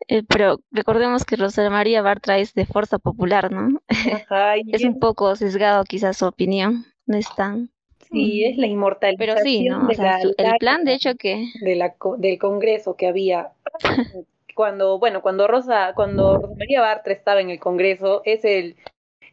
Eh, 0.08 0.22
pero 0.26 0.62
recordemos 0.70 1.26
que 1.26 1.36
Rosa 1.36 1.68
María 1.68 2.00
Bartra 2.00 2.38
es 2.38 2.54
de 2.54 2.64
Fuerza 2.64 2.98
Popular, 2.98 3.52
¿no? 3.52 3.82
es 4.72 4.84
un 4.84 4.98
poco 4.98 5.36
sesgado 5.36 5.84
quizás 5.84 6.16
su 6.16 6.24
opinión, 6.24 6.86
no 7.04 7.18
es 7.18 7.26
tan... 7.36 7.71
Sí, 8.12 8.44
es 8.44 8.58
la 8.58 8.66
inmortalidad. 8.66 9.18
Pero 9.18 9.36
sí, 9.38 9.64
¿no? 9.64 9.88
el 9.90 10.56
plan, 10.58 10.84
de 10.84 10.94
hecho, 10.94 11.14
que... 11.16 11.46
De 11.60 11.76
la, 11.76 11.94
del 12.18 12.38
Congreso 12.38 12.96
que 12.96 13.06
había 13.06 13.52
cuando, 14.54 14.98
bueno, 14.98 15.22
cuando 15.22 15.46
Rosa, 15.48 15.92
cuando 15.94 16.38
Rosa 16.38 16.54
María 16.58 16.80
Bartra 16.80 17.12
estaba 17.12 17.40
en 17.40 17.50
el 17.50 17.58
Congreso, 17.58 18.22
es 18.24 18.44
el, 18.44 18.76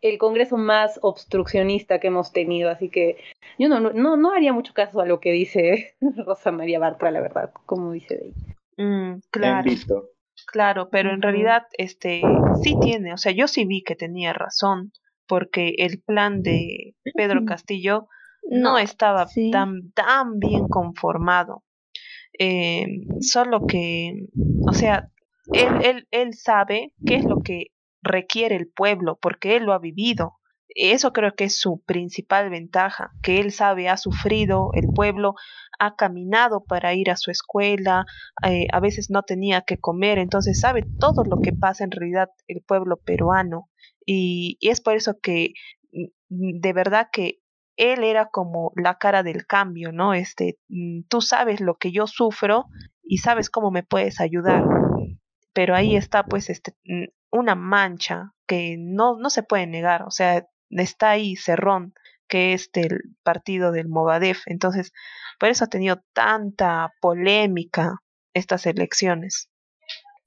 el 0.01 0.17
Congreso 0.17 0.57
más 0.57 0.99
obstruccionista 1.01 1.99
que 1.99 2.07
hemos 2.07 2.31
tenido, 2.31 2.69
así 2.69 2.89
que 2.89 3.17
yo 3.57 3.67
no, 3.67 3.79
no, 3.79 4.17
no 4.17 4.31
haría 4.31 4.53
mucho 4.53 4.73
caso 4.73 5.01
a 5.01 5.05
lo 5.05 5.19
que 5.19 5.31
dice 5.31 5.95
Rosa 6.25 6.51
María 6.51 6.79
Bartra, 6.79 7.11
la 7.11 7.21
verdad, 7.21 7.51
como 7.65 7.91
dice 7.91 8.15
de 8.15 8.25
ella. 8.27 8.55
Mm, 8.77 9.21
claro. 9.29 9.71
Claro, 10.47 10.89
pero 10.89 11.11
en 11.13 11.21
realidad 11.21 11.63
este 11.77 12.21
sí 12.63 12.75
tiene, 12.81 13.13
o 13.13 13.17
sea, 13.17 13.33
yo 13.33 13.47
sí 13.49 13.65
vi 13.65 13.83
que 13.83 13.95
tenía 13.95 14.31
razón, 14.31 14.93
porque 15.27 15.75
el 15.77 16.01
plan 16.01 16.41
de 16.41 16.95
Pedro 17.13 17.43
Castillo 17.45 18.07
no, 18.43 18.77
estaba 18.77 19.27
tan, 19.51 19.91
tan 19.91 20.39
bien 20.39 20.67
conformado. 20.67 21.63
Eh, 22.37 22.85
solo 23.21 23.65
que, 23.67 24.27
o 24.67 24.73
sea, 24.73 25.09
él, 25.51 25.67
él, 25.83 26.07
él 26.11 26.33
sabe 26.33 26.93
qué 27.05 27.15
es 27.15 27.25
lo 27.25 27.41
que 27.41 27.67
requiere 28.01 28.55
el 28.55 28.67
pueblo, 28.67 29.17
porque 29.21 29.55
él 29.55 29.63
lo 29.63 29.73
ha 29.73 29.79
vivido. 29.79 30.39
Eso 30.69 31.13
creo 31.13 31.33
que 31.35 31.45
es 31.45 31.59
su 31.59 31.81
principal 31.85 32.49
ventaja, 32.49 33.11
que 33.23 33.39
él 33.39 33.51
sabe, 33.51 33.89
ha 33.89 33.97
sufrido, 33.97 34.69
el 34.73 34.87
pueblo 34.93 35.33
ha 35.79 35.95
caminado 35.95 36.63
para 36.63 36.93
ir 36.93 37.09
a 37.09 37.15
su 37.15 37.31
escuela, 37.31 38.05
eh, 38.45 38.67
a 38.71 38.79
veces 38.79 39.09
no 39.09 39.23
tenía 39.23 39.61
que 39.61 39.79
comer, 39.79 40.19
entonces 40.19 40.59
sabe 40.59 40.85
todo 40.99 41.23
lo 41.23 41.39
que 41.39 41.53
pasa 41.53 41.83
en 41.83 41.91
realidad 41.91 42.29
el 42.47 42.61
pueblo 42.61 42.97
peruano. 42.97 43.69
Y, 44.05 44.57
y 44.59 44.69
es 44.69 44.79
por 44.81 44.95
eso 44.95 45.19
que 45.19 45.53
mm, 45.91 46.59
de 46.59 46.73
verdad 46.73 47.09
que 47.11 47.39
él 47.79 48.03
era 48.03 48.27
como 48.27 48.73
la 48.75 48.97
cara 48.97 49.23
del 49.23 49.47
cambio, 49.47 49.91
¿no? 49.93 50.13
Este, 50.13 50.59
mm, 50.67 51.03
tú 51.07 51.21
sabes 51.21 51.61
lo 51.61 51.75
que 51.75 51.91
yo 51.91 52.07
sufro 52.07 52.65
y 53.01 53.19
sabes 53.19 53.49
cómo 53.49 53.71
me 53.71 53.83
puedes 53.83 54.19
ayudar. 54.19 54.65
Pero 55.53 55.75
ahí 55.75 55.95
está 55.95 56.25
pues 56.25 56.49
este 56.49 56.73
mm, 56.85 57.05
una 57.31 57.55
mancha 57.55 58.33
que 58.47 58.75
no, 58.77 59.17
no 59.17 59.29
se 59.29 59.43
puede 59.43 59.65
negar, 59.65 60.03
o 60.03 60.11
sea, 60.11 60.45
está 60.69 61.11
ahí 61.11 61.35
Cerrón, 61.35 61.93
que 62.27 62.53
es 62.53 62.71
del 62.73 62.99
partido 63.23 63.71
del 63.71 63.87
Movadef. 63.87 64.41
Entonces, 64.47 64.91
por 65.39 65.49
eso 65.49 65.63
ha 65.63 65.67
tenido 65.67 66.01
tanta 66.13 66.91
polémica 66.99 68.01
estas 68.33 68.65
elecciones. 68.65 69.49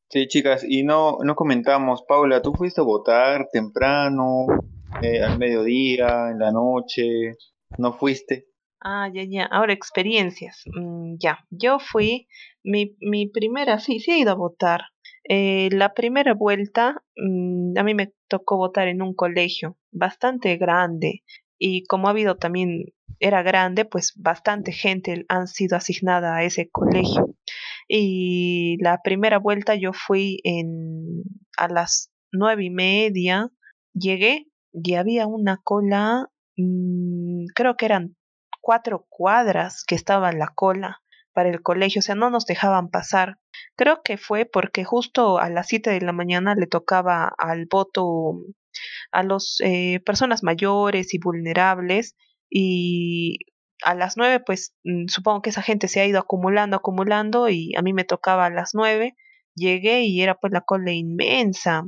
Sí, 0.09 0.27
chicas, 0.27 0.65
y 0.67 0.85
no, 0.85 1.19
no 1.23 1.35
comentamos, 1.35 2.05
Paula, 2.07 2.41
¿tú 2.41 2.55
fuiste 2.55 2.81
a 2.81 2.85
votar 2.85 3.49
temprano, 3.53 4.47
eh, 5.01 5.23
al 5.23 5.37
mediodía, 5.37 6.31
en 6.31 6.39
la 6.39 6.53
noche? 6.53 7.37
¿No 7.77 7.93
fuiste? 7.93 8.47
Ah, 8.81 9.09
ya, 9.13 9.25
ya. 9.25 9.45
Ahora, 9.45 9.73
experiencias. 9.73 10.65
Mm, 10.75 11.17
ya, 11.19 11.39
yo 11.51 11.79
fui, 11.79 12.29
mi, 12.65 12.97
mi 13.01 13.29
primera, 13.29 13.79
sí, 13.79 14.01
sí 14.01 14.11
he 14.11 14.19
ido 14.19 14.33
a 14.33 14.35
votar. 14.35 14.83
Eh, 15.29 15.69
la 15.73 15.95
primera 15.95 16.35
vuelta, 16.35 17.03
mm, 17.17 17.79
a 17.79 17.83
mí 17.85 17.95
me 17.95 18.13
tocó 18.29 18.57
votar 18.57 18.89
en 18.89 19.03
un 19.03 19.15
colegio 19.15 19.79
bastante 19.93 20.57
grande 20.57 21.23
y 21.59 21.85
como 21.85 22.09
ha 22.09 22.11
habido 22.11 22.39
también, 22.39 22.87
era 23.21 23.43
grande, 23.45 23.85
pues 23.85 24.15
bastante 24.17 24.73
gente 24.73 25.25
han 25.29 25.47
sido 25.47 25.77
asignada 25.77 26.35
a 26.37 26.43
ese 26.45 26.69
colegio. 26.71 27.37
Y 27.87 28.79
la 28.81 29.01
primera 29.05 29.39
vuelta 29.39 29.77
yo 29.77 29.93
fui 29.93 30.41
en, 30.43 31.23
a 31.57 31.69
las 31.69 32.11
nueve 32.33 32.65
y 32.65 32.71
media, 32.71 33.49
llegué 33.95 34.49
y 34.73 34.95
había 34.95 35.27
una 35.27 35.59
cola, 35.63 36.29
mm, 36.57 37.47
creo 37.55 37.77
que 37.77 37.87
eran 37.87 38.17
cuatro 38.61 39.07
cuadras 39.09 39.85
que 39.87 39.95
estaba 39.95 40.33
la 40.33 40.49
cola 40.55 41.03
para 41.33 41.51
el 41.51 41.63
colegio, 41.63 42.01
o 42.01 42.03
sea, 42.03 42.15
no 42.15 42.31
nos 42.31 42.47
dejaban 42.47 42.91
pasar. 42.91 43.39
Creo 43.77 44.03
que 44.05 44.17
fue 44.19 44.45
porque 44.45 44.85
justo 44.85 45.39
a 45.39 45.49
las 45.51 45.69
siete 45.69 45.91
de 45.91 46.01
la 46.01 46.13
mañana 46.13 46.55
le 46.55 46.67
tocaba 46.67 47.33
al 47.39 47.67
voto 47.71 48.35
a 49.13 49.23
las 49.23 49.59
eh, 49.65 50.01
personas 50.05 50.43
mayores 50.43 51.15
y 51.15 51.19
vulnerables 51.19 52.17
y 52.51 53.39
a 53.85 53.95
las 53.95 54.17
nueve 54.17 54.41
pues 54.45 54.75
mm, 54.85 55.07
supongo 55.09 55.43
que 55.43 55.51
esa 55.51 55.63
gente 55.63 55.89
se 55.89 56.01
ha 56.01 56.07
ido 56.07 56.21
acumulando, 56.21 56.77
acumulando 56.77 57.49
y 57.49 57.75
a 57.77 57.83
mí 57.83 57.93
me 57.93 58.05
tocaba 58.05 58.47
a 58.47 58.51
las 58.51 58.71
nueve, 58.75 59.17
llegué 59.55 60.03
y 60.03 60.23
era 60.23 60.37
pues 60.37 60.53
la 60.53 60.63
cola 60.63 60.93
inmensa, 60.93 61.85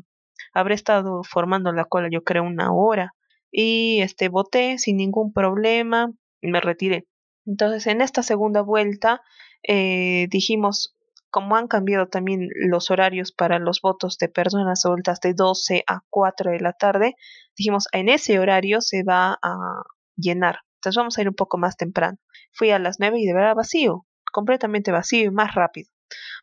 habré 0.54 0.74
estado 0.74 1.22
formando 1.24 1.72
la 1.72 1.84
cola 1.84 2.08
yo 2.10 2.24
creo 2.24 2.44
una 2.44 2.72
hora 2.72 3.14
y 3.50 4.00
este 4.00 4.28
voté 4.28 4.78
sin 4.78 4.96
ningún 4.96 5.32
problema, 5.32 6.12
me 6.42 6.60
retiré. 6.60 7.06
Entonces 7.46 7.86
en 7.86 8.00
esta 8.00 8.22
segunda 8.22 8.62
vuelta 8.62 9.20
eh, 9.62 10.26
dijimos 10.30 10.94
como 11.34 11.56
han 11.56 11.66
cambiado 11.66 12.06
también 12.06 12.48
los 12.54 12.92
horarios 12.92 13.32
para 13.32 13.58
los 13.58 13.80
votos 13.80 14.18
de 14.18 14.28
personas 14.28 14.86
adultas 14.86 15.18
de 15.20 15.34
12 15.34 15.82
a 15.88 16.02
4 16.08 16.52
de 16.52 16.60
la 16.60 16.74
tarde, 16.74 17.16
dijimos, 17.56 17.88
en 17.90 18.08
ese 18.08 18.38
horario 18.38 18.80
se 18.80 19.02
va 19.02 19.36
a 19.42 19.82
llenar. 20.16 20.60
Entonces 20.76 20.96
vamos 20.96 21.18
a 21.18 21.22
ir 21.22 21.28
un 21.28 21.34
poco 21.34 21.58
más 21.58 21.76
temprano. 21.76 22.18
Fui 22.52 22.70
a 22.70 22.78
las 22.78 23.00
9 23.00 23.18
y 23.18 23.26
de 23.26 23.34
verdad 23.34 23.56
vacío, 23.56 24.06
completamente 24.32 24.92
vacío 24.92 25.24
y 25.24 25.30
más 25.32 25.56
rápido. 25.56 25.90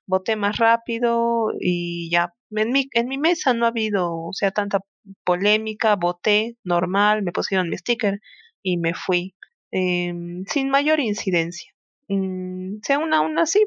Voté 0.05 0.35
más 0.35 0.57
rápido 0.57 1.53
y 1.57 2.09
ya. 2.11 2.33
En 2.51 2.71
mi, 2.71 2.89
en 2.93 3.07
mi 3.07 3.17
mesa 3.17 3.53
no 3.53 3.65
ha 3.65 3.69
habido, 3.69 4.13
o 4.13 4.33
sea, 4.33 4.51
tanta 4.51 4.79
polémica, 5.23 5.95
voté 5.95 6.57
normal, 6.63 7.23
me 7.23 7.31
pusieron 7.31 7.69
mi 7.69 7.77
sticker 7.77 8.19
y 8.63 8.77
me 8.77 8.93
fui. 8.93 9.35
Em, 9.71 10.43
sin 10.47 10.69
mayor 10.69 10.99
incidencia 10.99 11.71
mm, 12.09 12.79
sea 12.83 12.99
una, 12.99 13.19
aún 13.19 13.39
así 13.39 13.65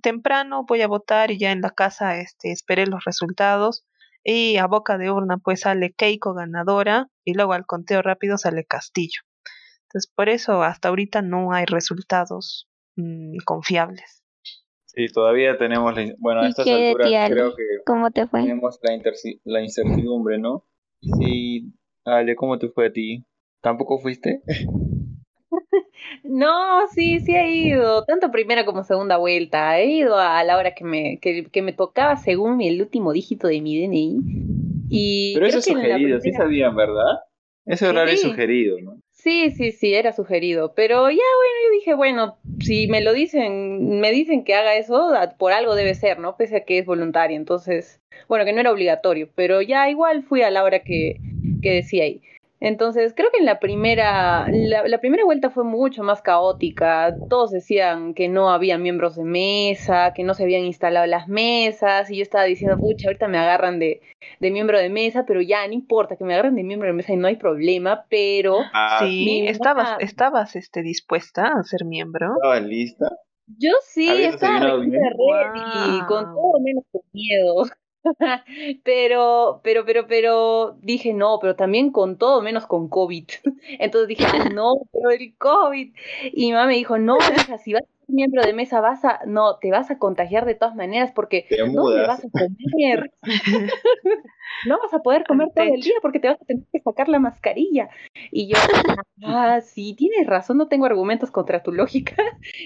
temprano 0.00 0.64
voy 0.66 0.80
a 0.80 0.88
votar 0.88 1.30
y 1.30 1.38
ya 1.38 1.52
en 1.52 1.60
la 1.60 1.70
casa 1.70 2.18
este, 2.18 2.50
esperé 2.50 2.86
los 2.86 3.04
resultados 3.04 3.84
y 4.24 4.56
a 4.56 4.66
boca 4.66 4.96
de 4.96 5.10
urna 5.10 5.36
pues 5.36 5.60
sale 5.60 5.92
Keiko 5.92 6.32
ganadora 6.32 7.08
y 7.24 7.34
luego 7.34 7.52
al 7.52 7.66
conteo 7.66 8.00
rápido 8.00 8.38
sale 8.38 8.64
Castillo. 8.64 9.20
Entonces 9.82 10.10
por 10.14 10.30
eso 10.30 10.62
hasta 10.62 10.88
ahorita 10.88 11.20
no 11.22 11.52
hay 11.52 11.66
resultados 11.66 12.68
mm, 12.96 13.36
confiables. 13.44 14.23
Sí, 14.94 15.08
todavía 15.08 15.58
tenemos, 15.58 15.96
la, 15.96 16.14
bueno, 16.18 16.42
a 16.42 16.48
estas 16.48 16.66
alturas 16.68 17.10
creo 17.28 17.56
que 17.56 17.62
¿Cómo 17.84 18.10
te 18.10 18.26
fue? 18.26 18.42
tenemos 18.42 18.78
la, 18.82 18.98
la 19.44 19.62
incertidumbre, 19.62 20.38
¿no? 20.38 20.64
Sí, 21.18 21.72
Ale, 22.04 22.36
¿cómo 22.36 22.58
te 22.58 22.68
fue 22.68 22.86
a 22.86 22.92
ti? 22.92 23.24
¿Tampoco 23.60 23.98
fuiste? 23.98 24.42
No, 26.22 26.86
sí, 26.88 27.20
sí 27.20 27.34
he 27.34 27.50
ido, 27.50 28.04
tanto 28.04 28.30
primera 28.30 28.64
como 28.64 28.82
segunda 28.82 29.18
vuelta. 29.18 29.78
He 29.78 29.86
ido 29.86 30.16
a 30.16 30.42
la 30.42 30.56
hora 30.56 30.74
que 30.74 30.84
me, 30.84 31.18
que, 31.20 31.44
que 31.44 31.62
me 31.62 31.72
tocaba 31.72 32.16
según 32.16 32.60
el 32.62 32.80
último 32.80 33.12
dígito 33.12 33.46
de 33.46 33.60
mi 33.60 33.78
DNI. 33.78 34.20
Y 34.88 35.34
Pero 35.34 35.46
eso 35.46 35.58
es 35.58 35.64
sugerido, 35.64 36.20
sí 36.20 36.32
sabían, 36.32 36.74
¿verdad? 36.74 37.20
Ese 37.66 37.88
horario 37.88 38.14
es 38.14 38.22
sugerido, 38.22 38.76
¿no? 38.82 39.00
Sí, 39.24 39.50
sí, 39.52 39.72
sí, 39.72 39.94
era 39.94 40.12
sugerido. 40.12 40.74
Pero 40.74 41.08
ya, 41.08 41.16
bueno, 41.16 41.54
yo 41.64 41.70
dije, 41.78 41.94
bueno, 41.94 42.36
si 42.60 42.88
me 42.88 43.00
lo 43.00 43.14
dicen, 43.14 43.98
me 43.98 44.12
dicen 44.12 44.44
que 44.44 44.54
haga 44.54 44.76
eso, 44.76 45.12
por 45.38 45.52
algo 45.52 45.74
debe 45.74 45.94
ser, 45.94 46.18
¿no? 46.18 46.36
Pese 46.36 46.56
a 46.58 46.64
que 46.66 46.78
es 46.78 46.84
voluntario. 46.86 47.38
Entonces, 47.38 48.02
bueno, 48.28 48.44
que 48.44 48.52
no 48.52 48.60
era 48.60 48.70
obligatorio. 48.70 49.30
Pero 49.34 49.62
ya 49.62 49.88
igual 49.88 50.24
fui 50.24 50.42
a 50.42 50.50
la 50.50 50.62
hora 50.62 50.80
que, 50.84 51.16
que 51.62 51.70
decía 51.70 52.04
ahí. 52.04 52.22
Entonces, 52.64 53.12
creo 53.14 53.30
que 53.30 53.40
en 53.40 53.44
la 53.44 53.60
primera, 53.60 54.48
la, 54.48 54.98
primera 54.98 55.22
vuelta 55.22 55.50
fue 55.50 55.64
mucho 55.64 56.02
más 56.02 56.22
caótica. 56.22 57.14
Todos 57.28 57.50
decían 57.50 58.14
que 58.14 58.28
no 58.28 58.48
había 58.48 58.78
miembros 58.78 59.16
de 59.16 59.24
mesa, 59.24 60.14
que 60.14 60.24
no 60.24 60.32
se 60.32 60.44
habían 60.44 60.62
instalado 60.62 61.04
las 61.04 61.28
mesas, 61.28 62.10
y 62.10 62.16
yo 62.16 62.22
estaba 62.22 62.44
diciendo, 62.44 62.78
pucha, 62.78 63.08
ahorita 63.08 63.28
me 63.28 63.36
agarran 63.36 63.78
de, 63.78 64.00
de 64.40 64.50
miembro 64.50 64.78
de 64.78 64.88
mesa, 64.88 65.26
pero 65.26 65.42
ya 65.42 65.66
no 65.66 65.74
importa 65.74 66.16
que 66.16 66.24
me 66.24 66.32
agarren 66.32 66.56
de 66.56 66.64
miembro 66.64 66.88
de 66.88 66.94
mesa 66.94 67.12
y 67.12 67.18
no 67.18 67.28
hay 67.28 67.36
problema, 67.36 68.06
pero... 68.08 68.60
Ah, 68.72 69.00
sí, 69.00 69.44
estabas, 69.46 69.96
estabas 70.00 70.56
este, 70.56 70.82
dispuesta 70.82 71.52
a 71.58 71.62
ser 71.64 71.84
miembro. 71.84 72.32
¿Estabas 72.36 72.62
lista? 72.62 73.10
Yo 73.46 73.72
sí, 73.82 74.08
estaba 74.08 74.60
ready, 74.60 76.00
con 76.08 76.24
todo 76.24 76.60
menos 76.62 76.84
con 76.90 77.02
miedo. 77.12 77.64
pero, 78.84 79.60
pero, 79.62 79.84
pero, 79.84 80.06
pero 80.06 80.76
dije 80.82 81.12
no, 81.14 81.38
pero 81.40 81.56
también 81.56 81.90
con 81.90 82.18
todo 82.18 82.42
menos 82.42 82.66
con 82.66 82.88
COVID. 82.88 83.26
Entonces 83.78 84.08
dije, 84.08 84.26
no, 84.52 84.72
pero 84.92 85.10
el 85.10 85.34
COVID. 85.36 85.94
Y 86.32 86.46
mi 86.46 86.52
mamá 86.52 86.66
me 86.66 86.74
dijo, 86.74 86.98
no, 86.98 87.16
hija, 87.18 87.58
si 87.58 87.72
vas 87.72 87.82
miembro 88.08 88.42
de 88.42 88.52
mesa, 88.52 88.80
vas 88.80 89.04
a, 89.04 89.20
no, 89.26 89.58
te 89.58 89.70
vas 89.70 89.90
a 89.90 89.98
contagiar 89.98 90.44
de 90.44 90.54
todas 90.54 90.74
maneras 90.74 91.12
porque 91.14 91.46
no 91.72 91.90
te 91.90 92.06
vas 92.06 92.24
a 92.24 92.28
comer. 92.30 93.12
no 94.66 94.78
vas 94.78 94.94
a 94.94 95.00
poder 95.00 95.24
comer 95.24 95.48
todo 95.54 95.66
el 95.66 95.80
día 95.80 95.94
porque 96.00 96.20
te 96.20 96.28
vas 96.28 96.40
a 96.40 96.44
tener 96.44 96.64
que 96.72 96.80
sacar 96.80 97.08
la 97.08 97.18
mascarilla. 97.18 97.88
Y 98.30 98.48
yo, 98.48 98.56
ah, 99.24 99.60
sí, 99.60 99.94
tienes 99.94 100.26
razón, 100.26 100.58
no 100.58 100.68
tengo 100.68 100.86
argumentos 100.86 101.30
contra 101.30 101.62
tu 101.62 101.72
lógica. 101.72 102.16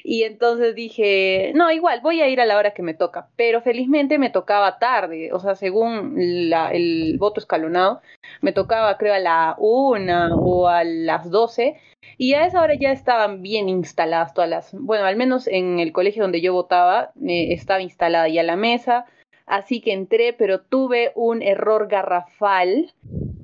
Y 0.05 0.23
entonces 0.23 0.75
dije, 0.75 1.53
no, 1.55 1.71
igual, 1.71 2.01
voy 2.03 2.21
a 2.21 2.29
ir 2.29 2.41
a 2.41 2.47
la 2.47 2.57
hora 2.57 2.73
que 2.73 2.83
me 2.83 2.95
toca. 2.95 3.29
Pero 3.37 3.61
felizmente 3.61 4.19
me 4.19 4.31
tocaba 4.31 4.79
tarde, 4.79 5.33
o 5.33 5.41
sea, 5.41 5.55
según 5.55 6.15
la, 6.51 6.71
el 6.73 7.17
voto 7.19 7.41
escalonado, 7.41 8.01
me 8.41 8.53
tocaba 8.53 8.97
creo 8.99 9.15
a 9.15 9.19
la 9.19 9.57
una 9.59 10.35
o 10.35 10.69
a 10.69 10.85
las 10.85 11.31
doce. 11.31 11.81
Y 12.17 12.35
a 12.35 12.47
esa 12.47 12.63
hora 12.63 12.75
ya 12.75 12.91
estaban 12.93 13.43
bien 13.43 13.69
instaladas 13.69 14.35
todas 14.35 14.51
las, 14.51 14.73
bueno, 14.73 15.05
al 15.05 15.17
menos 15.17 15.47
en 15.47 15.79
el 15.79 15.93
colegio 15.93 16.23
donde 16.23 16.41
yo 16.41 16.53
votaba, 16.53 17.13
eh, 17.27 17.53
estaba 17.53 17.83
instalada 17.83 18.29
ya 18.29 18.43
la 18.43 18.57
mesa, 18.57 19.05
así 19.47 19.81
que 19.81 19.93
entré, 19.93 20.33
pero 20.33 20.61
tuve 20.61 21.13
un 21.15 21.43
error 21.43 21.89
garrafal 21.89 22.93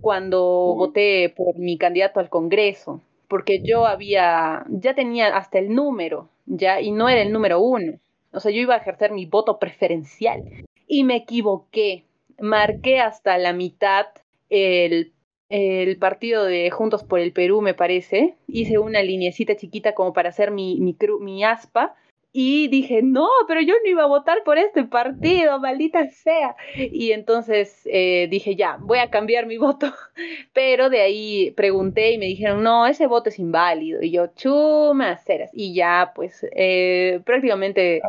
cuando 0.01 0.41
voté 0.77 1.33
por 1.37 1.59
mi 1.59 1.79
candidato 1.79 2.21
al 2.21 2.29
Congreso, 2.29 3.01
porque 3.29 3.63
yo 3.63 3.87
había, 3.87 4.65
ya 4.69 4.95
tenía 4.95 5.37
hasta 5.37 5.59
el 5.59 5.75
número, 5.75 6.29
ya, 6.47 6.81
y 6.81 6.91
no 6.91 7.09
era 7.09 7.23
el 7.23 7.33
número 7.33 7.61
uno. 7.61 7.99
O 8.33 8.41
sea, 8.41 8.51
yo 8.51 8.61
iba 8.61 8.75
a 8.75 8.79
ejercer 8.79 9.13
mi 9.13 9.27
voto 9.27 9.59
preferencial 9.59 10.43
y 10.87 11.05
me 11.05 11.17
equivoqué. 11.17 12.05
Marqué 12.39 13.01
hasta 13.01 13.39
la 13.39 13.53
mitad 13.53 14.07
el, 14.51 15.14
el 15.49 15.97
partido 15.99 16.45
de 16.45 16.71
Juntos 16.71 17.05
por 17.05 17.21
el 17.21 17.33
Perú, 17.33 17.61
me 17.61 17.75
parece. 17.75 18.37
Hice 18.47 18.79
una 18.79 19.03
linecita 19.03 19.57
chiquita 19.57 19.95
como 19.95 20.13
para 20.13 20.31
hacer 20.31 20.51
mi, 20.51 20.79
mi, 21.21 21.45
aspa. 21.45 21.95
Y 22.37 22.67
dije, 22.67 23.01
no, 23.03 23.29
pero 23.47 23.61
yo 23.61 23.75
no 23.85 23.89
iba 23.89 24.03
a 24.03 24.09
votar 24.09 24.39
por 24.45 24.59
este 24.59 24.83
partido, 24.83 25.61
maldita 25.61 26.11
sea. 26.11 26.57
Y 26.77 27.13
entonces 27.13 27.83
eh, 27.85 28.27
dije, 28.29 28.57
ya, 28.57 28.77
voy 28.81 28.99
a 28.99 29.09
cambiar 29.11 29.47
mi 29.47 29.57
voto. 29.59 29.93
Pero 30.53 30.91
de 30.91 31.01
ahí 31.01 31.53
pregunté 31.53 32.11
y 32.11 32.19
me 32.19 32.27
dijeron, 32.27 32.65
no, 32.65 32.87
ese 32.89 33.07
voto 33.07 33.29
es 33.29 33.39
inválido. 33.39 34.03
Y 34.03 34.11
yo, 34.11 34.27
chumas 34.35 35.23
ceras. 35.25 35.51
Y 35.53 35.75
ya, 35.75 36.11
pues, 36.17 36.45
eh, 36.57 37.21
prácticamente 37.25 38.01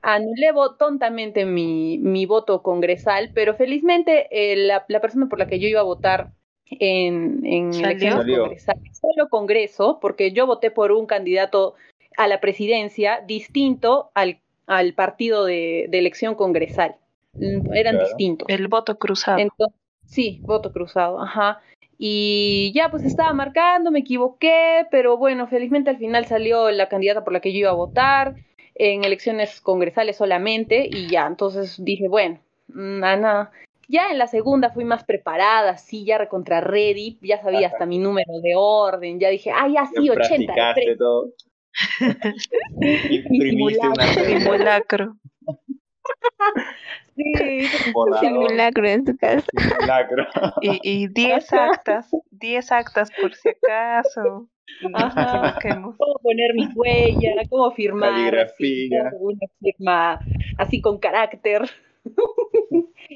anulé 0.00 0.52
vo- 0.54 0.78
tontamente 0.78 1.44
mi, 1.44 1.98
mi 1.98 2.24
voto 2.24 2.62
congresal, 2.62 3.32
pero 3.34 3.54
felizmente 3.54 4.28
eh, 4.30 4.56
la, 4.56 4.86
la 4.88 5.00
persona 5.00 5.28
por 5.28 5.38
la 5.38 5.46
que 5.46 5.58
yo 5.58 5.68
iba 5.68 5.80
a 5.80 5.84
votar 5.84 6.30
en, 6.66 7.40
en 7.44 7.72
Salió. 7.74 7.88
elecciones 7.90 8.38
congresales, 8.38 8.82
solo 8.92 9.28
Congreso, 9.28 9.98
porque 10.00 10.32
yo 10.32 10.46
voté 10.46 10.70
por 10.70 10.92
un 10.92 11.06
candidato 11.06 11.74
a 12.16 12.28
la 12.28 12.40
presidencia 12.40 13.22
distinto 13.26 14.10
al, 14.14 14.38
al 14.66 14.94
partido 14.94 15.44
de, 15.44 15.86
de 15.88 15.98
elección 15.98 16.34
congresal. 16.34 16.96
Mm, 17.38 17.72
Eran 17.72 17.94
Claro. 17.96 18.06
distintos. 18.08 18.48
El 18.48 18.68
voto 18.68 18.98
cruzado. 18.98 19.38
Entonces, 19.38 19.78
sí, 20.06 20.40
voto 20.46 20.72
cruzado, 20.72 21.20
ajá. 21.20 21.60
Y 21.98 22.72
ya 22.74 22.90
pues 22.90 23.04
estaba 23.04 23.32
marcando, 23.32 23.90
me 23.90 24.00
equivoqué, 24.00 24.86
pero 24.90 25.16
bueno, 25.16 25.46
felizmente 25.46 25.90
al 25.90 25.98
final 25.98 26.26
salió 26.26 26.70
la 26.70 26.88
candidata 26.88 27.22
por 27.24 27.32
la 27.32 27.40
que 27.40 27.52
yo 27.52 27.60
iba 27.60 27.70
a 27.70 27.74
votar 27.74 28.34
en 28.74 29.04
elecciones 29.04 29.60
congresales 29.60 30.16
solamente 30.16 30.84
y 30.90 31.08
ya, 31.08 31.26
entonces 31.26 31.76
dije, 31.84 32.08
bueno, 32.08 32.40
nada. 32.68 33.52
Ya 33.88 34.10
en 34.10 34.18
la 34.18 34.26
segunda 34.26 34.70
fui 34.70 34.84
más 34.84 35.04
preparada, 35.04 35.76
sí, 35.76 36.04
ya 36.04 36.18
recontra 36.18 36.60
ready, 36.60 37.18
ya 37.22 37.40
sabía 37.42 37.68
hasta 37.68 37.86
mi 37.86 37.98
número 37.98 38.32
de 38.42 38.54
orden, 38.56 39.20
ya 39.20 39.28
dije, 39.28 39.50
ah, 39.50 39.68
ya 39.68 39.86
sí, 39.86 40.06
Ya 40.06 40.12
80. 40.12 40.26
practicaste 40.54 40.96
todo. 40.96 41.32
Imprimiste 43.30 43.88
una 43.88 44.04
Simulacro. 44.14 45.16
Sí, 47.16 47.66
un. 47.94 48.18
Simulacro 48.20 48.88
en 48.88 49.06
su 49.06 49.16
casa. 49.16 49.46
simulacro. 49.56 50.26
Y, 50.62 50.80
y 50.82 51.08
10 51.08 51.52
actas, 51.52 52.10
10 52.30 52.72
actas 52.72 53.10
por 53.20 53.34
si 53.34 53.48
acaso. 53.50 54.48
Ajá. 54.94 55.58
cómo 55.62 55.94
poner 56.22 56.54
mi 56.54 56.66
huella, 56.74 57.42
cómo 57.50 57.70
firmar, 57.72 58.10
Caligrafía. 58.12 59.10
una 59.20 59.46
firma 59.60 60.18
así 60.58 60.80
con 60.80 60.98
carácter. 60.98 61.62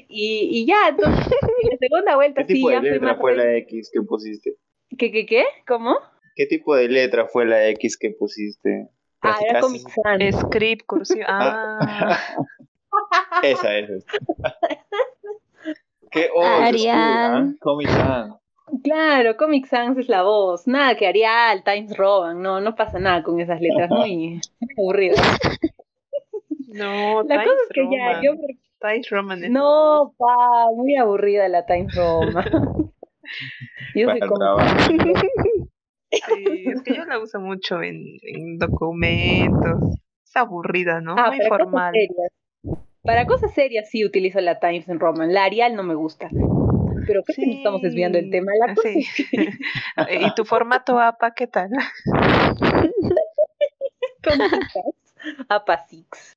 y, 0.09 0.49
y 0.51 0.65
ya, 0.65 0.89
entonces, 0.89 1.27
en 1.63 1.69
la 1.69 1.77
segunda 1.77 2.15
vuelta 2.15 2.41
¿Qué 2.41 2.47
sí, 2.47 2.53
tipo 2.55 2.71
ya 2.71 2.75
de 2.77 2.81
fui 2.81 2.89
letra 2.91 3.07
más 3.09 3.17
fue 3.19 3.35
la. 3.35 3.55
X 3.57 3.91
que 3.93 4.01
pusiste? 4.01 4.55
¿Qué, 4.97 5.11
qué, 5.11 5.25
qué? 5.25 5.43
¿Cómo? 5.67 5.95
¿Qué 6.35 6.45
tipo 6.47 6.75
de 6.75 6.89
letra 6.89 7.27
fue 7.27 7.45
la 7.45 7.67
X 7.69 7.97
que 7.97 8.11
pusiste? 8.11 8.87
Ah, 9.21 9.37
era. 9.47 9.59
Comic 9.59 9.87
Sans. 9.87 10.35
Script, 10.41 10.85
cursivo. 10.87 11.25
Ah, 11.27 12.19
Esa 13.43 13.77
es. 13.77 14.05
¿Qué? 16.11 16.29
Oh, 16.33 16.41
cool, 16.41 16.87
¿ah? 16.89 17.51
Comic 17.59 17.89
Sans. 17.89 18.35
Claro, 18.83 19.37
Comic 19.37 19.67
Sans 19.67 19.97
es 19.97 20.09
la 20.09 20.23
voz. 20.23 20.67
Nada 20.67 20.95
que 20.95 21.07
Arial, 21.07 21.63
Times 21.63 21.95
Roban, 21.95 22.41
no, 22.41 22.59
no 22.61 22.75
pasa 22.75 22.99
nada 22.99 23.23
con 23.23 23.39
esas 23.39 23.59
letras, 23.61 23.89
muy, 23.89 24.39
aburrido. 24.77 25.15
no, 26.67 27.23
La 27.23 27.43
cosa 27.43 27.45
Times 27.45 27.61
es 27.63 27.69
que 27.73 27.81
ya, 27.91 28.07
Roman. 28.07 28.21
yo 28.23 28.31
me- 28.81 28.89
Times 28.91 29.09
Roman 29.09 29.43
es- 29.43 29.51
No, 29.51 30.13
pa, 30.17 30.67
muy 30.75 30.95
aburrida 30.97 31.47
la 31.47 31.65
Times 31.65 31.93
Roman. 31.95 32.45
yo 33.95 34.07
Para 34.07 34.19
soy 34.19 34.29
el. 34.29 35.69
Sí, 36.11 36.63
es 36.67 36.81
que 36.81 36.95
yo 36.95 37.05
la 37.05 37.19
uso 37.19 37.39
mucho 37.39 37.81
en, 37.83 38.03
en 38.23 38.57
documentos. 38.57 39.79
Es 40.25 40.35
aburrida, 40.35 41.01
¿no? 41.01 41.15
Ah, 41.17 41.27
Muy 41.29 41.37
para 41.37 41.49
formal. 41.49 41.93
cosas. 41.93 42.31
Para 43.03 43.25
cosas 43.25 43.53
serias 43.53 43.89
sí 43.89 44.03
utilizo 44.05 44.39
la 44.41 44.59
Times 44.59 44.87
en 44.89 44.99
Roman. 44.99 45.33
La 45.33 45.43
Arial 45.45 45.75
no 45.75 45.83
me 45.83 45.95
gusta. 45.95 46.29
Pero 46.31 47.23
creo 47.23 47.35
que 47.35 47.45
nos 47.47 47.55
estamos 47.57 47.81
desviando 47.81 48.17
del 48.19 48.29
tema. 48.29 48.51
La 48.59 48.73
cosa 48.75 48.89
Sí. 48.89 48.99
es 48.99 49.29
que 49.29 49.49
¿Y 50.27 50.33
tu 50.35 50.45
formato 50.45 50.99
APA 50.99 51.31
qué 51.33 51.47
tal? 51.47 51.69
con 54.23 54.33
chicas, 54.33 54.85
APA 55.47 55.77
Six. 55.87 56.35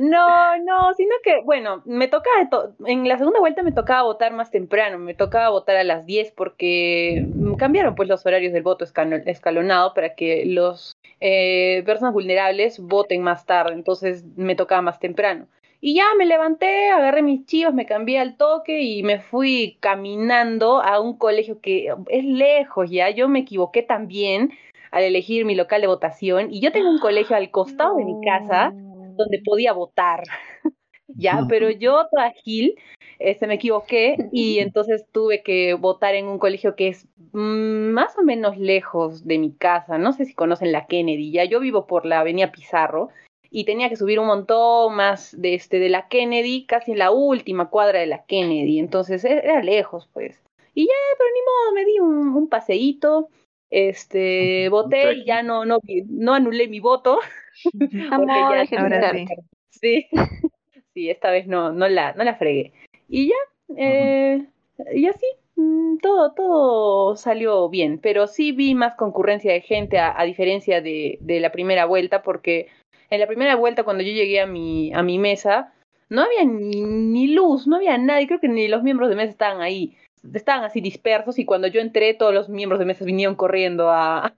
No, 0.00 0.58
no, 0.58 0.92
sino 0.94 1.14
que, 1.22 1.40
bueno, 1.44 1.82
me 1.86 2.08
tocaba, 2.08 2.48
to- 2.50 2.74
en 2.86 3.08
la 3.08 3.16
segunda 3.16 3.40
vuelta 3.40 3.62
me 3.62 3.72
tocaba 3.72 4.02
votar 4.02 4.32
más 4.32 4.50
temprano, 4.50 4.98
me 4.98 5.14
tocaba 5.14 5.48
votar 5.48 5.76
a 5.76 5.84
las 5.84 6.04
10 6.04 6.30
porque 6.32 7.26
cambiaron 7.56 7.94
pues 7.94 8.08
los 8.08 8.24
horarios 8.26 8.52
del 8.52 8.62
voto 8.62 8.84
escalonado 8.84 9.94
para 9.94 10.14
que 10.14 10.44
los 10.46 10.96
eh, 11.20 11.82
personas 11.86 12.12
vulnerables 12.12 12.78
voten 12.78 13.22
más 13.22 13.46
tarde, 13.46 13.72
entonces 13.72 14.24
me 14.36 14.54
tocaba 14.54 14.82
más 14.82 14.98
temprano. 15.00 15.46
Y 15.80 15.94
ya 15.94 16.04
me 16.18 16.26
levanté, 16.26 16.90
agarré 16.90 17.22
mis 17.22 17.46
chivas, 17.46 17.72
me 17.72 17.86
cambié 17.86 18.18
al 18.18 18.36
toque 18.36 18.80
y 18.82 19.04
me 19.04 19.20
fui 19.20 19.78
caminando 19.80 20.82
a 20.82 21.00
un 21.00 21.16
colegio 21.16 21.60
que 21.60 21.94
es 22.08 22.24
lejos 22.24 22.90
ya. 22.90 23.10
Yo 23.10 23.28
me 23.28 23.38
equivoqué 23.40 23.82
también 23.82 24.50
al 24.90 25.04
elegir 25.04 25.44
mi 25.44 25.54
local 25.54 25.80
de 25.80 25.86
votación 25.86 26.48
y 26.52 26.60
yo 26.60 26.72
tengo 26.72 26.90
un 26.90 26.98
colegio 26.98 27.36
al 27.36 27.50
costado 27.52 27.96
de 27.96 28.04
mi 28.04 28.14
casa 28.24 28.72
donde 29.18 29.42
podía 29.44 29.72
votar. 29.72 30.22
ya, 31.08 31.44
pero 31.48 31.70
yo 31.70 32.06
Gil, 32.42 32.76
este, 33.18 33.46
me 33.46 33.54
equivoqué 33.54 34.16
y 34.32 34.58
entonces 34.60 35.04
tuve 35.12 35.42
que 35.42 35.74
votar 35.74 36.14
en 36.14 36.26
un 36.26 36.38
colegio 36.38 36.76
que 36.76 36.88
es 36.88 37.06
mm, 37.32 37.90
más 37.90 38.16
o 38.18 38.22
menos 38.22 38.56
lejos 38.56 39.26
de 39.26 39.38
mi 39.38 39.52
casa. 39.52 39.98
No 39.98 40.12
sé 40.12 40.24
si 40.24 40.34
conocen 40.34 40.72
la 40.72 40.86
Kennedy. 40.86 41.30
Ya 41.32 41.44
yo 41.44 41.60
vivo 41.60 41.86
por 41.86 42.06
la 42.06 42.20
Avenida 42.20 42.52
Pizarro 42.52 43.10
y 43.50 43.64
tenía 43.64 43.88
que 43.88 43.96
subir 43.96 44.20
un 44.20 44.26
montón 44.26 44.94
más 44.94 45.38
de 45.40 45.54
este 45.54 45.78
de 45.78 45.88
la 45.88 46.08
Kennedy, 46.08 46.66
casi 46.66 46.92
en 46.92 46.98
la 46.98 47.10
última 47.10 47.70
cuadra 47.70 48.00
de 48.00 48.06
la 48.06 48.24
Kennedy. 48.24 48.78
Entonces 48.78 49.24
e- 49.24 49.38
era 49.44 49.62
lejos, 49.62 50.08
pues. 50.12 50.42
Y 50.74 50.86
ya, 50.86 50.94
pero 51.16 51.30
ni 51.34 51.40
modo, 51.40 51.74
me 51.74 51.84
di 51.84 52.00
un, 52.00 52.36
un 52.36 52.48
paseíto. 52.48 53.28
Este, 53.70 54.68
voté 54.70 55.12
y 55.12 55.24
ya 55.24 55.42
no, 55.42 55.64
no, 55.64 55.78
no 56.08 56.34
anulé 56.34 56.68
mi 56.68 56.80
voto. 56.80 57.18
Amor, 58.12 58.28
ya- 58.70 58.80
ahora 58.82 59.00
sí. 59.12 59.24
Sí, 59.70 60.06
sí, 60.94 61.10
esta 61.10 61.30
vez 61.30 61.46
no, 61.46 61.72
no 61.72 61.88
la, 61.88 62.12
no 62.14 62.24
la 62.24 62.34
fregué. 62.36 62.72
Y 63.08 63.28
ya, 63.28 63.34
eh, 63.76 64.46
y 64.94 65.06
así, 65.06 65.26
mm, 65.56 65.98
todo, 65.98 66.32
todo 66.32 67.16
salió 67.16 67.68
bien, 67.68 67.98
pero 67.98 68.26
sí 68.26 68.52
vi 68.52 68.74
más 68.74 68.94
concurrencia 68.94 69.52
de 69.52 69.60
gente 69.60 69.98
a, 69.98 70.18
a 70.18 70.24
diferencia 70.24 70.80
de, 70.80 71.18
de 71.20 71.40
la 71.40 71.52
primera 71.52 71.84
vuelta, 71.84 72.22
porque 72.22 72.68
en 73.10 73.20
la 73.20 73.26
primera 73.26 73.56
vuelta 73.56 73.84
cuando 73.84 74.02
yo 74.02 74.12
llegué 74.12 74.40
a 74.40 74.46
mi, 74.46 74.92
a 74.94 75.02
mi 75.02 75.18
mesa, 75.18 75.72
no 76.08 76.22
había 76.22 76.44
ni, 76.44 76.82
ni 76.82 77.28
luz, 77.28 77.66
no 77.66 77.76
había 77.76 77.98
nadie, 77.98 78.26
creo 78.26 78.40
que 78.40 78.48
ni 78.48 78.68
los 78.68 78.82
miembros 78.82 79.08
de 79.10 79.16
mesa 79.16 79.30
estaban 79.30 79.60
ahí, 79.60 79.96
estaban 80.34 80.64
así 80.64 80.80
dispersos 80.80 81.38
y 81.38 81.44
cuando 81.44 81.68
yo 81.68 81.80
entré 81.80 82.14
todos 82.14 82.34
los 82.34 82.48
miembros 82.48 82.78
de 82.78 82.84
mesa 82.86 83.04
vinieron 83.04 83.34
corriendo 83.34 83.90
a, 83.90 84.34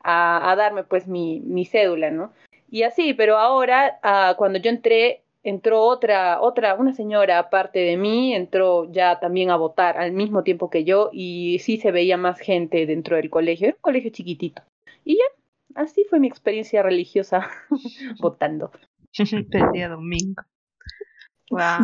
a, 0.00 0.50
a 0.50 0.56
darme 0.56 0.84
pues 0.84 1.06
mi, 1.06 1.40
mi 1.40 1.64
cédula, 1.64 2.10
¿no? 2.10 2.32
Y 2.70 2.82
así, 2.82 3.14
pero 3.14 3.38
ahora, 3.38 3.98
ah, 4.02 4.34
cuando 4.36 4.58
yo 4.58 4.70
entré, 4.70 5.22
entró 5.42 5.82
otra, 5.82 6.40
otra, 6.40 6.74
una 6.74 6.92
señora 6.92 7.38
aparte 7.38 7.78
de 7.78 7.96
mí, 7.96 8.34
entró 8.34 8.90
ya 8.90 9.20
también 9.20 9.50
a 9.50 9.56
votar 9.56 9.96
al 9.96 10.12
mismo 10.12 10.42
tiempo 10.42 10.70
que 10.70 10.84
yo 10.84 11.10
y 11.12 11.58
sí 11.60 11.76
se 11.76 11.92
veía 11.92 12.16
más 12.16 12.40
gente 12.40 12.86
dentro 12.86 13.16
del 13.16 13.30
colegio, 13.30 13.68
era 13.68 13.76
un 13.76 13.82
colegio 13.82 14.10
chiquitito. 14.10 14.62
Y 15.04 15.16
ya, 15.16 15.82
así 15.82 16.04
fue 16.10 16.18
mi 16.18 16.26
experiencia 16.26 16.82
religiosa 16.82 17.48
votando. 18.20 18.72
el 19.16 19.72
día 19.72 19.88
domingo. 19.88 20.42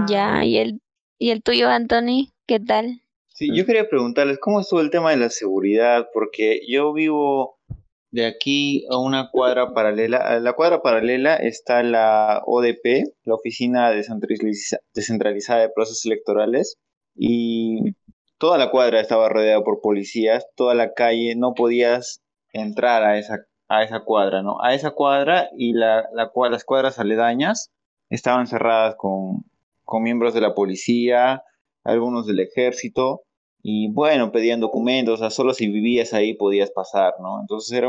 Ya, 0.09 0.45
¿y 0.45 0.59
el, 0.59 0.81
¿y 1.19 1.31
el 1.31 1.43
tuyo, 1.43 1.69
Anthony? 1.69 2.31
¿Qué 2.47 2.59
tal? 2.59 3.02
Sí, 3.35 3.51
yo 3.57 3.65
quería 3.65 3.89
preguntarles 3.89 4.39
cómo 4.39 4.61
estuvo 4.61 4.81
el 4.81 4.91
tema 4.91 5.11
de 5.11 5.17
la 5.17 5.31
seguridad, 5.31 6.09
porque 6.13 6.61
yo 6.69 6.93
vivo 6.93 7.59
de 8.11 8.27
aquí 8.27 8.85
a 8.91 8.99
una 8.99 9.31
cuadra 9.31 9.73
paralela. 9.73 10.19
A 10.19 10.39
la 10.39 10.53
cuadra 10.53 10.83
paralela 10.83 11.37
está 11.37 11.83
la 11.83 12.43
ODP, 12.45 13.15
la 13.25 13.35
Oficina 13.35 13.91
Descentralizada 13.91 15.61
de 15.63 15.71
Procesos 15.71 16.05
Electorales, 16.05 16.77
y 17.15 17.95
toda 18.39 18.59
la 18.59 18.71
cuadra 18.71 19.01
estaba 19.01 19.31
rodeada 19.31 19.65
por 19.65 19.81
policías, 19.81 20.47
toda 20.55 20.75
la 20.75 20.93
calle, 20.93 21.35
no 21.35 21.55
podías 21.55 22.21
entrar 22.53 23.03
a 23.03 23.19
esa, 23.19 23.47
a 23.69 23.83
esa 23.83 24.01
cuadra, 24.01 24.43
¿no? 24.43 24.63
A 24.63 24.75
esa 24.75 24.91
cuadra 24.91 25.49
y 25.57 25.73
la, 25.73 26.07
la, 26.13 26.31
las 26.51 26.65
cuadras 26.65 26.99
aledañas 26.99 27.71
estaban 28.11 28.47
cerradas 28.47 28.95
con, 28.97 29.45
con 29.85 30.03
miembros 30.03 30.35
de 30.35 30.43
la 30.43 30.55
policía, 30.55 31.45
algunos 31.85 32.27
del 32.27 32.41
ejército, 32.41 33.23
y 33.63 33.93
bueno, 33.93 34.33
pedían 34.33 34.61
documentos, 34.61 35.15
o 35.15 35.17
sea, 35.19 35.31
solo 35.31 35.55
si 35.55 35.69
vivías 35.69 36.13
ahí 36.15 36.35
podías 36.35 36.71
pasar, 36.73 37.15
¿no? 37.21 37.41
Entonces 37.41 37.77
era, 37.77 37.89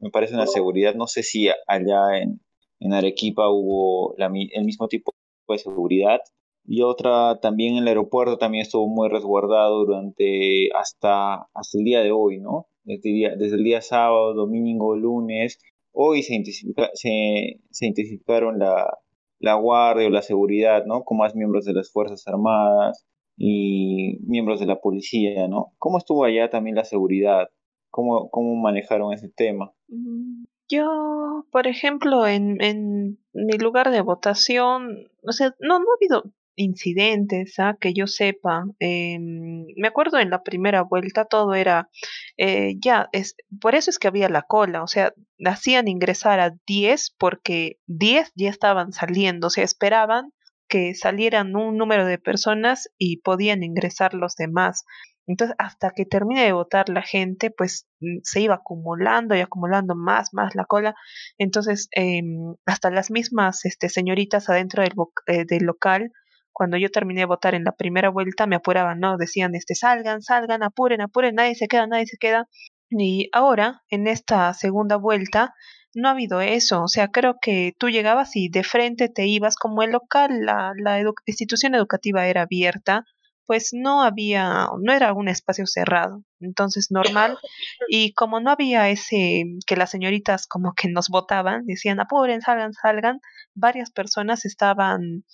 me 0.00 0.10
parece 0.10 0.34
una 0.34 0.46
seguridad, 0.46 0.94
no 0.94 1.06
sé 1.06 1.22
si 1.22 1.48
allá 1.68 2.18
en, 2.18 2.40
en 2.80 2.92
Arequipa 2.92 3.48
hubo 3.48 4.14
la, 4.18 4.26
el 4.26 4.64
mismo 4.64 4.88
tipo 4.88 5.12
de 5.48 5.58
seguridad. 5.58 6.20
Y 6.66 6.82
otra 6.82 7.38
también 7.40 7.76
en 7.76 7.82
el 7.82 7.88
aeropuerto 7.88 8.38
también 8.38 8.62
estuvo 8.62 8.88
muy 8.88 9.08
resguardado 9.08 9.84
durante 9.84 10.70
hasta, 10.74 11.46
hasta 11.52 11.78
el 11.78 11.84
día 11.84 12.00
de 12.00 12.10
hoy, 12.10 12.40
¿no? 12.40 12.68
Desde 12.84 13.10
el 13.10 13.14
día, 13.14 13.36
desde 13.36 13.56
el 13.56 13.64
día 13.64 13.82
sábado, 13.82 14.34
domingo, 14.34 14.96
lunes. 14.96 15.58
Hoy 15.92 16.22
se, 16.22 16.42
se, 16.44 17.60
se 17.70 17.86
intensificaron 17.86 18.58
la, 18.58 18.98
la 19.38 19.54
guardia 19.54 20.06
o 20.06 20.10
la 20.10 20.22
seguridad, 20.22 20.86
¿no? 20.86 21.04
Con 21.04 21.18
más 21.18 21.34
miembros 21.34 21.66
de 21.66 21.74
las 21.74 21.92
Fuerzas 21.92 22.26
Armadas, 22.26 23.06
y 23.36 24.18
miembros 24.26 24.60
de 24.60 24.66
la 24.66 24.80
policía, 24.80 25.48
¿no? 25.48 25.72
¿Cómo 25.78 25.98
estuvo 25.98 26.24
allá 26.24 26.50
también 26.50 26.76
la 26.76 26.84
seguridad? 26.84 27.48
¿Cómo, 27.90 28.30
cómo 28.30 28.54
manejaron 28.56 29.12
ese 29.12 29.28
tema? 29.28 29.72
Mm, 29.88 30.44
yo, 30.68 31.46
por 31.50 31.66
ejemplo, 31.66 32.26
en, 32.26 32.62
en 32.62 33.18
mi 33.32 33.58
lugar 33.58 33.90
de 33.90 34.00
votación, 34.00 35.08
o 35.22 35.32
sea, 35.32 35.54
no, 35.60 35.78
no 35.78 35.84
ha 35.84 35.96
habido 35.96 36.32
incidentes, 36.56 37.58
¿ah? 37.58 37.76
que 37.80 37.92
yo 37.92 38.06
sepa. 38.06 38.64
Eh, 38.80 39.18
me 39.18 39.88
acuerdo 39.88 40.18
en 40.18 40.30
la 40.30 40.42
primera 40.42 40.82
vuelta 40.82 41.24
todo 41.24 41.54
era, 41.54 41.88
eh, 42.36 42.76
ya, 42.82 43.08
es, 43.12 43.36
por 43.60 43.74
eso 43.74 43.90
es 43.90 43.98
que 43.98 44.08
había 44.08 44.28
la 44.28 44.42
cola, 44.42 44.82
o 44.82 44.86
sea, 44.86 45.12
hacían 45.44 45.88
ingresar 45.88 46.40
a 46.40 46.54
10 46.66 47.14
porque 47.18 47.78
10 47.86 48.32
ya 48.36 48.50
estaban 48.50 48.92
saliendo, 48.92 49.48
o 49.48 49.50
sea, 49.50 49.64
esperaban 49.64 50.32
que 50.74 50.92
salieran 50.96 51.54
un 51.54 51.76
número 51.76 52.04
de 52.04 52.18
personas 52.18 52.88
y 52.98 53.18
podían 53.18 53.62
ingresar 53.62 54.12
los 54.12 54.34
demás. 54.34 54.84
Entonces, 55.24 55.54
hasta 55.60 55.92
que 55.92 56.04
termine 56.04 56.42
de 56.42 56.52
votar 56.52 56.88
la 56.88 57.02
gente, 57.02 57.52
pues 57.52 57.86
mm, 58.00 58.18
se 58.24 58.40
iba 58.40 58.56
acumulando 58.56 59.36
y 59.36 59.40
acumulando 59.40 59.94
más, 59.94 60.30
más 60.34 60.56
la 60.56 60.64
cola. 60.64 60.96
Entonces, 61.38 61.86
em, 61.92 62.56
hasta 62.66 62.90
las 62.90 63.12
mismas 63.12 63.64
este, 63.64 63.88
señoritas 63.88 64.50
adentro 64.50 64.82
del, 64.82 64.94
eh, 65.28 65.44
del 65.46 65.62
local, 65.64 66.10
cuando 66.52 66.76
yo 66.76 66.90
terminé 66.90 67.20
de 67.20 67.26
votar 67.26 67.54
en 67.54 67.62
la 67.62 67.72
primera 67.72 68.08
vuelta, 68.08 68.48
me 68.48 68.56
apuraban, 68.56 68.98
¿no? 68.98 69.16
Decían, 69.16 69.54
este, 69.54 69.76
salgan, 69.76 70.22
salgan, 70.22 70.64
apuren, 70.64 71.02
apuren, 71.02 71.36
nadie 71.36 71.54
se 71.54 71.68
queda, 71.68 71.86
nadie 71.86 72.06
se 72.06 72.16
queda. 72.18 72.48
Y 72.90 73.28
ahora, 73.32 73.82
en 73.90 74.08
esta 74.08 74.52
segunda 74.54 74.96
vuelta, 74.96 75.54
no 75.94 76.08
ha 76.08 76.12
habido 76.12 76.40
eso. 76.40 76.82
O 76.82 76.88
sea, 76.88 77.08
creo 77.08 77.36
que 77.40 77.74
tú 77.78 77.88
llegabas 77.88 78.36
y 78.36 78.48
de 78.48 78.64
frente 78.64 79.08
te 79.08 79.26
ibas 79.26 79.56
como 79.56 79.82
el 79.82 79.90
local, 79.92 80.44
la, 80.44 80.72
la 80.76 81.02
institución 81.26 81.74
educativa 81.74 82.26
era 82.26 82.42
abierta, 82.42 83.04
pues 83.46 83.70
no 83.72 84.02
había, 84.02 84.68
no 84.80 84.92
era 84.92 85.12
un 85.12 85.28
espacio 85.28 85.66
cerrado, 85.66 86.22
entonces 86.40 86.88
normal. 86.90 87.38
Y 87.88 88.14
como 88.14 88.40
no 88.40 88.50
había 88.50 88.88
ese, 88.88 89.44
que 89.66 89.76
las 89.76 89.90
señoritas 89.90 90.46
como 90.46 90.72
que 90.74 90.88
nos 90.88 91.08
votaban, 91.08 91.66
decían, 91.66 92.00
apuren, 92.00 92.40
salgan, 92.40 92.72
salgan, 92.72 93.20
varias 93.54 93.90
personas 93.90 94.44
estaban 94.46 95.24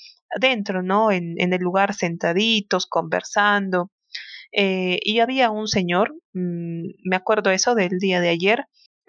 dentro, 0.41 0.83
¿no? 0.83 1.13
En, 1.13 1.35
en 1.39 1.53
el 1.53 1.61
lugar 1.61 1.95
sentaditos, 1.95 2.87
conversando. 2.87 3.91
Eh, 4.53 4.99
y 5.03 5.21
había 5.21 5.51
un 5.51 5.69
señor, 5.69 6.15
mmm, 6.33 6.89
me 7.05 7.17
acuerdo 7.17 7.51
eso 7.51 7.75
del 7.75 7.99
día 7.99 8.21
de 8.21 8.31
ayer, 8.31 8.67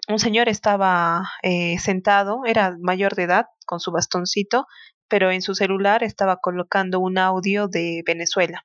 un 0.08 0.18
señor 0.18 0.48
estaba 0.48 1.22
eh, 1.42 1.78
sentado, 1.78 2.40
era 2.44 2.76
mayor 2.80 3.14
de 3.14 3.24
edad, 3.24 3.46
con 3.66 3.80
su 3.80 3.92
bastoncito, 3.92 4.66
pero 5.08 5.30
en 5.30 5.42
su 5.42 5.54
celular 5.54 6.02
estaba 6.02 6.38
colocando 6.38 6.98
un 7.00 7.18
audio 7.18 7.68
de 7.68 8.02
Venezuela. 8.06 8.64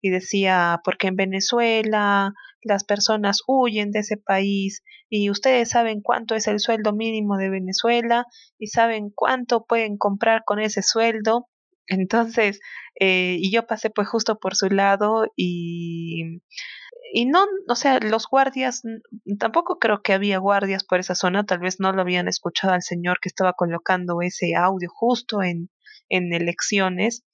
Y 0.00 0.10
decía, 0.10 0.80
porque 0.84 1.08
en 1.08 1.16
Venezuela 1.16 2.32
las 2.62 2.84
personas 2.84 3.40
huyen 3.46 3.90
de 3.90 4.00
ese 4.00 4.16
país 4.16 4.82
y 5.08 5.30
ustedes 5.30 5.70
saben 5.70 6.00
cuánto 6.00 6.34
es 6.34 6.46
el 6.46 6.60
sueldo 6.60 6.92
mínimo 6.92 7.36
de 7.36 7.50
Venezuela 7.50 8.26
y 8.58 8.68
saben 8.68 9.10
cuánto 9.14 9.64
pueden 9.64 9.98
comprar 9.98 10.42
con 10.44 10.58
ese 10.60 10.82
sueldo. 10.82 11.48
Entonces, 11.86 12.60
eh, 12.98 13.36
y 13.38 13.52
yo 13.52 13.66
pasé 13.66 13.90
pues 13.90 14.08
justo 14.08 14.38
por 14.38 14.54
su 14.56 14.68
lado 14.68 15.26
y 15.36 16.40
y 17.12 17.26
no, 17.26 17.44
o 17.68 17.74
sea, 17.74 17.98
los 18.00 18.26
guardias, 18.26 18.82
tampoco 19.38 19.78
creo 19.78 20.02
que 20.02 20.14
había 20.14 20.38
guardias 20.38 20.84
por 20.84 20.98
esa 21.00 21.14
zona, 21.14 21.44
tal 21.44 21.58
vez 21.58 21.78
no 21.78 21.92
lo 21.92 22.00
habían 22.00 22.28
escuchado 22.28 22.72
al 22.72 22.82
señor 22.82 23.18
que 23.20 23.28
estaba 23.28 23.52
colocando 23.52 24.22
ese 24.22 24.54
audio 24.56 24.88
justo 24.90 25.42
en, 25.42 25.70
en 26.08 26.32
elecciones, 26.32 27.24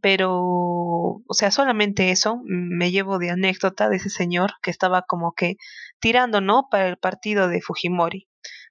pero, 0.00 0.32
o 0.40 1.34
sea, 1.34 1.50
solamente 1.50 2.10
eso 2.10 2.40
me 2.44 2.90
llevo 2.90 3.18
de 3.18 3.30
anécdota 3.30 3.88
de 3.88 3.96
ese 3.96 4.08
señor 4.08 4.52
que 4.62 4.70
estaba 4.70 5.02
como 5.02 5.32
que 5.32 5.56
tirando, 6.00 6.40
¿no? 6.40 6.68
Para 6.70 6.88
el 6.88 6.96
partido 6.96 7.48
de 7.48 7.60
Fujimori, 7.60 8.28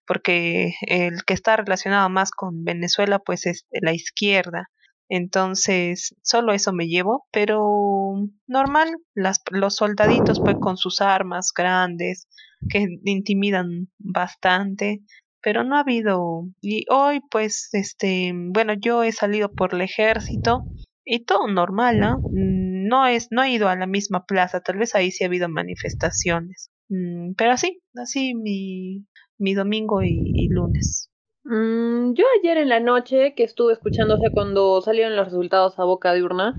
porque 0.08 0.74
el 0.88 1.24
que 1.26 1.34
está 1.34 1.56
relacionado 1.58 2.10
más 2.10 2.32
con 2.32 2.64
Venezuela, 2.64 3.20
pues 3.20 3.46
es 3.46 3.68
la 3.72 3.94
izquierda. 3.94 4.70
Entonces, 5.10 6.16
solo 6.24 6.54
eso 6.54 6.74
me 6.74 6.88
llevo, 6.88 7.28
pero 7.32 8.16
normal, 8.48 8.96
las, 9.14 9.42
los 9.52 9.76
soldaditos 9.76 10.42
pues 10.42 10.58
con 10.60 10.78
sus 10.78 11.02
armas 11.02 11.52
grandes 11.56 12.28
que 12.70 12.88
intimidan 13.06 13.90
bastante, 14.00 15.02
pero 15.42 15.64
no 15.64 15.76
ha 15.76 15.82
habido 15.82 16.48
y 16.62 16.86
hoy 16.90 17.22
pues 17.30 17.70
este, 17.74 18.32
bueno, 18.34 18.74
yo 18.74 19.04
he 19.04 19.12
salido 19.12 19.54
por 19.54 19.74
el 19.76 19.82
ejército 19.82 20.68
y 21.06 21.26
todo 21.26 21.48
normal, 21.48 22.00
¿no? 22.00 22.24
No 22.30 23.06
es 23.06 23.28
no 23.32 23.44
he 23.44 23.52
ido 23.52 23.68
a 23.70 23.76
la 23.76 23.88
misma 23.88 24.26
plaza, 24.26 24.62
tal 24.62 24.78
vez 24.78 24.96
ahí 24.96 25.12
sí 25.12 25.24
ha 25.24 25.28
habido 25.28 25.50
manifestaciones. 25.50 26.72
Mm, 26.90 27.34
pero 27.38 27.52
así, 27.52 27.82
así 27.96 28.34
mi 28.36 29.06
mi 29.38 29.54
domingo 29.54 30.02
y 30.04 30.48
lunes. 30.50 31.10
Mm, 31.46 32.14
yo 32.14 32.26
ayer 32.40 32.58
en 32.58 32.70
la 32.70 32.80
noche 32.80 33.34
que 33.36 33.44
estuve 33.44 33.74
escuchando, 33.74 34.16
o 34.16 34.18
sea, 34.18 34.30
cuando 34.32 34.82
salieron 34.82 35.16
los 35.16 35.26
resultados 35.26 35.78
a 35.78 35.84
boca 35.84 36.14
de 36.14 36.24
urna, 36.24 36.56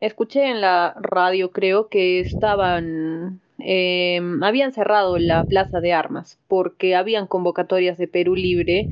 escuché 0.00 0.50
en 0.50 0.60
la 0.60 0.94
radio, 1.00 1.52
creo, 1.52 1.88
que 1.88 2.20
estaban, 2.20 3.40
eh, 3.58 4.20
habían 4.42 4.72
cerrado 4.72 5.18
la 5.18 5.44
plaza 5.44 5.80
de 5.80 5.92
armas 5.92 6.38
porque 6.48 6.96
habían 6.96 7.26
convocatorias 7.26 7.98
de 7.98 8.08
Perú 8.08 8.34
Libre 8.34 8.88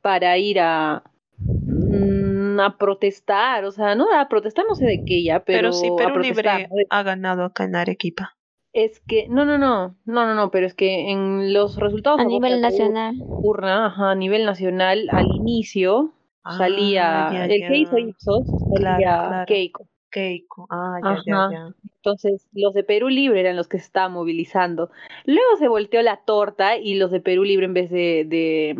para 0.00 0.38
ir 0.38 0.58
a, 0.60 1.02
mm, 1.38 2.58
a 2.60 2.78
protestar, 2.78 3.64
o 3.64 3.72
sea, 3.72 3.94
no 3.94 4.06
a 4.14 4.28
protestar, 4.28 4.64
no 4.66 4.74
sé 4.74 4.86
de 4.86 5.04
qué 5.04 5.22
ya, 5.22 5.40
pero, 5.40 5.70
pero 5.70 5.72
si 5.72 5.90
Perú 5.90 6.20
Libre 6.20 6.68
ha 6.88 7.02
ganado 7.02 7.44
acá 7.44 7.64
en 7.64 7.76
Arequipa. 7.76 8.36
Es 8.72 9.00
que, 9.00 9.28
no, 9.28 9.44
no, 9.44 9.58
no, 9.58 9.96
no, 10.06 10.26
no, 10.26 10.34
no, 10.34 10.50
pero 10.50 10.66
es 10.66 10.74
que 10.74 11.10
en 11.10 11.52
los 11.52 11.76
resultados 11.76 12.20
a 12.20 12.24
nivel 12.24 12.60
nacional, 12.62 13.16
urna, 13.18 13.86
ajá, 13.86 14.12
a 14.12 14.14
nivel 14.14 14.46
nacional, 14.46 15.08
al 15.10 15.26
inicio 15.26 16.12
ah, 16.42 16.56
salía 16.56 17.44
el 17.44 17.68
que 17.68 17.76
hizo 17.76 17.98
Ipsos, 17.98 18.46
salía 18.74 19.44
Keiko. 19.46 19.86
Keiko, 20.10 20.66
ah, 20.70 20.98
ya, 21.02 21.16
ya, 21.26 21.48
ya. 21.52 21.74
Entonces, 21.96 22.48
los 22.52 22.74
de 22.74 22.82
Perú 22.82 23.08
Libre 23.08 23.40
eran 23.40 23.56
los 23.56 23.68
que 23.68 23.78
se 23.78 23.84
estaban 23.84 24.12
movilizando. 24.12 24.90
Luego 25.24 25.56
se 25.58 25.68
volteó 25.68 26.02
la 26.02 26.16
torta 26.16 26.76
y 26.76 26.94
los 26.94 27.10
de 27.10 27.20
Perú 27.20 27.44
Libre, 27.44 27.66
en 27.66 27.74
vez 27.74 27.90
de, 27.90 28.24
de 28.26 28.76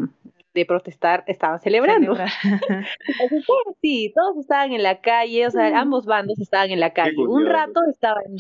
de 0.55 0.67
protestar 0.67 1.25
estaban 1.27 1.61
celebrando. 1.61 2.15
sí, 3.81 4.13
todos 4.15 4.39
estaban 4.39 4.73
en 4.73 4.83
la 4.83 5.01
calle, 5.01 5.47
o 5.47 5.51
sea, 5.51 5.81
ambos 5.81 6.07
bandos 6.07 6.39
estaban 6.39 6.71
en 6.71 6.81
la 6.81 6.93
calle. 6.93 7.17
Un 7.17 7.47
rato 7.47 7.81
estaban 7.91 8.37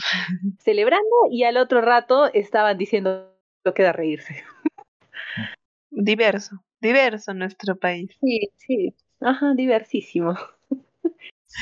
celebrando 0.59 1.09
y 1.31 1.45
al 1.45 1.57
otro 1.57 1.81
rato 1.81 2.31
estaban 2.33 2.77
diciendo 2.79 3.33
lo 3.65 3.75
que 3.75 3.83
da 3.83 3.93
reírse. 3.93 4.43
Diverso, 5.91 6.57
diverso 6.81 7.35
nuestro 7.35 7.77
país. 7.77 8.11
Sí, 8.21 8.51
sí, 8.57 8.95
ajá, 9.21 9.53
diversísimo. 9.55 10.35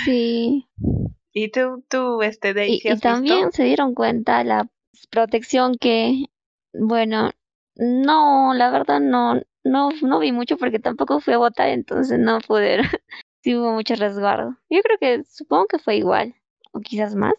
Sí. 0.05 0.68
¿Y 1.32 1.51
tú, 1.51 1.84
tú 1.88 2.22
este, 2.22 2.55
Daisy, 2.55 2.74
Y, 2.74 2.88
y 2.88 2.92
visto? 2.92 3.09
también 3.09 3.51
se 3.53 3.64
dieron 3.64 3.94
cuenta 3.94 4.44
la 4.44 4.68
protección 5.11 5.76
que, 5.76 6.26
bueno, 6.72 7.30
no, 7.76 8.55
la 8.55 8.70
verdad 8.70 9.01
no, 9.01 9.40
no, 9.64 9.90
no 10.02 10.18
vi 10.18 10.32
mucho 10.32 10.56
porque 10.56 10.78
tampoco 10.78 11.20
fui 11.20 11.34
a 11.34 11.38
votar, 11.38 11.68
entonces 11.68 12.18
no 12.18 12.38
pude. 12.40 12.78
Sí 13.42 13.56
hubo 13.56 13.72
mucho 13.72 13.94
resguardo. 13.94 14.58
Yo 14.68 14.82
creo 14.82 14.98
que, 15.00 15.24
supongo 15.24 15.64
que 15.64 15.78
fue 15.78 15.96
igual, 15.96 16.34
o 16.72 16.80
quizás 16.80 17.14
más. 17.14 17.32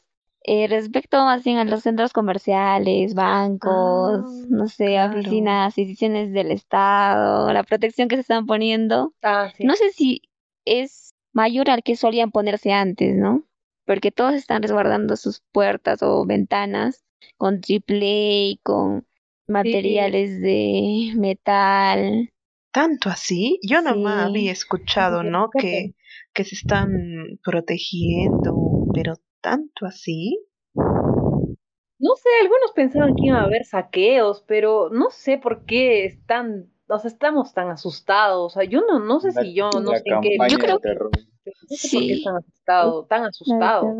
Eh, 0.43 0.65
respecto 0.67 1.24
más 1.24 1.43
bien 1.43 1.59
a 1.59 1.63
los 1.63 1.84
centros 1.84 2.11
comerciales, 2.11 3.13
bancos, 3.13 4.24
Ah, 4.26 4.45
no 4.49 4.67
sé, 4.67 4.86
claro. 4.88 5.19
oficinas, 5.19 5.78
instituciones 5.78 6.34
del 6.34 6.49
Estado, 6.49 7.53
la 7.53 7.61
protección 7.61 8.07
que 8.07 8.15
se 8.15 8.22
están 8.22 8.47
poniendo. 8.47 9.13
Ah, 9.22 9.51
sí. 9.55 9.63
No 9.63 9.76
sé 9.76 9.91
si 9.91 10.24
es 10.65 11.13
mayor 11.34 11.69
al 11.69 11.84
que 11.84 11.95
solían 11.95 12.32
ponerse 12.32 12.72
antes, 12.74 13.15
¿no? 13.15 13.43
Porque 13.86 14.11
todos 14.11 14.34
están 14.34 14.63
resguardando 14.63 15.15
sus 15.17 15.41
puertas 15.51 16.01
o 16.01 16.26
ventanas 16.26 17.03
con 17.38 17.61
triple 17.61 18.53
A, 18.53 18.59
con 18.63 19.05
materiales 19.52 20.39
de 20.41 21.12
metal. 21.16 22.30
¿Tanto 22.74 23.10
así? 23.10 23.60
Yo 23.68 23.82
nomás 23.82 24.24
Sí. 24.26 24.30
había 24.30 24.52
escuchado, 24.52 25.24
¿no? 25.24 25.49
Que, 25.52 25.93
que 26.34 26.43
se 26.43 26.56
están 26.56 26.89
protegiendo, 27.43 28.56
pero 28.93 29.14
¿tanto 29.41 29.86
así? 29.86 30.39
No 30.74 32.16
sé, 32.16 32.30
algunos 32.41 32.72
pensaban 32.74 33.16
que 33.16 33.26
iba 33.28 33.39
a 33.39 33.43
haber 33.43 33.64
saqueos, 33.66 34.43
pero 34.47 34.89
no 34.89 35.10
sé 35.12 35.38
por 35.38 35.66
qué 35.66 36.06
están, 36.06 36.72
o 36.88 36.97
sea, 36.97 37.10
estamos 37.10 37.54
tan 37.54 37.70
asustados. 37.70 38.54
O 38.56 38.60
sea, 38.60 38.64
yo 38.68 38.82
no, 38.82 38.99
no 38.99 39.20
sé 39.20 39.32
La- 39.36 39.41
si 39.43 39.54
yo, 39.54 39.70
no 39.70 39.91
sé 39.91 40.04
qué. 40.24 40.38
Yo 40.49 40.58
creo 40.58 40.80
terror. 40.80 41.12
No 41.14 41.78
sé 41.78 41.89
por 41.97 42.02
qué 42.02 42.08
Sí. 42.08 42.14
están 42.14 42.38
asustados, 42.38 43.08
tan 43.08 43.24
asustados. 43.26 43.95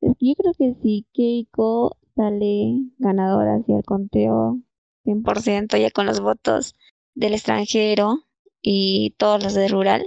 que 0.00 0.08
Yo 0.20 0.34
creo 0.36 0.52
que 0.56 0.74
si 0.82 1.04
Keiko 1.12 1.96
sale 2.18 2.74
ganadora 2.98 3.54
hacia 3.56 3.76
el 3.76 3.84
conteo 3.84 4.58
100% 5.04 5.76
ya 5.80 5.90
con 5.92 6.04
los 6.06 6.18
votos 6.20 6.74
del 7.14 7.32
extranjero 7.34 8.24
y 8.60 9.14
todos 9.18 9.42
los 9.42 9.54
de 9.54 9.68
rural, 9.68 10.04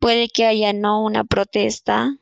puede 0.00 0.28
que 0.28 0.44
haya 0.44 0.72
no 0.72 1.04
una 1.04 1.22
protesta, 1.24 2.16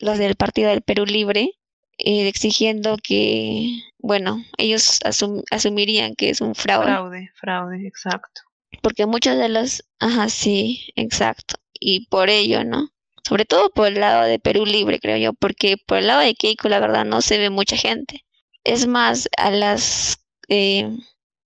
los 0.00 0.16
del 0.16 0.34
Partido 0.34 0.70
del 0.70 0.80
Perú 0.80 1.04
Libre, 1.04 1.52
eh, 1.98 2.26
exigiendo 2.26 2.96
que, 2.96 3.66
bueno, 3.98 4.42
ellos 4.56 5.00
asum- 5.04 5.44
asumirían 5.50 6.14
que 6.14 6.30
es 6.30 6.40
un 6.40 6.54
fraude. 6.54 6.86
Fraude, 6.86 7.30
fraude, 7.34 7.86
exacto. 7.86 8.40
Porque 8.82 9.04
muchos 9.04 9.36
de 9.36 9.50
los, 9.50 9.84
ajá, 9.98 10.30
sí, 10.30 10.90
exacto. 10.96 11.56
Y 11.78 12.06
por 12.06 12.30
ello, 12.30 12.64
¿no? 12.64 12.88
Sobre 13.28 13.44
todo 13.44 13.68
por 13.70 13.88
el 13.88 14.00
lado 14.00 14.24
de 14.24 14.38
Perú 14.38 14.64
Libre, 14.64 14.98
creo 15.00 15.18
yo, 15.18 15.34
porque 15.34 15.76
por 15.76 15.98
el 15.98 16.06
lado 16.06 16.20
de 16.20 16.34
Keiko, 16.34 16.70
la 16.70 16.80
verdad, 16.80 17.04
no 17.04 17.20
se 17.20 17.36
ve 17.38 17.50
mucha 17.50 17.76
gente. 17.76 18.24
Es 18.64 18.86
más, 18.86 19.28
a 19.36 19.50
las, 19.50 20.18
eh, 20.48 20.96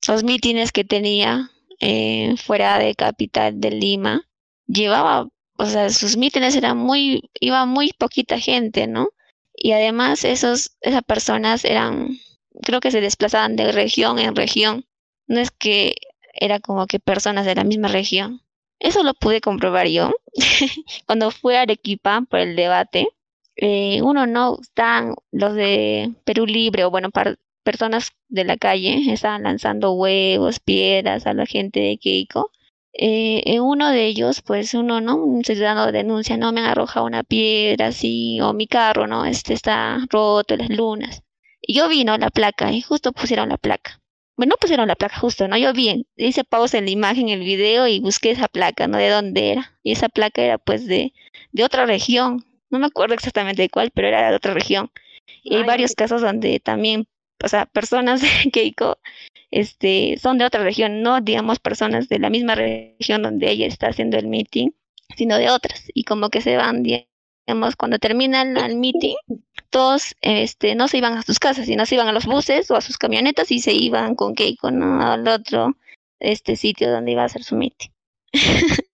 los 0.09 0.25
mítines 0.25 0.73
que 0.73 0.85
tenía 0.85 1.51
eh, 1.81 2.35
fuera 2.37 2.79
de 2.79 2.95
capital 2.95 3.61
de 3.61 3.71
Lima, 3.71 4.27
llevaba, 4.67 5.29
o 5.57 5.67
sea, 5.67 5.91
sus 5.91 6.17
mítines 6.17 6.57
eran 6.57 6.77
muy, 6.79 7.31
iba 7.41 7.67
muy 7.67 7.93
poquita 7.93 8.39
gente, 8.39 8.87
¿no? 8.87 9.09
Y 9.57 9.73
además 9.73 10.25
esos, 10.25 10.77
esas 10.81 11.03
personas 11.03 11.65
eran, 11.65 12.19
creo 12.63 12.81
que 12.81 12.91
se 12.91 13.01
desplazaban 13.01 13.57
de 13.57 13.73
región 13.73 14.19
en 14.19 14.35
región. 14.35 14.87
No 15.27 15.41
es 15.41 15.51
que 15.51 15.95
era 16.33 16.61
como 16.61 16.87
que 16.87 16.99
personas 17.01 17.47
de 17.47 17.55
la 17.55 17.65
misma 17.65 17.89
región. 17.89 18.43
Eso 18.81 19.03
lo 19.03 19.15
pude 19.15 19.41
comprobar 19.41 19.87
yo 19.89 20.13
cuando 21.07 21.31
fui 21.31 21.55
a 21.55 21.63
Arequipa 21.63 22.23
por 22.29 22.41
el 22.41 22.57
debate. 22.57 23.09
Eh, 23.57 24.03
uno 24.03 24.27
no 24.27 24.59
están 24.61 25.15
los 25.33 25.55
de 25.55 26.13
Perú 26.25 26.47
Libre 26.47 26.85
o 26.85 26.91
bueno, 26.91 27.11
personas 27.63 28.11
de 28.29 28.45
la 28.45 28.57
calle 28.57 29.13
estaban 29.13 29.45
lanzando 29.45 29.93
huevos, 29.93 30.61
piedras 30.61 31.27
a 31.27 31.35
la 31.35 31.47
gente 31.47 31.81
de 31.81 31.99
Keiko. 31.99 32.51
Eh, 32.97 33.59
uno 33.61 33.91
de 33.91 34.07
ellos, 34.07 34.41
pues 34.43 34.73
uno, 34.75 35.01
¿no? 35.01 35.17
Un 35.17 35.45
ciudadano 35.45 35.91
denuncia, 35.91 36.37
no 36.37 36.53
me 36.53 36.61
han 36.61 36.67
arrojado 36.67 37.07
una 37.07 37.25
piedra 37.25 37.89
así, 37.89 38.41
o 38.41 38.53
mi 38.53 38.69
carro, 38.69 39.09
¿no? 39.09 39.25
Este 39.25 39.53
está 39.55 39.99
roto, 40.11 40.57
las 40.57 40.71
lunas. 40.71 41.23
Y 41.61 41.75
yo 41.75 41.89
vi, 41.89 42.05
¿no? 42.05 42.17
La 42.19 42.31
placa, 42.31 42.71
y 42.73 42.83
justo 42.83 43.13
pusieron 43.13 43.49
la 43.49 43.59
placa. 43.59 44.01
Bueno, 44.37 44.51
no 44.51 44.57
pusieron 44.61 44.89
la 44.89 44.97
placa 44.97 45.19
justo, 45.19 45.49
¿no? 45.49 45.57
Yo 45.57 45.73
vi, 45.73 46.07
hice 46.17 46.45
pausa 46.45 46.79
en 46.79 46.85
la 46.87 46.91
imagen, 46.91 47.29
en 47.29 47.41
el 47.41 47.47
video 47.47 47.87
y 47.89 48.01
busqué 48.01 48.31
esa 48.31 48.49
placa, 48.49 48.87
¿no? 48.89 48.99
De 48.99 49.09
dónde 49.09 49.53
era. 49.53 49.79
Y 49.83 49.93
esa 49.93 50.09
placa 50.09 50.43
era 50.43 50.59
pues 50.59 50.87
de, 50.87 51.13
de 51.53 51.65
otra 51.65 51.87
región. 51.87 52.45
No 52.75 52.81
me 52.81 52.87
acuerdo 52.87 53.15
exactamente 53.15 53.63
de 53.63 53.71
cuál, 53.71 53.93
pero 53.93 54.09
era 54.09 54.31
de 54.31 54.35
otra 54.35 54.53
región. 54.53 54.91
Y 55.45 55.55
hay 55.55 55.61
Ay, 55.61 55.67
varios 55.69 55.95
casos 55.95 56.23
donde 56.23 56.59
también, 56.59 57.07
o 57.41 57.47
sea, 57.47 57.67
personas 57.67 58.21
de 58.21 58.29
Keiko, 58.53 58.99
este, 59.53 60.19
son 60.21 60.39
de 60.39 60.45
otra 60.45 60.65
región, 60.65 61.01
no 61.01 61.21
digamos 61.21 61.61
personas 61.61 62.09
de 62.09 62.19
la 62.19 62.31
misma 62.31 62.57
región 62.57 63.23
donde 63.23 63.49
ella 63.49 63.69
está 63.69 63.87
haciendo 63.87 64.17
el 64.17 64.27
meeting, 64.27 64.71
sino 65.17 65.39
de 65.39 65.51
otras. 65.51 65.85
Y 65.95 66.03
como 66.03 66.31
que 66.31 66.41
se 66.41 66.57
van, 66.57 66.83
digamos, 66.83 67.77
cuando 67.77 68.01
termina 68.01 68.43
el, 68.43 68.57
el 68.57 68.75
meeting, 68.75 69.15
todos 69.71 70.17
este, 70.21 70.75
no 70.75 70.89
se 70.89 70.99
iban 70.99 71.17
a 71.17 71.23
sus 71.23 71.39
casas, 71.39 71.67
sino 71.67 71.87
se 71.87 71.95
iban 71.95 72.09
a 72.09 72.13
los 72.13 72.27
buses 72.27 72.69
o 72.73 72.75
a 72.75 72.81
sus 72.81 72.99
camionetas 72.99 73.53
y 73.53 73.61
se 73.61 73.73
iban 73.73 74.17
con 74.17 74.35
Keiko 74.35 74.73
¿no? 74.73 75.01
al 75.01 75.29
otro 75.29 75.77
este 76.19 76.57
sitio 76.57 76.91
donde 76.91 77.13
iba 77.13 77.23
a 77.23 77.27
hacer 77.27 77.45
su 77.45 77.55
meeting. 77.55 77.91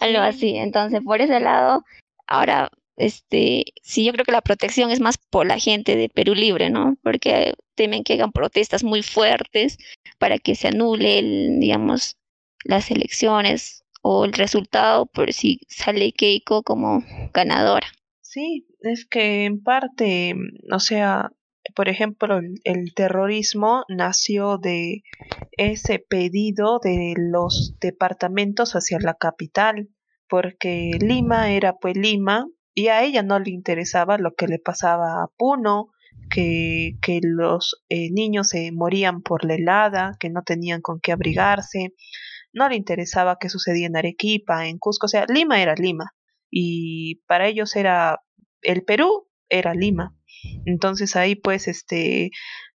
Algo 0.00 0.18
así. 0.18 0.56
Entonces, 0.56 1.00
por 1.04 1.20
ese 1.20 1.38
lado, 1.38 1.84
ahora, 2.26 2.72
este, 2.98 3.64
sí, 3.82 4.04
yo 4.04 4.12
creo 4.12 4.24
que 4.24 4.32
la 4.32 4.42
protección 4.42 4.90
es 4.90 5.00
más 5.00 5.18
por 5.18 5.46
la 5.46 5.58
gente 5.58 5.96
de 5.96 6.08
Perú 6.08 6.34
Libre, 6.34 6.68
¿no? 6.68 6.96
Porque 7.02 7.54
temen 7.76 8.02
que 8.02 8.14
hagan 8.14 8.32
protestas 8.32 8.82
muy 8.82 9.02
fuertes 9.02 9.78
para 10.18 10.38
que 10.38 10.56
se 10.56 10.68
anule, 10.68 11.22
digamos, 11.58 12.16
las 12.64 12.90
elecciones 12.90 13.84
o 14.02 14.24
el 14.24 14.32
resultado 14.32 15.06
por 15.06 15.32
si 15.32 15.60
sale 15.68 16.12
Keiko 16.12 16.64
como 16.64 17.04
ganadora. 17.32 17.86
Sí, 18.20 18.66
es 18.80 19.06
que 19.06 19.44
en 19.44 19.62
parte, 19.62 20.34
mm, 20.34 20.74
o 20.74 20.80
sea, 20.80 21.30
por 21.76 21.88
ejemplo, 21.88 22.38
el, 22.38 22.60
el 22.64 22.94
terrorismo 22.94 23.84
nació 23.88 24.58
de 24.58 25.02
ese 25.52 26.00
pedido 26.00 26.80
de 26.82 27.14
los 27.16 27.76
departamentos 27.80 28.72
hacia 28.72 28.98
la 28.98 29.14
capital, 29.14 29.88
porque 30.28 30.98
Lima 31.00 31.52
era 31.52 31.74
pues 31.74 31.96
Lima 31.96 32.46
y 32.78 32.90
a 32.90 33.02
ella 33.02 33.24
no 33.24 33.40
le 33.40 33.50
interesaba 33.50 34.18
lo 34.18 34.36
que 34.36 34.46
le 34.46 34.60
pasaba 34.60 35.24
a 35.24 35.26
Puno, 35.36 35.88
que, 36.30 36.92
que 37.02 37.18
los 37.20 37.82
eh, 37.88 38.12
niños 38.12 38.50
se 38.50 38.70
morían 38.70 39.20
por 39.20 39.44
la 39.44 39.56
helada, 39.56 40.16
que 40.20 40.30
no 40.30 40.44
tenían 40.44 40.80
con 40.80 41.00
qué 41.00 41.10
abrigarse, 41.10 41.94
no 42.52 42.68
le 42.68 42.76
interesaba 42.76 43.36
qué 43.40 43.48
sucedía 43.48 43.88
en 43.88 43.96
Arequipa, 43.96 44.68
en 44.68 44.78
Cusco, 44.78 45.06
o 45.06 45.08
sea, 45.08 45.26
Lima 45.28 45.60
era 45.60 45.74
Lima 45.74 46.14
y 46.52 47.16
para 47.26 47.48
ellos 47.48 47.74
era 47.74 48.20
el 48.62 48.84
Perú 48.84 49.28
era 49.48 49.74
Lima. 49.74 50.14
Entonces 50.64 51.16
ahí 51.16 51.34
pues 51.34 51.66
este 51.66 52.30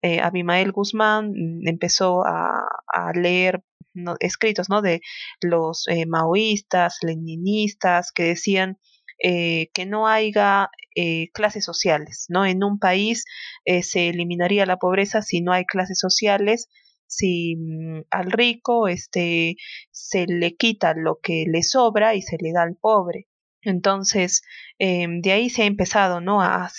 eh, 0.02 0.22
Abimael 0.22 0.72
Guzmán 0.72 1.34
empezó 1.66 2.26
a, 2.26 2.62
a 2.88 3.12
leer 3.12 3.66
¿no? 3.94 4.16
escritos 4.22 4.70
¿no? 4.70 4.82
de 4.82 5.02
los 5.42 5.90
eh, 5.90 6.06
maoístas, 6.06 7.00
leninistas 7.02 8.14
que 8.14 8.24
decían 8.24 8.78
eh, 9.22 9.70
que 9.74 9.86
no 9.86 10.08
haya 10.08 10.70
eh, 10.96 11.30
clases 11.34 11.66
sociales, 11.66 12.26
¿no? 12.30 12.46
En 12.46 12.64
un 12.64 12.80
país 12.80 13.26
eh, 13.66 13.84
se 13.84 14.10
eliminaría 14.10 14.66
la 14.66 14.78
pobreza 14.78 15.22
si 15.22 15.42
no 15.42 15.54
hay 15.54 15.66
clases 15.66 16.00
sociales, 16.00 16.68
si 17.08 17.56
mm, 17.56 18.02
al 18.12 18.32
rico 18.32 18.88
este 18.88 19.56
se 19.92 20.26
le 20.28 20.56
quita 20.56 20.94
lo 20.96 21.20
que 21.22 21.46
le 21.48 21.64
sobra 21.64 22.16
y 22.16 22.22
se 22.22 22.38
le 22.40 22.52
da 22.54 22.64
al 22.64 22.76
pobre. 22.76 23.28
Entonces, 23.62 24.42
eh, 24.80 25.08
de 25.10 25.32
ahí 25.32 25.50
se 25.50 25.64
ha 25.64 25.66
empezado, 25.66 26.22
¿no? 26.22 26.42
A 26.42 26.70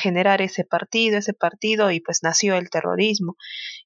generar 0.00 0.42
ese 0.42 0.64
partido, 0.64 1.18
ese 1.18 1.34
partido, 1.34 1.90
y 1.90 2.00
pues 2.00 2.22
nació 2.22 2.56
el 2.56 2.70
terrorismo. 2.70 3.36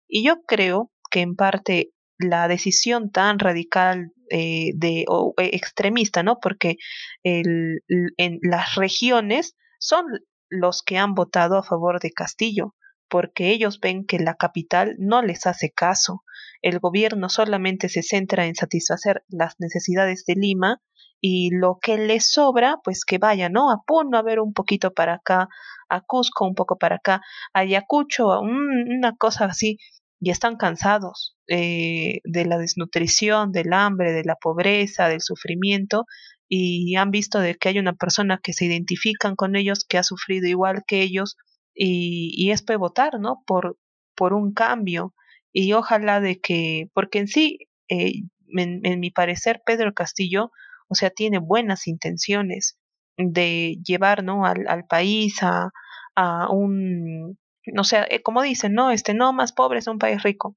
Y 0.07 0.25
yo 0.25 0.43
creo 0.47 0.93
que 1.11 1.21
en 1.21 1.37
parte 1.37 1.93
la 2.19 2.49
decisión 2.49 3.11
tan 3.11 3.39
radical 3.39 4.13
eh, 4.31 4.73
de, 4.75 5.05
o 5.09 5.35
eh, 5.39 5.51
extremista, 5.53 6.23
¿no? 6.23 6.39
Porque 6.41 6.77
el, 7.23 7.83
en 8.17 8.39
las 8.43 8.75
regiones 8.75 9.57
son 9.79 10.05
los 10.51 10.83
que 10.83 10.99
han 10.99 11.15
votado 11.15 11.57
a 11.57 11.63
favor 11.63 12.01
de 12.01 12.11
Castillo, 12.11 12.75
porque 13.09 13.51
ellos 13.51 13.81
ven 13.81 14.05
que 14.05 14.19
la 14.19 14.35
capital 14.35 14.97
no 14.99 15.23
les 15.23 15.47
hace 15.47 15.71
caso. 15.71 16.25
El 16.61 16.79
gobierno 16.81 17.29
solamente 17.29 17.89
se 17.89 18.03
centra 18.03 18.47
en 18.47 18.55
satisfacer 18.55 19.25
las 19.29 19.55
necesidades 19.59 20.25
de 20.27 20.35
Lima 20.35 20.81
y 21.21 21.51
lo 21.51 21.79
que 21.81 21.99
les 21.99 22.31
sobra, 22.31 22.79
pues 22.85 23.05
que 23.05 23.19
vaya, 23.19 23.49
¿no? 23.49 23.71
A 23.71 23.83
Puno 23.87 24.19
a 24.19 24.23
ver 24.23 24.41
un 24.41 24.53
poquito 24.53 24.93
para 24.93 25.15
acá, 25.15 25.49
a 25.89 26.01
Cusco 26.03 26.47
un 26.47 26.55
poco 26.55 26.77
para 26.77 26.97
acá, 26.97 27.23
a 27.53 27.61
Ayacucho, 27.61 28.41
una 28.41 29.17
cosa 29.17 29.47
así, 29.47 29.79
y 30.21 30.31
están 30.31 30.57
cansados 30.57 31.37
eh, 31.47 32.21
de 32.25 32.45
la 32.45 32.59
desnutrición, 32.59 33.53
del 33.53 33.73
hambre, 33.73 34.13
de 34.13 34.25
la 34.25 34.37
pobreza, 34.37 35.09
del 35.09 35.21
sufrimiento, 35.21 36.07
y 36.49 36.97
han 36.97 37.11
visto 37.11 37.41
de 37.41 37.57
que 37.57 37.69
hay 37.69 37.79
una 37.79 37.93
persona 37.95 38.41
que 38.43 38.53
se 38.53 38.65
identifican 38.65 39.37
con 39.37 39.55
ellos, 39.55 39.85
que 39.87 39.99
ha 39.99 40.03
sufrido 40.03 40.49
igual 40.49 40.83
que 40.87 41.03
ellos 41.03 41.37
y, 41.75 42.33
y 42.37 42.51
es 42.51 42.63
para 42.63 42.79
votar, 42.79 43.21
¿no? 43.21 43.43
Por, 43.47 43.79
por 44.15 44.33
un 44.33 44.53
cambio 44.53 45.15
y 45.53 45.73
ojalá 45.75 46.21
de 46.21 46.41
que, 46.41 46.89
porque 46.95 47.19
en 47.21 47.29
sí, 47.29 47.59
eh, 47.89 48.23
en, 48.57 48.81
en 48.85 49.01
mi 49.01 49.11
parecer, 49.11 49.63
Pedro 49.65 49.93
Castillo, 49.95 50.51
o 50.89 50.95
sea, 50.95 51.11
tiene 51.11 51.39
buenas 51.39 51.87
intenciones 51.87 52.79
de 53.17 53.79
llevar, 53.85 54.25
¿no? 54.25 54.45
Al, 54.47 54.67
al 54.69 54.87
país 54.87 55.43
a, 55.43 55.71
a 56.17 56.51
un, 56.51 57.39
no 57.73 57.85
sé, 57.85 57.99
eh, 58.11 58.23
como 58.23 58.43
dicen, 58.43 58.75
¿no? 58.75 58.91
Este, 58.91 59.15
no 59.15 59.33
más 59.33 59.53
pobre 59.53 59.79
es 59.79 59.87
un 59.87 59.99
país 59.99 60.23
rico. 60.23 60.57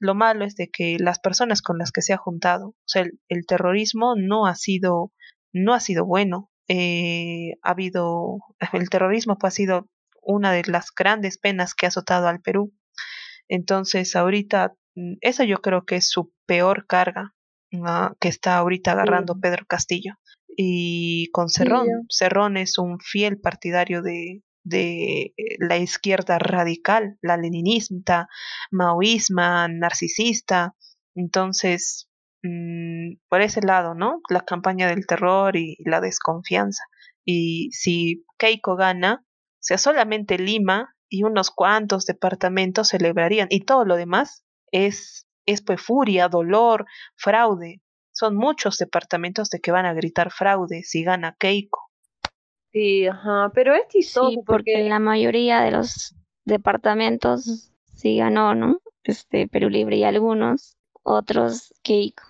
Lo 0.00 0.14
malo 0.14 0.44
es 0.44 0.54
de 0.54 0.68
que 0.70 0.96
las 0.98 1.18
personas 1.18 1.60
con 1.62 1.78
las 1.78 1.90
que 1.92 2.02
se 2.02 2.12
ha 2.12 2.18
juntado, 2.18 2.68
o 2.68 2.74
sea, 2.86 3.02
el, 3.02 3.18
el 3.28 3.46
terrorismo 3.46 4.14
no 4.16 4.46
ha 4.46 4.54
sido, 4.54 5.12
no 5.52 5.74
ha 5.74 5.80
sido 5.80 6.04
bueno. 6.06 6.50
Eh, 6.68 7.52
ha 7.62 7.70
habido, 7.70 8.38
el 8.72 8.90
terrorismo 8.90 9.36
pues, 9.38 9.54
ha 9.54 9.56
sido 9.56 9.88
una 10.22 10.52
de 10.52 10.62
las 10.66 10.90
grandes 10.96 11.38
penas 11.38 11.74
que 11.74 11.86
ha 11.86 11.88
azotado 11.88 12.28
al 12.28 12.40
Perú. 12.40 12.72
Entonces, 13.48 14.14
ahorita, 14.16 14.74
mm, 14.94 15.14
eso 15.20 15.44
yo 15.44 15.58
creo 15.58 15.84
que 15.84 15.96
es 15.96 16.08
su 16.10 16.32
peor 16.46 16.86
carga 16.86 17.34
que 18.20 18.28
está 18.28 18.56
ahorita 18.56 18.92
agarrando 18.92 19.34
Sí. 19.34 19.40
Pedro 19.42 19.66
Castillo. 19.66 20.14
Y 20.56 21.28
con 21.32 21.48
Sí, 21.50 21.58
Cerrón, 21.62 21.86
yo- 21.86 22.06
Cerrón 22.08 22.56
es 22.56 22.78
un 22.78 22.98
fiel 22.98 23.38
partidario 23.40 24.00
de, 24.02 24.42
de 24.68 25.34
eh, 25.36 25.56
la 25.58 25.78
izquierda 25.78 26.38
radical, 26.38 27.18
la 27.22 27.36
leninista, 27.36 28.28
maoísma, 28.70 29.68
narcisista. 29.68 30.74
Entonces, 31.14 32.08
mm, 32.42 33.18
por 33.28 33.40
ese 33.42 33.62
lado, 33.62 33.94
¿no? 33.94 34.20
La 34.28 34.40
campaña 34.40 34.88
del 34.88 35.06
terror 35.06 35.56
y, 35.56 35.76
la 35.84 36.00
desconfianza. 36.00 36.84
Y 37.24 37.70
si 37.72 38.24
Keiko 38.38 38.76
gana, 38.76 39.24
o 39.24 39.60
sea, 39.60 39.78
solamente 39.78 40.38
Lima 40.38 40.94
y 41.08 41.24
unos 41.24 41.50
cuantos 41.50 42.06
departamentos 42.06 42.88
celebrarían. 42.88 43.48
Y 43.50 43.64
todo 43.64 43.84
lo 43.84 43.96
demás 43.96 44.44
es, 44.70 45.26
es 45.46 45.62
pues 45.62 45.80
furia, 45.80 46.28
dolor, 46.28 46.86
fraude. 47.16 47.82
Son 48.12 48.36
muchos 48.36 48.78
departamentos 48.78 49.50
de 49.50 49.60
que 49.60 49.70
van 49.70 49.86
a 49.86 49.94
gritar 49.94 50.30
fraude 50.30 50.82
si 50.82 51.04
gana 51.04 51.36
Keiko. 51.38 51.87
Sí, 52.72 53.06
ajá, 53.06 53.50
pero 53.54 53.74
es 53.74 53.88
chistoso 53.88 54.30
Sí, 54.30 54.36
porque 54.36 54.72
porque 54.74 54.88
la 54.88 54.98
mayoría 54.98 55.60
de 55.60 55.70
los 55.70 56.14
departamentos 56.44 57.72
sí 57.94 58.18
ganó, 58.18 58.54
¿no? 58.54 58.80
Este, 59.04 59.48
Perú 59.48 59.70
Libre 59.70 59.96
y 59.96 60.04
algunos, 60.04 60.76
otros 61.02 61.72
Keiko. 61.82 62.22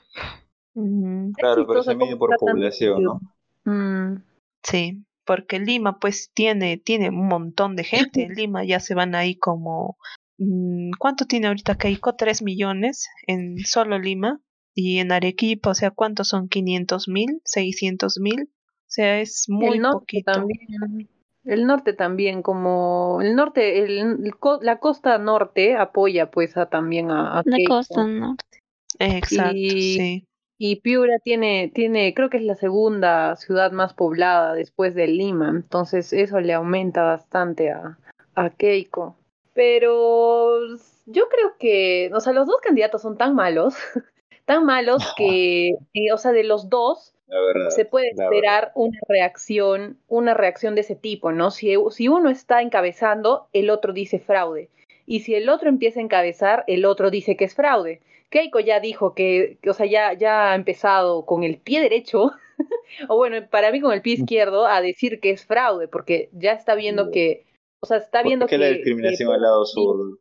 Claro, 1.37 1.67
pero 1.67 1.83
se 1.83 1.95
mide 1.97 2.17
por 2.17 2.37
población, 2.37 3.03
¿no? 3.03 3.21
Mm, 3.65 4.23
Sí, 4.63 5.05
porque 5.25 5.59
Lima 5.61 5.99
pues 5.99 6.31
tiene, 6.33 6.79
tiene 6.79 7.11
un 7.11 7.29
montón 7.29 7.77
de 7.77 7.85
gente. 7.85 8.23
En 8.25 8.35
Lima 8.35 8.65
ya 8.65 8.81
se 8.81 8.95
van 8.95 9.15
ahí 9.15 9.37
como... 9.37 9.97
mm, 10.39 10.91
¿Cuánto 10.99 11.27
tiene 11.27 11.49
ahorita 11.49 11.77
Keiko? 11.77 12.15
Tres 12.15 12.43
millones 12.43 13.09
en 13.27 13.59
solo 13.59 13.99
Lima. 13.99 14.41
Y 14.75 14.99
en 14.99 15.11
Arequipa, 15.11 15.71
o 15.71 15.75
sea, 15.75 15.91
¿cuántos 15.91 16.29
son? 16.29 16.49
¿500 16.49 17.11
mil? 17.11 17.41
¿600 17.45 18.21
mil? 18.21 18.49
O 18.89 18.91
sea, 18.91 19.21
es 19.21 19.45
muy 19.49 19.77
el 19.77 19.83
norte 19.83 19.99
poquito. 19.99 20.33
también, 20.33 21.09
el 21.45 21.67
norte 21.67 21.93
también, 21.93 22.41
como 22.41 23.21
el 23.21 23.37
norte, 23.37 23.85
el, 23.85 24.33
la 24.63 24.79
costa 24.79 25.19
norte 25.19 25.77
apoya 25.77 26.31
pues 26.31 26.57
a, 26.57 26.71
también 26.71 27.11
a, 27.11 27.39
a 27.39 27.43
La 27.45 27.57
Keiko. 27.59 27.75
costa 27.75 28.07
norte. 28.07 28.63
Exacto, 28.99 29.55
Y, 29.55 29.97
sí. 29.99 30.25
y 30.57 30.77
Piura 30.81 31.19
tiene, 31.23 31.71
tiene, 31.75 32.15
creo 32.15 32.31
que 32.31 32.39
es 32.39 32.45
la 32.45 32.55
segunda 32.55 33.37
ciudad 33.37 33.73
más 33.73 33.93
poblada 33.93 34.55
después 34.55 34.95
de 34.95 35.07
Lima, 35.07 35.51
entonces 35.51 36.15
eso 36.15 36.41
le 36.41 36.55
aumenta 36.55 37.03
bastante 37.03 37.71
a, 37.71 37.99
a 38.35 38.51
Keiko. 38.51 39.17
Pero 39.53 40.61
yo 41.05 41.29
creo 41.29 41.57
que, 41.59 42.11
o 42.15 42.21
sea, 42.21 42.33
los 42.33 42.47
dos 42.47 42.57
candidatos 42.63 43.03
son 43.03 43.19
tan 43.19 43.35
malos, 43.35 43.75
tan 44.47 44.65
malos 44.65 45.03
que, 45.19 45.73
que, 45.93 46.13
o 46.15 46.17
sea, 46.17 46.33
de 46.33 46.45
los 46.45 46.71
dos 46.71 47.13
La 47.29 47.41
verdad. 47.41 47.71
se 47.71 47.85
puede 47.85 48.09
esperar 48.09 48.73
una 48.75 48.99
reacción, 49.09 49.99
una 50.09 50.35
reacción 50.35 50.75
de 50.75 50.81
ese 50.81 50.97
tipo, 50.97 51.31
¿no? 51.33 51.51
Si, 51.51 51.75
si 51.91 52.09
uno 52.09 52.31
está 52.31 52.63
encabezando, 52.63 53.49
el 53.53 53.71
otro 53.71 53.93
dice 53.93 54.19
fraude. 54.19 54.71
Y 55.07 55.21
si 55.21 55.35
el 55.35 55.49
otro 55.49 55.69
empieza 55.69 56.01
a 56.01 56.03
encabezar, 56.03 56.65
el 56.67 56.85
otro 56.85 57.11
dice 57.11 57.37
que 57.37 57.45
es 57.45 57.55
fraude. 57.55 58.01
Keiko 58.31 58.61
ya 58.61 58.81
dijo 58.81 59.15
que, 59.15 59.59
que, 59.63 59.71
o 59.71 59.75
sea, 59.75 59.87
ya, 59.87 60.13
ya 60.13 60.53
ha 60.53 60.55
empezado 60.55 61.25
con 61.25 61.45
el 61.45 61.59
pie 61.59 61.81
derecho, 61.81 62.33
o 63.09 63.17
bueno, 63.17 63.37
para 63.51 63.73
mí 63.73 63.81
con 63.81 63.93
el 63.93 64.03
pie 64.03 64.15
izquierdo, 64.15 64.67
a 64.67 64.81
decir 64.83 65.21
que 65.21 65.31
es 65.31 65.47
fraude, 65.47 65.89
porque 65.89 66.29
ya 66.33 66.53
está 66.53 66.75
viendo 66.75 67.11
que, 67.11 67.47
o 67.81 67.87
sea, 67.87 67.99
está 67.99 68.23
viendo 68.23 68.45
¿Por 68.45 68.51
qué 68.51 68.57
que... 68.57 68.63
la 68.63 68.69
discriminación 68.71 69.31
que- 69.31 69.35
al 69.35 69.43
lado 69.43 69.65
sur? 69.65 70.19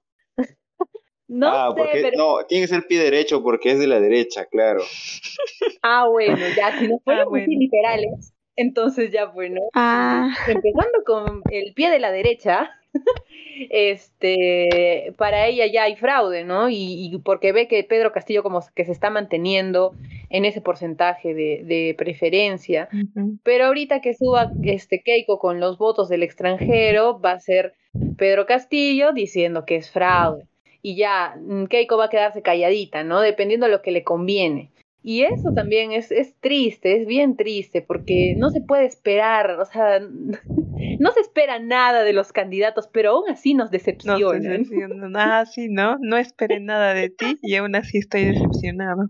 No 1.27 1.47
ah, 1.49 1.69
sé, 1.69 1.77
porque, 1.77 2.01
pero... 2.01 2.17
no, 2.17 2.45
tiene 2.47 2.63
que 2.63 2.67
ser 2.73 2.87
pie 2.87 2.99
derecho 2.99 3.43
porque 3.43 3.71
es 3.71 3.79
de 3.79 3.87
la 3.87 3.99
derecha, 3.99 4.45
claro. 4.45 4.81
Ah, 5.83 6.07
bueno, 6.09 6.37
ya, 6.55 6.77
si 6.79 6.87
nos 6.87 7.01
ponemos 7.03 7.29
bueno. 7.29 7.43
así 7.43 7.55
literales, 7.55 8.33
entonces 8.55 9.11
ya, 9.11 9.25
bueno. 9.25 9.61
Ah, 9.73 10.29
empezando 10.47 11.03
con 11.05 11.41
el 11.51 11.73
pie 11.73 11.89
de 11.89 11.99
la 11.99 12.11
derecha, 12.11 12.71
este, 13.69 15.13
para 15.17 15.47
ella 15.47 15.65
ya 15.67 15.83
hay 15.83 15.95
fraude, 15.95 16.43
¿no? 16.43 16.69
Y, 16.69 16.75
y 17.13 17.17
porque 17.19 17.51
ve 17.51 17.67
que 17.67 17.83
Pedro 17.83 18.11
Castillo 18.11 18.43
como 18.43 18.61
que 18.75 18.85
se 18.85 18.91
está 18.91 19.09
manteniendo 19.09 19.93
en 20.29 20.45
ese 20.45 20.61
porcentaje 20.61 21.33
de, 21.33 21.61
de 21.63 21.95
preferencia. 21.97 22.89
Pero 23.43 23.65
ahorita 23.65 24.01
que 24.01 24.13
suba 24.13 24.51
este 24.63 25.01
Keiko 25.03 25.39
con 25.39 25.59
los 25.59 25.77
votos 25.77 26.09
del 26.09 26.23
extranjero, 26.23 27.19
va 27.19 27.31
a 27.31 27.39
ser 27.39 27.75
Pedro 28.17 28.45
Castillo 28.45 29.13
diciendo 29.13 29.65
que 29.65 29.75
es 29.75 29.91
fraude. 29.91 30.47
Y 30.87 30.95
ya 30.95 31.35
mm, 31.37 31.65
Keiko 31.65 31.97
va 31.97 32.05
a 32.05 32.09
quedarse 32.09 32.41
calladita, 32.41 33.03
¿no? 33.03 33.19
Dependiendo 33.19 33.65
de 33.65 33.73
lo 33.73 33.81
que 33.81 33.91
le 33.91 34.05
conviene. 34.05 34.71
Y 35.03 35.23
eso 35.23 35.51
también 35.53 35.91
es, 35.91 36.13
es 36.13 36.39
triste, 36.39 37.01
es 37.01 37.05
bien 37.05 37.35
triste, 37.35 37.81
porque 37.81 38.35
no 38.37 38.51
se 38.51 38.61
puede 38.61 38.85
esperar, 38.85 39.59
o 39.59 39.65
sea, 39.65 39.99
no 40.99 41.11
se 41.11 41.19
espera 41.19 41.59
nada 41.59 42.05
de 42.05 42.13
los 42.13 42.31
candidatos, 42.31 42.87
pero 42.87 43.11
aún 43.11 43.29
así 43.29 43.53
nos 43.53 43.65
No 43.67 43.71
decepcionan. 43.71 44.41
sé, 44.43 44.49
decepcionan. 44.49 45.13
Ah, 45.17 45.45
sí, 45.45 45.67
¿no? 45.69 45.97
No 45.99 46.17
esperé 46.17 46.61
nada 46.61 46.93
de 46.93 47.09
ti 47.09 47.37
y 47.41 47.55
aún 47.55 47.75
así 47.75 47.97
estoy 47.97 48.23
decepcionado. 48.23 49.09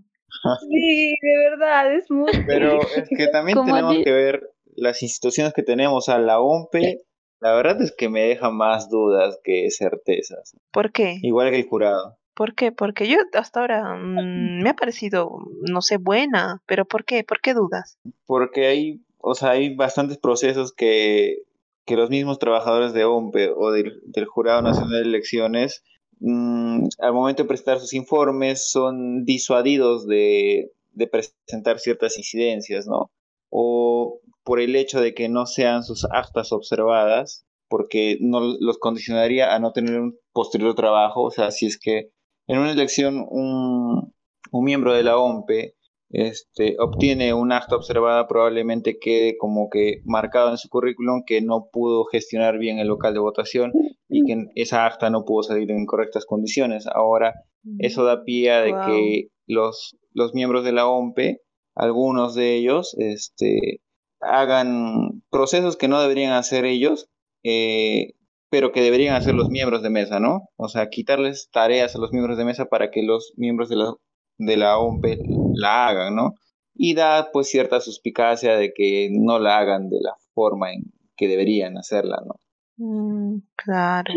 Sí, 0.68 1.16
de 1.22 1.50
verdad, 1.50 1.94
es 1.94 2.10
muy 2.10 2.32
Pero 2.48 2.80
es 2.82 3.08
que 3.08 3.28
también 3.28 3.64
tenemos 3.64 3.98
que 4.04 4.12
ver 4.12 4.50
las 4.76 5.04
instituciones 5.04 5.54
que 5.54 5.62
tenemos. 5.62 6.10
A 6.10 6.18
la 6.18 6.40
OMPE, 6.40 7.02
la 7.40 7.54
verdad 7.54 7.82
es 7.82 7.94
que 7.96 8.10
me 8.10 8.22
deja 8.22 8.50
más 8.50 8.90
dudas 8.90 9.40
que 9.44 9.70
certezas. 9.72 10.56
¿Por 10.72 10.92
qué? 10.92 11.20
Igual 11.22 11.52
que 11.52 11.58
el 11.58 11.68
jurado. 11.68 12.18
¿Por 12.34 12.54
qué? 12.54 12.72
Porque 12.72 13.08
yo 13.08 13.18
hasta 13.34 13.60
ahora 13.60 13.96
mm, 13.96 14.62
me 14.62 14.70
ha 14.70 14.76
parecido, 14.76 15.40
no 15.62 15.82
sé, 15.82 15.98
buena, 15.98 16.62
pero 16.68 16.86
¿por 16.86 17.04
qué? 17.04 17.24
¿Por 17.24 17.42
qué 17.42 17.54
dudas? 17.54 17.98
Porque 18.26 18.68
hay, 18.68 19.02
o 19.18 19.34
sea, 19.34 19.52
hay 19.52 19.76
bastantes 19.76 20.18
procesos 20.18 20.72
que, 20.72 21.44
que 21.86 21.96
los 21.96 22.10
mismos 22.10 22.38
trabajadores 22.38 22.94
de 22.94 23.06
OMPE 23.06 23.54
o 23.56 23.72
del, 23.72 24.02
del 24.06 24.26
Jurado 24.26 24.62
Nacional 24.62 25.02
de 25.04 25.10
Elecciones, 25.10 25.84
mm, 26.20 26.88
al 27.00 27.14
momento 27.14 27.44
de 27.44 27.48
presentar 27.48 27.80
sus 27.80 27.94
informes, 27.94 28.70
son 28.70 29.26
disuadidos 29.26 30.06
de, 30.08 30.72
de 30.94 31.08
presentar 31.08 31.80
ciertas 31.80 32.18
incidencias, 32.18 32.86
¿no? 32.86 33.10
O 33.50 34.20
por 34.48 34.62
el 34.62 34.78
hecho 34.78 35.02
de 35.02 35.14
que 35.14 35.28
no 35.28 35.46
sean 35.46 35.84
sus 35.84 36.06
actas 36.10 36.54
observadas, 36.54 37.46
porque 37.68 38.18
no 38.22 38.40
los 38.62 38.78
condicionaría 38.78 39.54
a 39.54 39.60
no 39.60 39.74
tener 39.74 40.00
un 40.00 40.18
posterior 40.32 40.74
trabajo, 40.74 41.24
o 41.24 41.32
sea, 41.32 41.52
si 41.52 41.66
es 41.66 41.78
que 41.78 42.12
en 42.48 42.60
una 42.60 42.72
elección 42.72 43.26
un, 43.30 44.14
un 44.54 44.64
miembro 44.64 44.94
de 44.94 45.04
la 45.04 45.18
OMPE 45.18 45.76
este, 46.12 46.78
obtiene 46.80 47.34
un 47.34 47.52
acta 47.52 47.76
observada, 47.76 48.26
probablemente 48.30 49.00
quede 49.00 49.36
como 49.38 49.70
que 49.70 50.00
marcado 50.06 50.52
en 50.52 50.58
su 50.58 50.70
currículum 50.70 51.24
que 51.26 51.42
no 51.42 51.68
pudo 51.70 52.06
gestionar 52.06 52.58
bien 52.58 52.80
el 52.80 52.88
local 52.88 53.14
de 53.14 53.20
votación 53.20 53.74
y 54.08 54.24
que 54.24 54.46
esa 54.56 54.86
acta 54.86 55.10
no 55.10 55.26
pudo 55.26 55.44
salir 55.44 55.70
en 55.72 55.86
correctas 55.86 56.26
condiciones. 56.26 56.88
Ahora, 56.88 57.34
eso 57.80 58.06
da 58.06 58.24
pie 58.24 58.52
a 58.52 58.62
de 58.62 58.72
Wow. 58.72 58.86
que 58.86 59.28
los, 59.46 59.98
los 60.14 60.34
miembros 60.34 60.64
de 60.64 60.72
la 60.72 60.88
OMPE, 60.88 61.42
algunos 61.76 62.34
de 62.34 62.56
ellos, 62.56 62.96
este, 62.98 63.82
hagan 64.22 65.24
procesos 65.30 65.78
que 65.78 65.88
no 65.88 66.02
deberían 66.02 66.34
hacer 66.34 66.66
ellos, 66.66 67.10
eh, 67.44 68.14
pero 68.50 68.72
que 68.72 68.82
deberían 68.82 69.16
hacer 69.16 69.36
los 69.36 69.50
miembros 69.50 69.82
de 69.84 69.90
mesa, 69.90 70.20
¿no? 70.20 70.50
O 70.56 70.70
sea, 70.70 70.90
quitarles 70.90 71.50
tareas 71.52 71.96
a 71.96 72.00
los 72.00 72.12
miembros 72.12 72.38
de 72.38 72.46
mesa 72.46 72.66
para 72.66 72.92
que 72.92 73.04
los 73.04 73.34
miembros 73.36 73.70
de 73.70 73.76
la, 73.76 73.94
de 74.38 74.58
la 74.58 74.78
OMPE 74.78 75.20
la 75.54 75.88
hagan, 75.88 76.16
¿no? 76.16 76.36
Y 76.74 76.94
da 76.94 77.32
pues 77.32 77.50
cierta 77.50 77.82
suspicacia 77.82 78.56
de 78.56 78.74
que 78.74 79.10
no 79.12 79.40
la 79.40 79.58
hagan 79.58 79.90
de 79.90 80.00
la 80.02 80.14
forma 80.34 80.72
en 80.72 80.84
que 81.16 81.28
deberían 81.28 81.78
hacerla, 81.78 82.22
¿no? 82.26 82.36
Mm, 82.78 83.42
claro, 83.56 84.14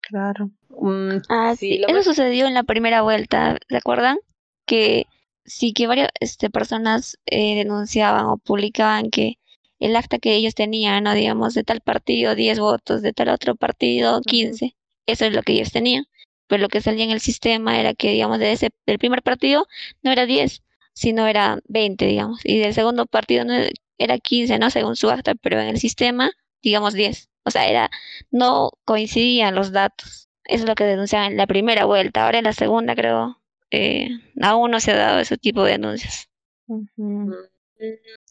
claro. 0.00 0.50
Mm, 0.70 1.18
ah, 1.28 1.54
sí, 1.56 1.82
Eso 1.86 2.02
sucedió 2.02 2.46
en 2.46 2.54
la 2.54 2.62
primera 2.62 3.02
vuelta, 3.02 3.58
¿se 3.68 3.76
acuerdan? 3.76 4.18
Que 4.66 5.06
sí 5.44 5.72
que 5.72 5.86
varias 5.86 6.08
este, 6.20 6.50
personas 6.50 7.18
eh, 7.26 7.56
denunciaban 7.56 8.26
o 8.26 8.38
publicaban 8.38 9.10
que 9.10 9.38
el 9.78 9.96
acta 9.96 10.18
que 10.18 10.34
ellos 10.34 10.54
tenían, 10.54 11.04
¿no? 11.04 11.14
digamos, 11.14 11.54
de 11.54 11.64
tal 11.64 11.80
partido 11.80 12.34
10 12.34 12.60
votos, 12.60 13.02
de 13.02 13.12
tal 13.12 13.28
otro 13.30 13.56
partido 13.56 14.20
15, 14.22 14.76
eso 15.06 15.24
es 15.24 15.34
lo 15.34 15.42
que 15.42 15.54
ellos 15.54 15.72
tenían. 15.72 16.06
Pero 16.46 16.62
lo 16.62 16.68
que 16.68 16.80
salía 16.80 17.04
en 17.04 17.10
el 17.10 17.20
sistema 17.20 17.80
era 17.80 17.94
que, 17.94 18.10
digamos, 18.12 18.38
de 18.38 18.52
ese, 18.52 18.70
del 18.86 18.98
primer 18.98 19.22
partido 19.22 19.66
no 20.02 20.12
era 20.12 20.26
10, 20.26 20.62
sino 20.92 21.26
era 21.26 21.58
20, 21.68 22.06
digamos, 22.06 22.40
y 22.44 22.58
del 22.58 22.74
segundo 22.74 23.06
partido 23.06 23.44
no 23.44 23.54
era 23.98 24.18
15, 24.18 24.58
¿no? 24.58 24.70
Según 24.70 24.96
su 24.96 25.10
acta, 25.10 25.34
pero 25.34 25.60
en 25.60 25.68
el 25.68 25.78
sistema, 25.78 26.30
digamos 26.62 26.94
10. 26.94 27.30
O 27.44 27.50
sea, 27.50 27.66
era, 27.68 27.90
no 28.30 28.70
coincidían 28.84 29.54
los 29.54 29.72
datos. 29.72 30.28
Eso 30.44 30.64
es 30.64 30.68
lo 30.68 30.74
que 30.74 30.84
denunciaban 30.84 31.32
en 31.32 31.38
la 31.38 31.46
primera 31.46 31.84
vuelta. 31.86 32.24
Ahora 32.24 32.38
en 32.38 32.44
la 32.44 32.52
segunda, 32.52 32.94
creo, 32.94 33.41
eh, 33.72 34.08
aún 34.40 34.70
no 34.70 34.80
se 34.80 34.92
ha 34.92 34.96
dado 34.96 35.18
ese 35.18 35.38
tipo 35.38 35.64
de 35.64 35.72
denuncias. 35.72 36.28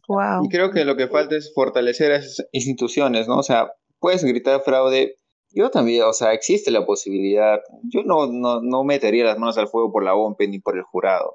Wow. 0.07 0.45
Y 0.45 0.49
creo 0.49 0.71
que 0.71 0.85
lo 0.85 0.95
que 0.95 1.07
falta 1.07 1.35
es 1.35 1.53
fortalecer 1.53 2.11
a 2.11 2.17
esas 2.17 2.47
instituciones, 2.51 3.27
¿no? 3.27 3.37
O 3.37 3.43
sea, 3.43 3.73
puedes 3.99 4.23
gritar 4.23 4.61
fraude. 4.61 5.15
Yo 5.53 5.69
también, 5.69 6.03
o 6.03 6.13
sea, 6.13 6.33
existe 6.33 6.71
la 6.71 6.85
posibilidad. 6.85 7.59
Yo 7.83 8.03
no, 8.03 8.27
no, 8.27 8.61
no 8.61 8.83
metería 8.83 9.25
las 9.25 9.37
manos 9.37 9.57
al 9.57 9.67
fuego 9.67 9.91
por 9.91 10.03
la 10.03 10.15
OMP 10.15 10.41
ni 10.47 10.59
por 10.59 10.77
el 10.77 10.83
jurado. 10.83 11.33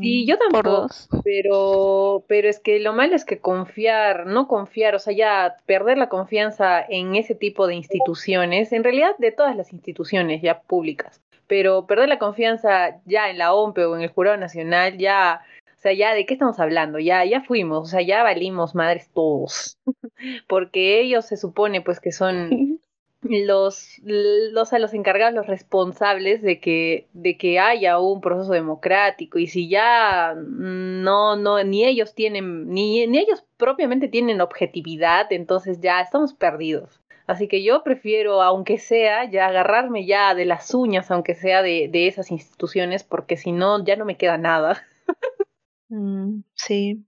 Sí, 0.00 0.26
yo 0.26 0.38
Por 0.38 0.62
tampoco, 0.62 0.86
pero, 1.22 2.24
pero 2.28 2.48
es 2.48 2.60
que 2.60 2.78
lo 2.80 2.94
malo 2.94 3.14
es 3.14 3.26
que 3.26 3.40
confiar, 3.40 4.26
no 4.26 4.48
confiar, 4.48 4.94
o 4.94 4.98
sea, 4.98 5.12
ya 5.12 5.56
perder 5.66 5.98
la 5.98 6.08
confianza 6.08 6.82
en 6.82 7.14
ese 7.14 7.34
tipo 7.34 7.66
de 7.66 7.74
instituciones, 7.74 8.72
en 8.72 8.84
realidad 8.84 9.10
de 9.18 9.32
todas 9.32 9.54
las 9.54 9.74
instituciones 9.74 10.40
ya 10.40 10.62
públicas, 10.62 11.20
pero 11.46 11.86
perder 11.86 12.08
la 12.08 12.18
confianza 12.18 13.00
ya 13.04 13.30
en 13.30 13.38
la 13.38 13.54
OMP 13.54 13.78
o 13.78 13.96
en 13.96 14.02
el 14.02 14.10
Jurado 14.10 14.36
Nacional, 14.36 14.98
ya, 14.98 15.42
o 15.76 15.80
sea, 15.80 15.92
ya 15.92 16.14
de 16.14 16.26
qué 16.26 16.34
estamos 16.34 16.58
hablando, 16.58 16.98
ya, 16.98 17.24
ya 17.24 17.42
fuimos, 17.42 17.82
o 17.82 17.86
sea, 17.86 18.02
ya 18.02 18.22
valimos 18.22 18.74
madres 18.74 19.10
todos, 19.12 19.78
porque 20.48 21.00
ellos 21.00 21.26
se 21.26 21.36
supone 21.36 21.80
pues 21.80 22.00
que 22.00 22.12
son 22.12 22.80
los, 23.22 24.00
los, 24.02 24.72
a 24.72 24.78
los 24.78 24.94
encargados, 24.94 25.34
los 25.34 25.46
responsables 25.46 26.42
de 26.42 26.60
que, 26.60 27.08
de 27.12 27.36
que 27.36 27.58
haya 27.58 27.98
un 27.98 28.20
proceso 28.20 28.52
democrático 28.52 29.38
y 29.38 29.46
si 29.46 29.68
ya 29.68 30.34
no, 30.34 31.36
no, 31.36 31.62
ni 31.64 31.84
ellos 31.84 32.14
tienen, 32.14 32.68
ni, 32.68 33.06
ni 33.06 33.18
ellos 33.18 33.44
propiamente 33.56 34.08
tienen 34.08 34.40
objetividad, 34.40 35.32
entonces 35.32 35.80
ya 35.80 36.00
estamos 36.00 36.34
perdidos. 36.34 37.00
Así 37.26 37.48
que 37.48 37.62
yo 37.62 37.82
prefiero, 37.82 38.42
aunque 38.42 38.78
sea, 38.78 39.28
ya 39.30 39.46
agarrarme 39.46 40.06
ya 40.06 40.34
de 40.34 40.44
las 40.44 40.72
uñas, 40.74 41.10
aunque 41.10 41.34
sea 41.34 41.62
de, 41.62 41.88
de 41.90 42.06
esas 42.06 42.30
instituciones, 42.30 43.02
porque 43.02 43.36
si 43.36 43.52
no, 43.52 43.84
ya 43.84 43.96
no 43.96 44.04
me 44.04 44.16
queda 44.16 44.38
nada. 44.38 44.82
Mm, 45.88 46.42
sí. 46.54 47.06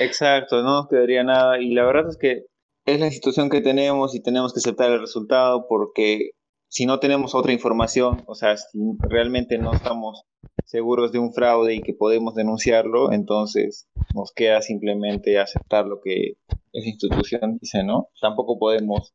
Exacto, 0.00 0.62
no 0.62 0.80
nos 0.80 0.88
quedaría 0.88 1.22
nada. 1.24 1.60
Y 1.60 1.74
la 1.74 1.84
verdad 1.84 2.08
es 2.08 2.16
que 2.16 2.46
es 2.86 2.98
la 2.98 3.04
institución 3.06 3.50
que 3.50 3.60
tenemos 3.60 4.14
y 4.14 4.22
tenemos 4.22 4.54
que 4.54 4.60
aceptar 4.60 4.90
el 4.90 5.00
resultado 5.00 5.66
porque 5.68 6.30
si 6.68 6.86
no 6.86 6.98
tenemos 7.00 7.34
otra 7.34 7.52
información, 7.52 8.24
o 8.26 8.34
sea, 8.34 8.56
si 8.56 8.78
realmente 8.98 9.58
no 9.58 9.72
estamos 9.72 10.24
seguros 10.64 11.12
de 11.12 11.18
un 11.18 11.32
fraude 11.32 11.74
y 11.74 11.82
que 11.82 11.94
podemos 11.94 12.34
denunciarlo, 12.34 13.12
entonces 13.12 13.88
nos 14.14 14.32
queda 14.32 14.60
simplemente 14.60 15.38
aceptar 15.38 15.86
lo 15.86 16.00
que 16.00 16.34
esa 16.72 16.88
institución 16.88 17.58
dice, 17.60 17.84
¿no? 17.84 18.08
Tampoco 18.20 18.58
podemos 18.58 19.14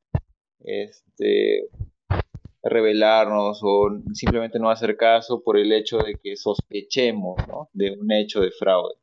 este, 0.61 1.69
revelarnos 2.63 3.59
o 3.63 3.89
simplemente 4.13 4.59
no 4.59 4.69
hacer 4.69 4.97
caso 4.97 5.41
por 5.41 5.57
el 5.57 5.71
hecho 5.71 5.99
de 5.99 6.15
que 6.15 6.35
sospechemos, 6.35 7.37
¿no? 7.47 7.69
De 7.73 7.91
un 7.91 8.11
hecho 8.11 8.41
de 8.41 8.51
fraude. 8.51 8.95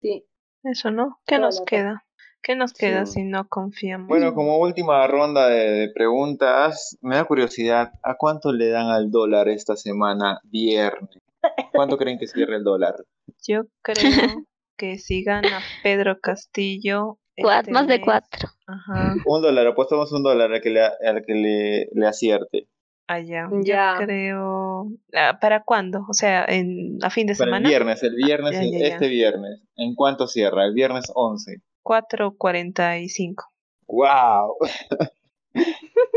Sí. 0.00 0.24
Eso, 0.64 0.90
¿no? 0.90 1.18
¿Qué 1.26 1.36
Toda 1.36 1.46
nos 1.46 1.60
queda? 1.62 2.04
¿Qué 2.42 2.54
nos 2.56 2.72
queda 2.72 3.06
Sí. 3.06 3.14
si 3.14 3.24
no 3.24 3.48
confiamos? 3.48 4.08
Bueno, 4.08 4.34
como 4.34 4.58
última 4.58 5.06
ronda 5.06 5.48
de, 5.48 5.70
de 5.70 5.88
preguntas, 5.90 6.96
me 7.00 7.16
da 7.16 7.24
curiosidad, 7.24 7.92
¿a 8.02 8.16
cuánto 8.16 8.52
le 8.52 8.68
dan 8.68 8.86
al 8.86 9.10
dólar 9.10 9.48
esta 9.48 9.76
semana 9.76 10.40
viernes? 10.44 11.18
¿Cuánto 11.72 11.96
creen 11.96 12.18
que 12.18 12.26
cierre 12.26 12.56
el 12.56 12.64
dólar? 12.64 12.94
Yo 13.46 13.62
creo 13.82 13.96
que 14.76 14.98
si 14.98 15.22
gana 15.22 15.60
Pedro 15.82 16.18
Castillo. 16.20 17.18
Cuat- 17.42 17.60
este 17.60 17.72
más 17.72 17.86
de 17.86 17.96
mes- 17.98 18.04
cuatro. 18.04 18.48
Ajá, 18.66 19.14
Un 19.24 19.42
dólar, 19.42 19.66
apostamos 19.66 20.12
un 20.12 20.22
dólar 20.22 20.52
al 20.52 20.60
que 20.60 20.70
le, 20.70 20.80
al 20.82 21.24
que 21.26 21.34
le, 21.34 21.88
le 21.92 22.06
acierte. 22.06 22.68
allá. 23.06 23.48
Ya. 23.62 23.96
Yo 24.00 24.04
creo. 24.06 24.86
ah, 25.14 25.38
¿Para 25.40 25.62
cuándo? 25.64 26.00
O 26.08 26.12
sea, 26.14 26.44
en, 26.46 26.98
a 27.02 27.10
fin 27.10 27.26
de 27.26 27.34
Para 27.34 27.44
el 27.44 27.50
semana. 27.50 27.68
viernes, 27.68 28.02
el 28.02 28.14
viernes, 28.14 28.52
Ya, 28.52 28.60
el- 28.62 28.72
ya, 28.72 28.78
ya. 28.78 28.86
este 28.88 29.08
viernes. 29.08 29.60
¿En 29.76 29.94
cuánto 29.94 30.26
cierra? 30.26 30.64
El 30.66 30.74
viernes 30.74 31.10
11. 31.14 31.62
4.45. 31.82 33.44
¡Wow! 33.86 34.56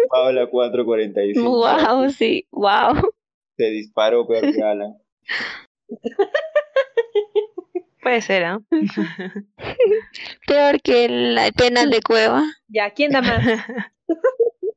Paula 0.09 0.49
4.45. 0.51 1.41
Wow, 1.43 2.09
sí, 2.09 2.45
wow. 2.51 2.93
Se 3.55 3.69
disparó 3.69 4.27
peor 4.27 4.51
que 4.53 4.61
Alan. 4.61 4.97
Puede 8.01 8.21
ser, 8.21 8.43
¿ah? 8.45 8.59
Peor 10.47 10.81
que 10.81 11.05
el 11.05 11.37
penal 11.55 11.89
de 11.91 12.01
cueva. 12.01 12.43
Ya, 12.67 12.89
¿quién 12.91 13.11
da 13.11 13.21
más? 13.21 13.45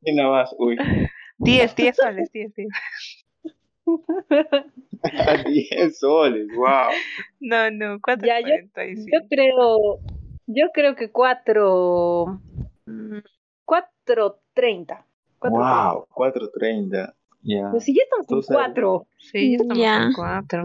Y 0.02 0.14
nada 0.14 0.30
más, 0.30 0.54
uy. 0.58 0.76
10, 1.38 1.74
10 1.74 1.96
soles, 1.96 2.30
10, 2.32 2.54
10. 2.54 2.68
10 5.46 5.98
soles, 5.98 6.46
wow. 6.54 6.90
No, 7.40 7.70
no, 7.70 7.98
Ya, 8.22 8.40
yo- 8.40 8.46
4.45. 8.74 9.06
Yo 9.12 9.28
creo, 9.28 9.98
yo 10.46 10.66
creo 10.72 10.94
que 10.94 11.10
cuatro, 11.10 12.40
mm, 12.86 13.18
cuatro 13.64 14.40
treinta. 14.54 15.06
Cuatro 15.38 15.58
Wow, 15.58 16.06
4.30. 16.10 17.14
Ya. 17.42 17.70
Pues 17.70 17.84
si 17.84 17.94
ya 17.94 18.02
estamos 18.04 18.26
en 18.30 18.42
sabes. 18.42 18.62
cuatro. 18.64 19.06
Sí, 19.18 19.50
ya 19.52 19.56
estamos 19.62 20.06
en 20.06 20.12
4. 20.14 20.64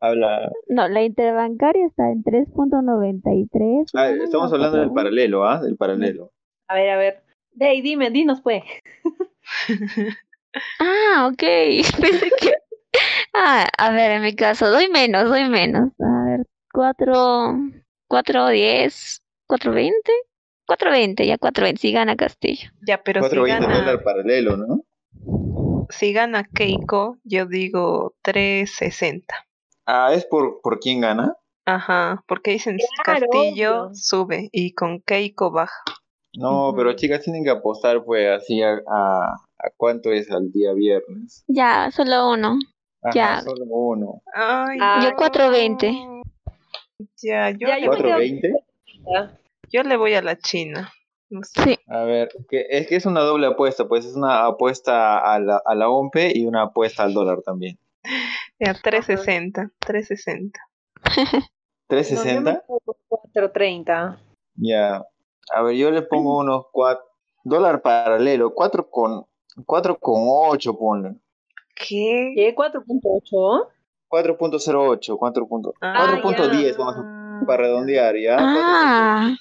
Habla. 0.00 0.50
No, 0.68 0.88
la 0.88 1.02
interbancaria 1.02 1.86
está 1.86 2.10
en 2.10 2.22
3.93. 2.24 3.90
Ah, 3.94 4.10
estamos 4.10 4.52
hablando 4.52 4.78
del 4.78 4.92
paralelo, 4.92 5.44
¿ah? 5.44 5.60
Del 5.60 5.76
paralelo. 5.76 6.32
A 6.68 6.74
ver, 6.74 6.90
a 6.90 6.96
ver. 6.96 7.22
Dey, 7.52 7.82
dime, 7.82 8.10
dinos 8.10 8.40
pues. 8.40 8.62
Ah, 10.80 11.28
ok. 11.32 11.42
Pensé 12.00 12.30
que... 12.40 12.54
Ah, 13.32 13.68
a 13.78 13.92
ver, 13.92 14.10
en 14.12 14.22
mi 14.22 14.34
caso, 14.34 14.68
doy 14.68 14.88
menos, 14.88 15.28
doy 15.28 15.48
menos. 15.48 15.92
A 16.00 16.24
ver, 16.24 16.46
4, 16.72 17.12
4.10, 18.08 19.20
4.20, 19.46 19.92
4.20, 20.66 21.26
ya 21.26 21.38
4.20, 21.38 21.76
si 21.78 21.92
gana 21.92 22.16
Castillo. 22.16 22.70
Ya, 22.84 23.00
pero 23.02 23.22
si 23.22 23.36
4.20 23.36 23.46
gana, 23.46 23.78
dólar 23.78 24.02
paralelo, 24.02 24.56
¿no? 24.56 24.84
si 25.90 26.12
gana 26.12 26.44
Keiko, 26.44 27.18
yo 27.24 27.46
digo 27.46 28.14
3.60. 28.24 29.24
Ah, 29.86 30.12
¿es 30.14 30.24
por, 30.26 30.60
por 30.62 30.78
quién 30.80 31.00
gana? 31.00 31.34
Ajá, 31.66 32.22
porque 32.26 32.52
dicen 32.52 32.78
Claro, 33.04 33.26
Castillo 33.30 33.82
obvio. 33.84 33.94
sube 33.94 34.48
y 34.52 34.72
con 34.74 35.00
Keiko 35.00 35.50
baja. 35.50 35.82
No, 36.34 36.72
pero 36.76 36.92
chicas 36.94 37.22
tienen 37.22 37.42
que 37.44 37.50
apostar, 37.50 38.04
pues, 38.04 38.28
así 38.28 38.62
a, 38.62 38.74
a, 38.86 39.34
a 39.58 39.70
cuánto 39.76 40.12
es 40.12 40.30
al 40.30 40.50
día 40.52 40.72
viernes. 40.72 41.44
Ya, 41.48 41.90
solo 41.90 42.30
uno. 42.30 42.56
Ajá, 43.02 43.12
Ya. 43.14 43.40
solo 43.40 43.64
uno. 43.66 44.22
Ay, 44.34 44.78
Ah. 44.80 45.00
Yo 45.02 45.10
no. 45.10 45.16
4.20. 45.16 46.22
Ya, 47.22 47.50
yo, 47.50 47.66
Ya, 47.68 47.78
yo 47.78 47.90
me 47.90 47.96
voy, 47.96 47.96
quedo- 47.96 48.16
¿4.20? 48.18 48.64
Ya. 49.12 49.38
yo 49.70 49.82
le 49.82 49.96
voy 49.96 50.14
a 50.14 50.22
la 50.22 50.36
China. 50.38 50.92
No 51.30 51.40
sé. 51.44 51.62
Sí, 51.62 51.78
A 51.88 52.02
ver, 52.04 52.28
que, 52.48 52.66
es 52.70 52.86
que 52.88 52.96
es 52.96 53.06
una 53.06 53.20
doble 53.20 53.46
apuesta, 53.46 53.86
pues 53.88 54.04
es 54.04 54.16
una 54.16 54.46
apuesta 54.46 55.18
a 55.18 55.38
la, 55.38 55.62
a 55.64 55.74
la 55.76 55.88
OMPE 55.88 56.32
y 56.36 56.44
una 56.46 56.62
apuesta 56.62 57.04
al 57.04 57.14
dólar 57.14 57.42
también. 57.42 57.78
Ya, 58.58 58.74
360, 58.74 59.70
360. 59.78 60.60
No, 61.90 61.96
yo 61.96 61.96
me 61.96 62.02
¿360? 62.02 62.44
quedo 62.66 62.78
con 62.84 62.94
cuatro 63.08 63.50
treinta. 63.50 64.20
Ya. 64.54 65.04
A 65.52 65.62
ver, 65.62 65.74
yo 65.74 65.90
le 65.90 66.02
pongo 66.02 66.38
unos 66.38 66.66
4. 66.72 67.04
Dólar 67.42 67.82
paralelo, 67.82 68.54
4 68.54 68.88
con, 68.88 69.26
4 69.66 69.98
con 69.98 70.22
8, 70.24 70.78
ponle. 70.78 71.16
¿Qué? 71.74 72.32
¿Qué? 72.36 72.54
¿Cuatro 72.54 72.84
punto 72.84 73.08
ocho? 73.08 73.70
4.08, 74.08 75.16
4. 75.18 75.46
punto- 75.48 75.74
Ah, 75.80 76.20
4.10 76.22 76.72
ya. 76.72 76.78
vamos 76.78 76.96
a 76.98 77.46
para 77.46 77.62
redondear, 77.64 78.14
¿ya? 78.16 78.36
Ah, 78.38 79.34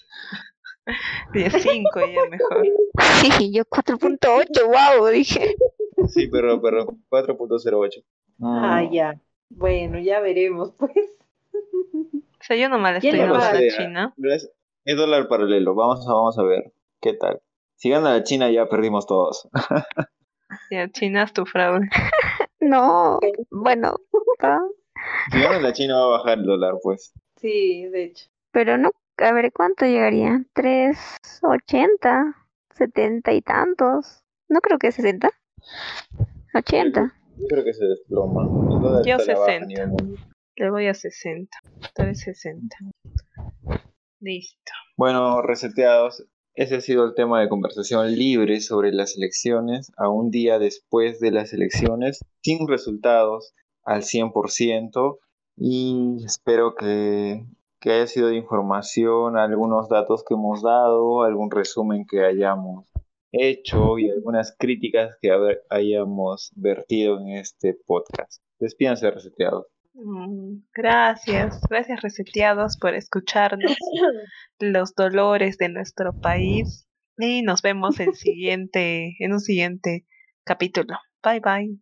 5 1.34 2.00
ya 2.00 2.30
mejor. 2.30 2.66
sí, 3.38 3.52
yo 3.52 3.64
4.8, 3.66 4.66
wow, 4.66 5.08
dije. 5.08 5.56
4.8. 5.98 6.08
Sí, 6.08 6.28
perdón, 6.30 6.62
perdón. 6.62 7.04
4.08. 7.10 8.04
Mm, 8.40 8.64
Ah, 8.64 8.84
ya. 8.92 9.20
Bueno, 9.50 10.00
ya 10.00 10.20
veremos, 10.20 10.74
pues. 10.78 10.96
O 11.54 12.44
sea, 12.44 12.56
yo 12.56 12.70
nomás 12.70 12.96
le 12.96 13.00
¿Quién 13.02 13.16
estoy 13.16 13.30
dando 13.30 13.46
a 13.46 13.54
la 13.54 13.68
China. 13.70 14.14
Es, 14.86 14.98
dólar 14.98 15.28
paralelo. 15.28 15.76
Vamos 15.76 16.08
a, 16.08 16.14
vamos 16.14 16.40
a 16.40 16.44
ver 16.44 16.72
qué 17.02 17.14
tal. 17.14 17.42
Si 17.76 17.90
gana 17.90 18.14
la 18.14 18.24
China 18.24 18.50
ya 18.50 18.68
perdimos 18.68 19.06
todos. 19.06 19.48
Ya, 20.72 20.90
China 20.90 21.24
es 21.24 21.34
tu 21.34 21.46
fraude. 21.46 21.90
No, 22.62 23.20
bueno, 23.52 23.96
ah, 24.40 24.60
Si 25.32 25.38
no, 25.38 25.60
la 25.62 25.72
China 25.72 25.96
va 25.96 26.04
a 26.04 26.18
bajar 26.18 26.40
el 26.40 26.46
dólar, 26.46 26.74
pues. 26.84 27.14
Sí, 27.38 27.86
de 27.86 28.04
hecho. 28.04 28.26
Pero 28.52 28.78
no, 28.78 28.92
a 29.18 29.32
ver, 29.32 29.54
¿cuánto 29.54 29.86
llegaría? 29.86 30.44
¿380? 30.56 32.36
¿70 32.78 33.34
y 33.34 33.42
tantos? 33.42 34.26
No 34.50 34.60
creo 34.60 34.78
que 34.78 34.92
60. 34.92 35.32
80. 36.54 37.14
Yo 37.40 37.48
creo 37.48 37.64
que 37.64 37.74
se 37.74 37.86
desploma. 37.86 38.48
Yo 39.06 39.16
está 39.16 39.32
a 39.32 39.36
la 39.36 39.40
baja 39.40 39.52
a 39.52 39.60
60. 39.60 39.66
nivel 39.66 39.88
mundial. 39.88 40.28
Le 40.58 40.72
voy 40.72 40.88
a 40.88 40.94
60. 40.94 41.58
360. 41.96 42.76
Listo. 44.20 44.72
Bueno, 44.98 45.42
reseteados, 45.42 46.26
ese 46.54 46.76
ha 46.76 46.82
sido 46.82 47.06
el 47.06 47.16
tema 47.16 47.40
de 47.40 47.48
conversación 47.48 48.14
libre 48.14 48.60
sobre 48.60 48.92
las 48.92 49.16
elecciones 49.16 49.94
a 49.96 50.10
un 50.10 50.30
día 50.30 50.60
después 50.60 51.22
de 51.22 51.32
las 51.32 51.54
elecciones, 51.54 52.20
sin 52.44 52.68
resultados 52.68 53.54
al 53.86 54.02
100%, 54.02 55.18
y 55.56 56.18
espero 56.26 56.76
que, 56.76 57.46
que 57.80 57.92
haya 57.92 58.08
sido 58.08 58.28
de 58.28 58.36
información 58.36 59.38
algunos 59.38 59.88
datos 59.88 60.26
que 60.28 60.34
hemos 60.34 60.62
dado, 60.62 61.24
algún 61.24 61.50
resumen 61.50 62.06
que 62.06 62.26
hayamos 62.26 62.90
hecho 63.32 63.98
y 64.00 64.10
algunas 64.10 64.56
críticas 64.58 65.16
que 65.22 65.32
haber- 65.32 65.62
hayamos 65.70 66.52
vertido 66.56 67.20
en 67.20 67.30
este 67.38 67.76
podcast. 67.86 68.42
Despídanse 68.60 69.10
reseteados. 69.12 69.68
Mm, 69.94 70.62
Gracias, 70.74 71.60
gracias 71.70 72.02
reseteados 72.02 72.78
por 72.78 72.94
escucharnos 72.94 73.76
los 74.60 74.96
dolores 74.96 75.58
de 75.58 75.70
nuestro 75.70 76.14
país 76.14 76.88
y 77.18 77.42
nos 77.42 77.62
vemos 77.62 78.00
en 78.00 78.14
siguiente 78.14 79.16
en 79.20 79.34
un 79.34 79.40
siguiente 79.40 80.06
capítulo. 80.46 80.96
Bye 81.24 81.40
bye. 81.42 81.78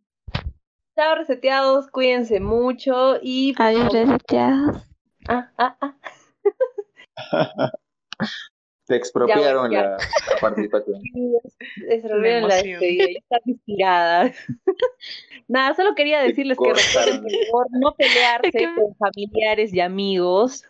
Chao, 0.96 1.16
reseteados, 1.16 1.92
cuídense 1.92 2.40
mucho 2.40 3.18
y. 3.22 3.54
Adiós, 3.60 3.94
reseteados. 3.94 4.84
Ah, 5.28 5.52
ah, 5.60 5.78
ah. 5.82 7.72
Te 8.88 8.96
expropiaron 8.96 9.70
Ya, 9.70 9.82
la, 9.82 9.90
la 9.92 10.40
participación. 10.40 11.02
Es 11.90 12.04
la 12.06 12.38
emoción. 12.38 12.62
despedida, 12.80 13.06
yo 13.06 13.18
estaba 13.20 13.42
inspirada. 13.46 14.32
Nada, 15.50 15.76
solo 15.76 15.94
quería 15.96 16.22
decirles 16.22 16.58
que 16.58 16.74
recuerden 16.74 17.22
por 17.22 17.32
favor 17.48 17.68
no 17.72 17.96
pelearse 17.96 18.48
Es 18.54 18.54
que- 18.54 18.76
con 18.76 18.96
familiares 18.96 19.74
y 19.74 19.82
amigos 19.82 20.66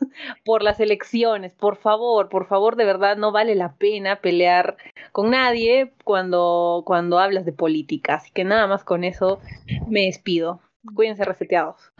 por 0.45 0.63
las 0.63 0.79
elecciones. 0.79 1.53
Por 1.53 1.77
favor, 1.77 2.29
por 2.29 2.47
favor, 2.47 2.75
de 2.75 2.85
verdad 2.85 3.17
no 3.17 3.31
vale 3.31 3.55
la 3.55 3.75
pena 3.75 4.17
pelear 4.21 4.77
con 5.11 5.29
nadie 5.31 5.93
cuando, 6.03 6.83
cuando 6.85 7.19
hablas 7.19 7.45
de 7.45 7.53
política. 7.53 8.15
Así 8.15 8.31
que 8.31 8.43
nada 8.43 8.67
más 8.67 8.83
con 8.83 9.03
eso 9.03 9.39
me 9.87 10.01
despido. 10.05 10.59
Cuídense 10.95 11.23
reseteados. 11.23 11.91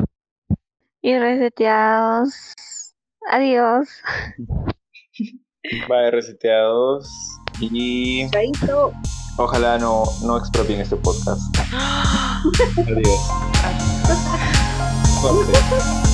Y 1.01 1.17
reseteados. 1.17 2.55
Adiós. 3.29 3.87
Bye, 5.87 6.11
reseteados. 6.11 7.09
Y 7.59 8.29
Chaito. 8.29 8.93
ojalá 9.37 9.77
no, 9.77 10.03
no 10.23 10.37
expropien 10.37 10.79
este 10.81 10.95
podcast. 10.95 11.41
Adiós. 12.85 13.19
Corte. 15.21 16.06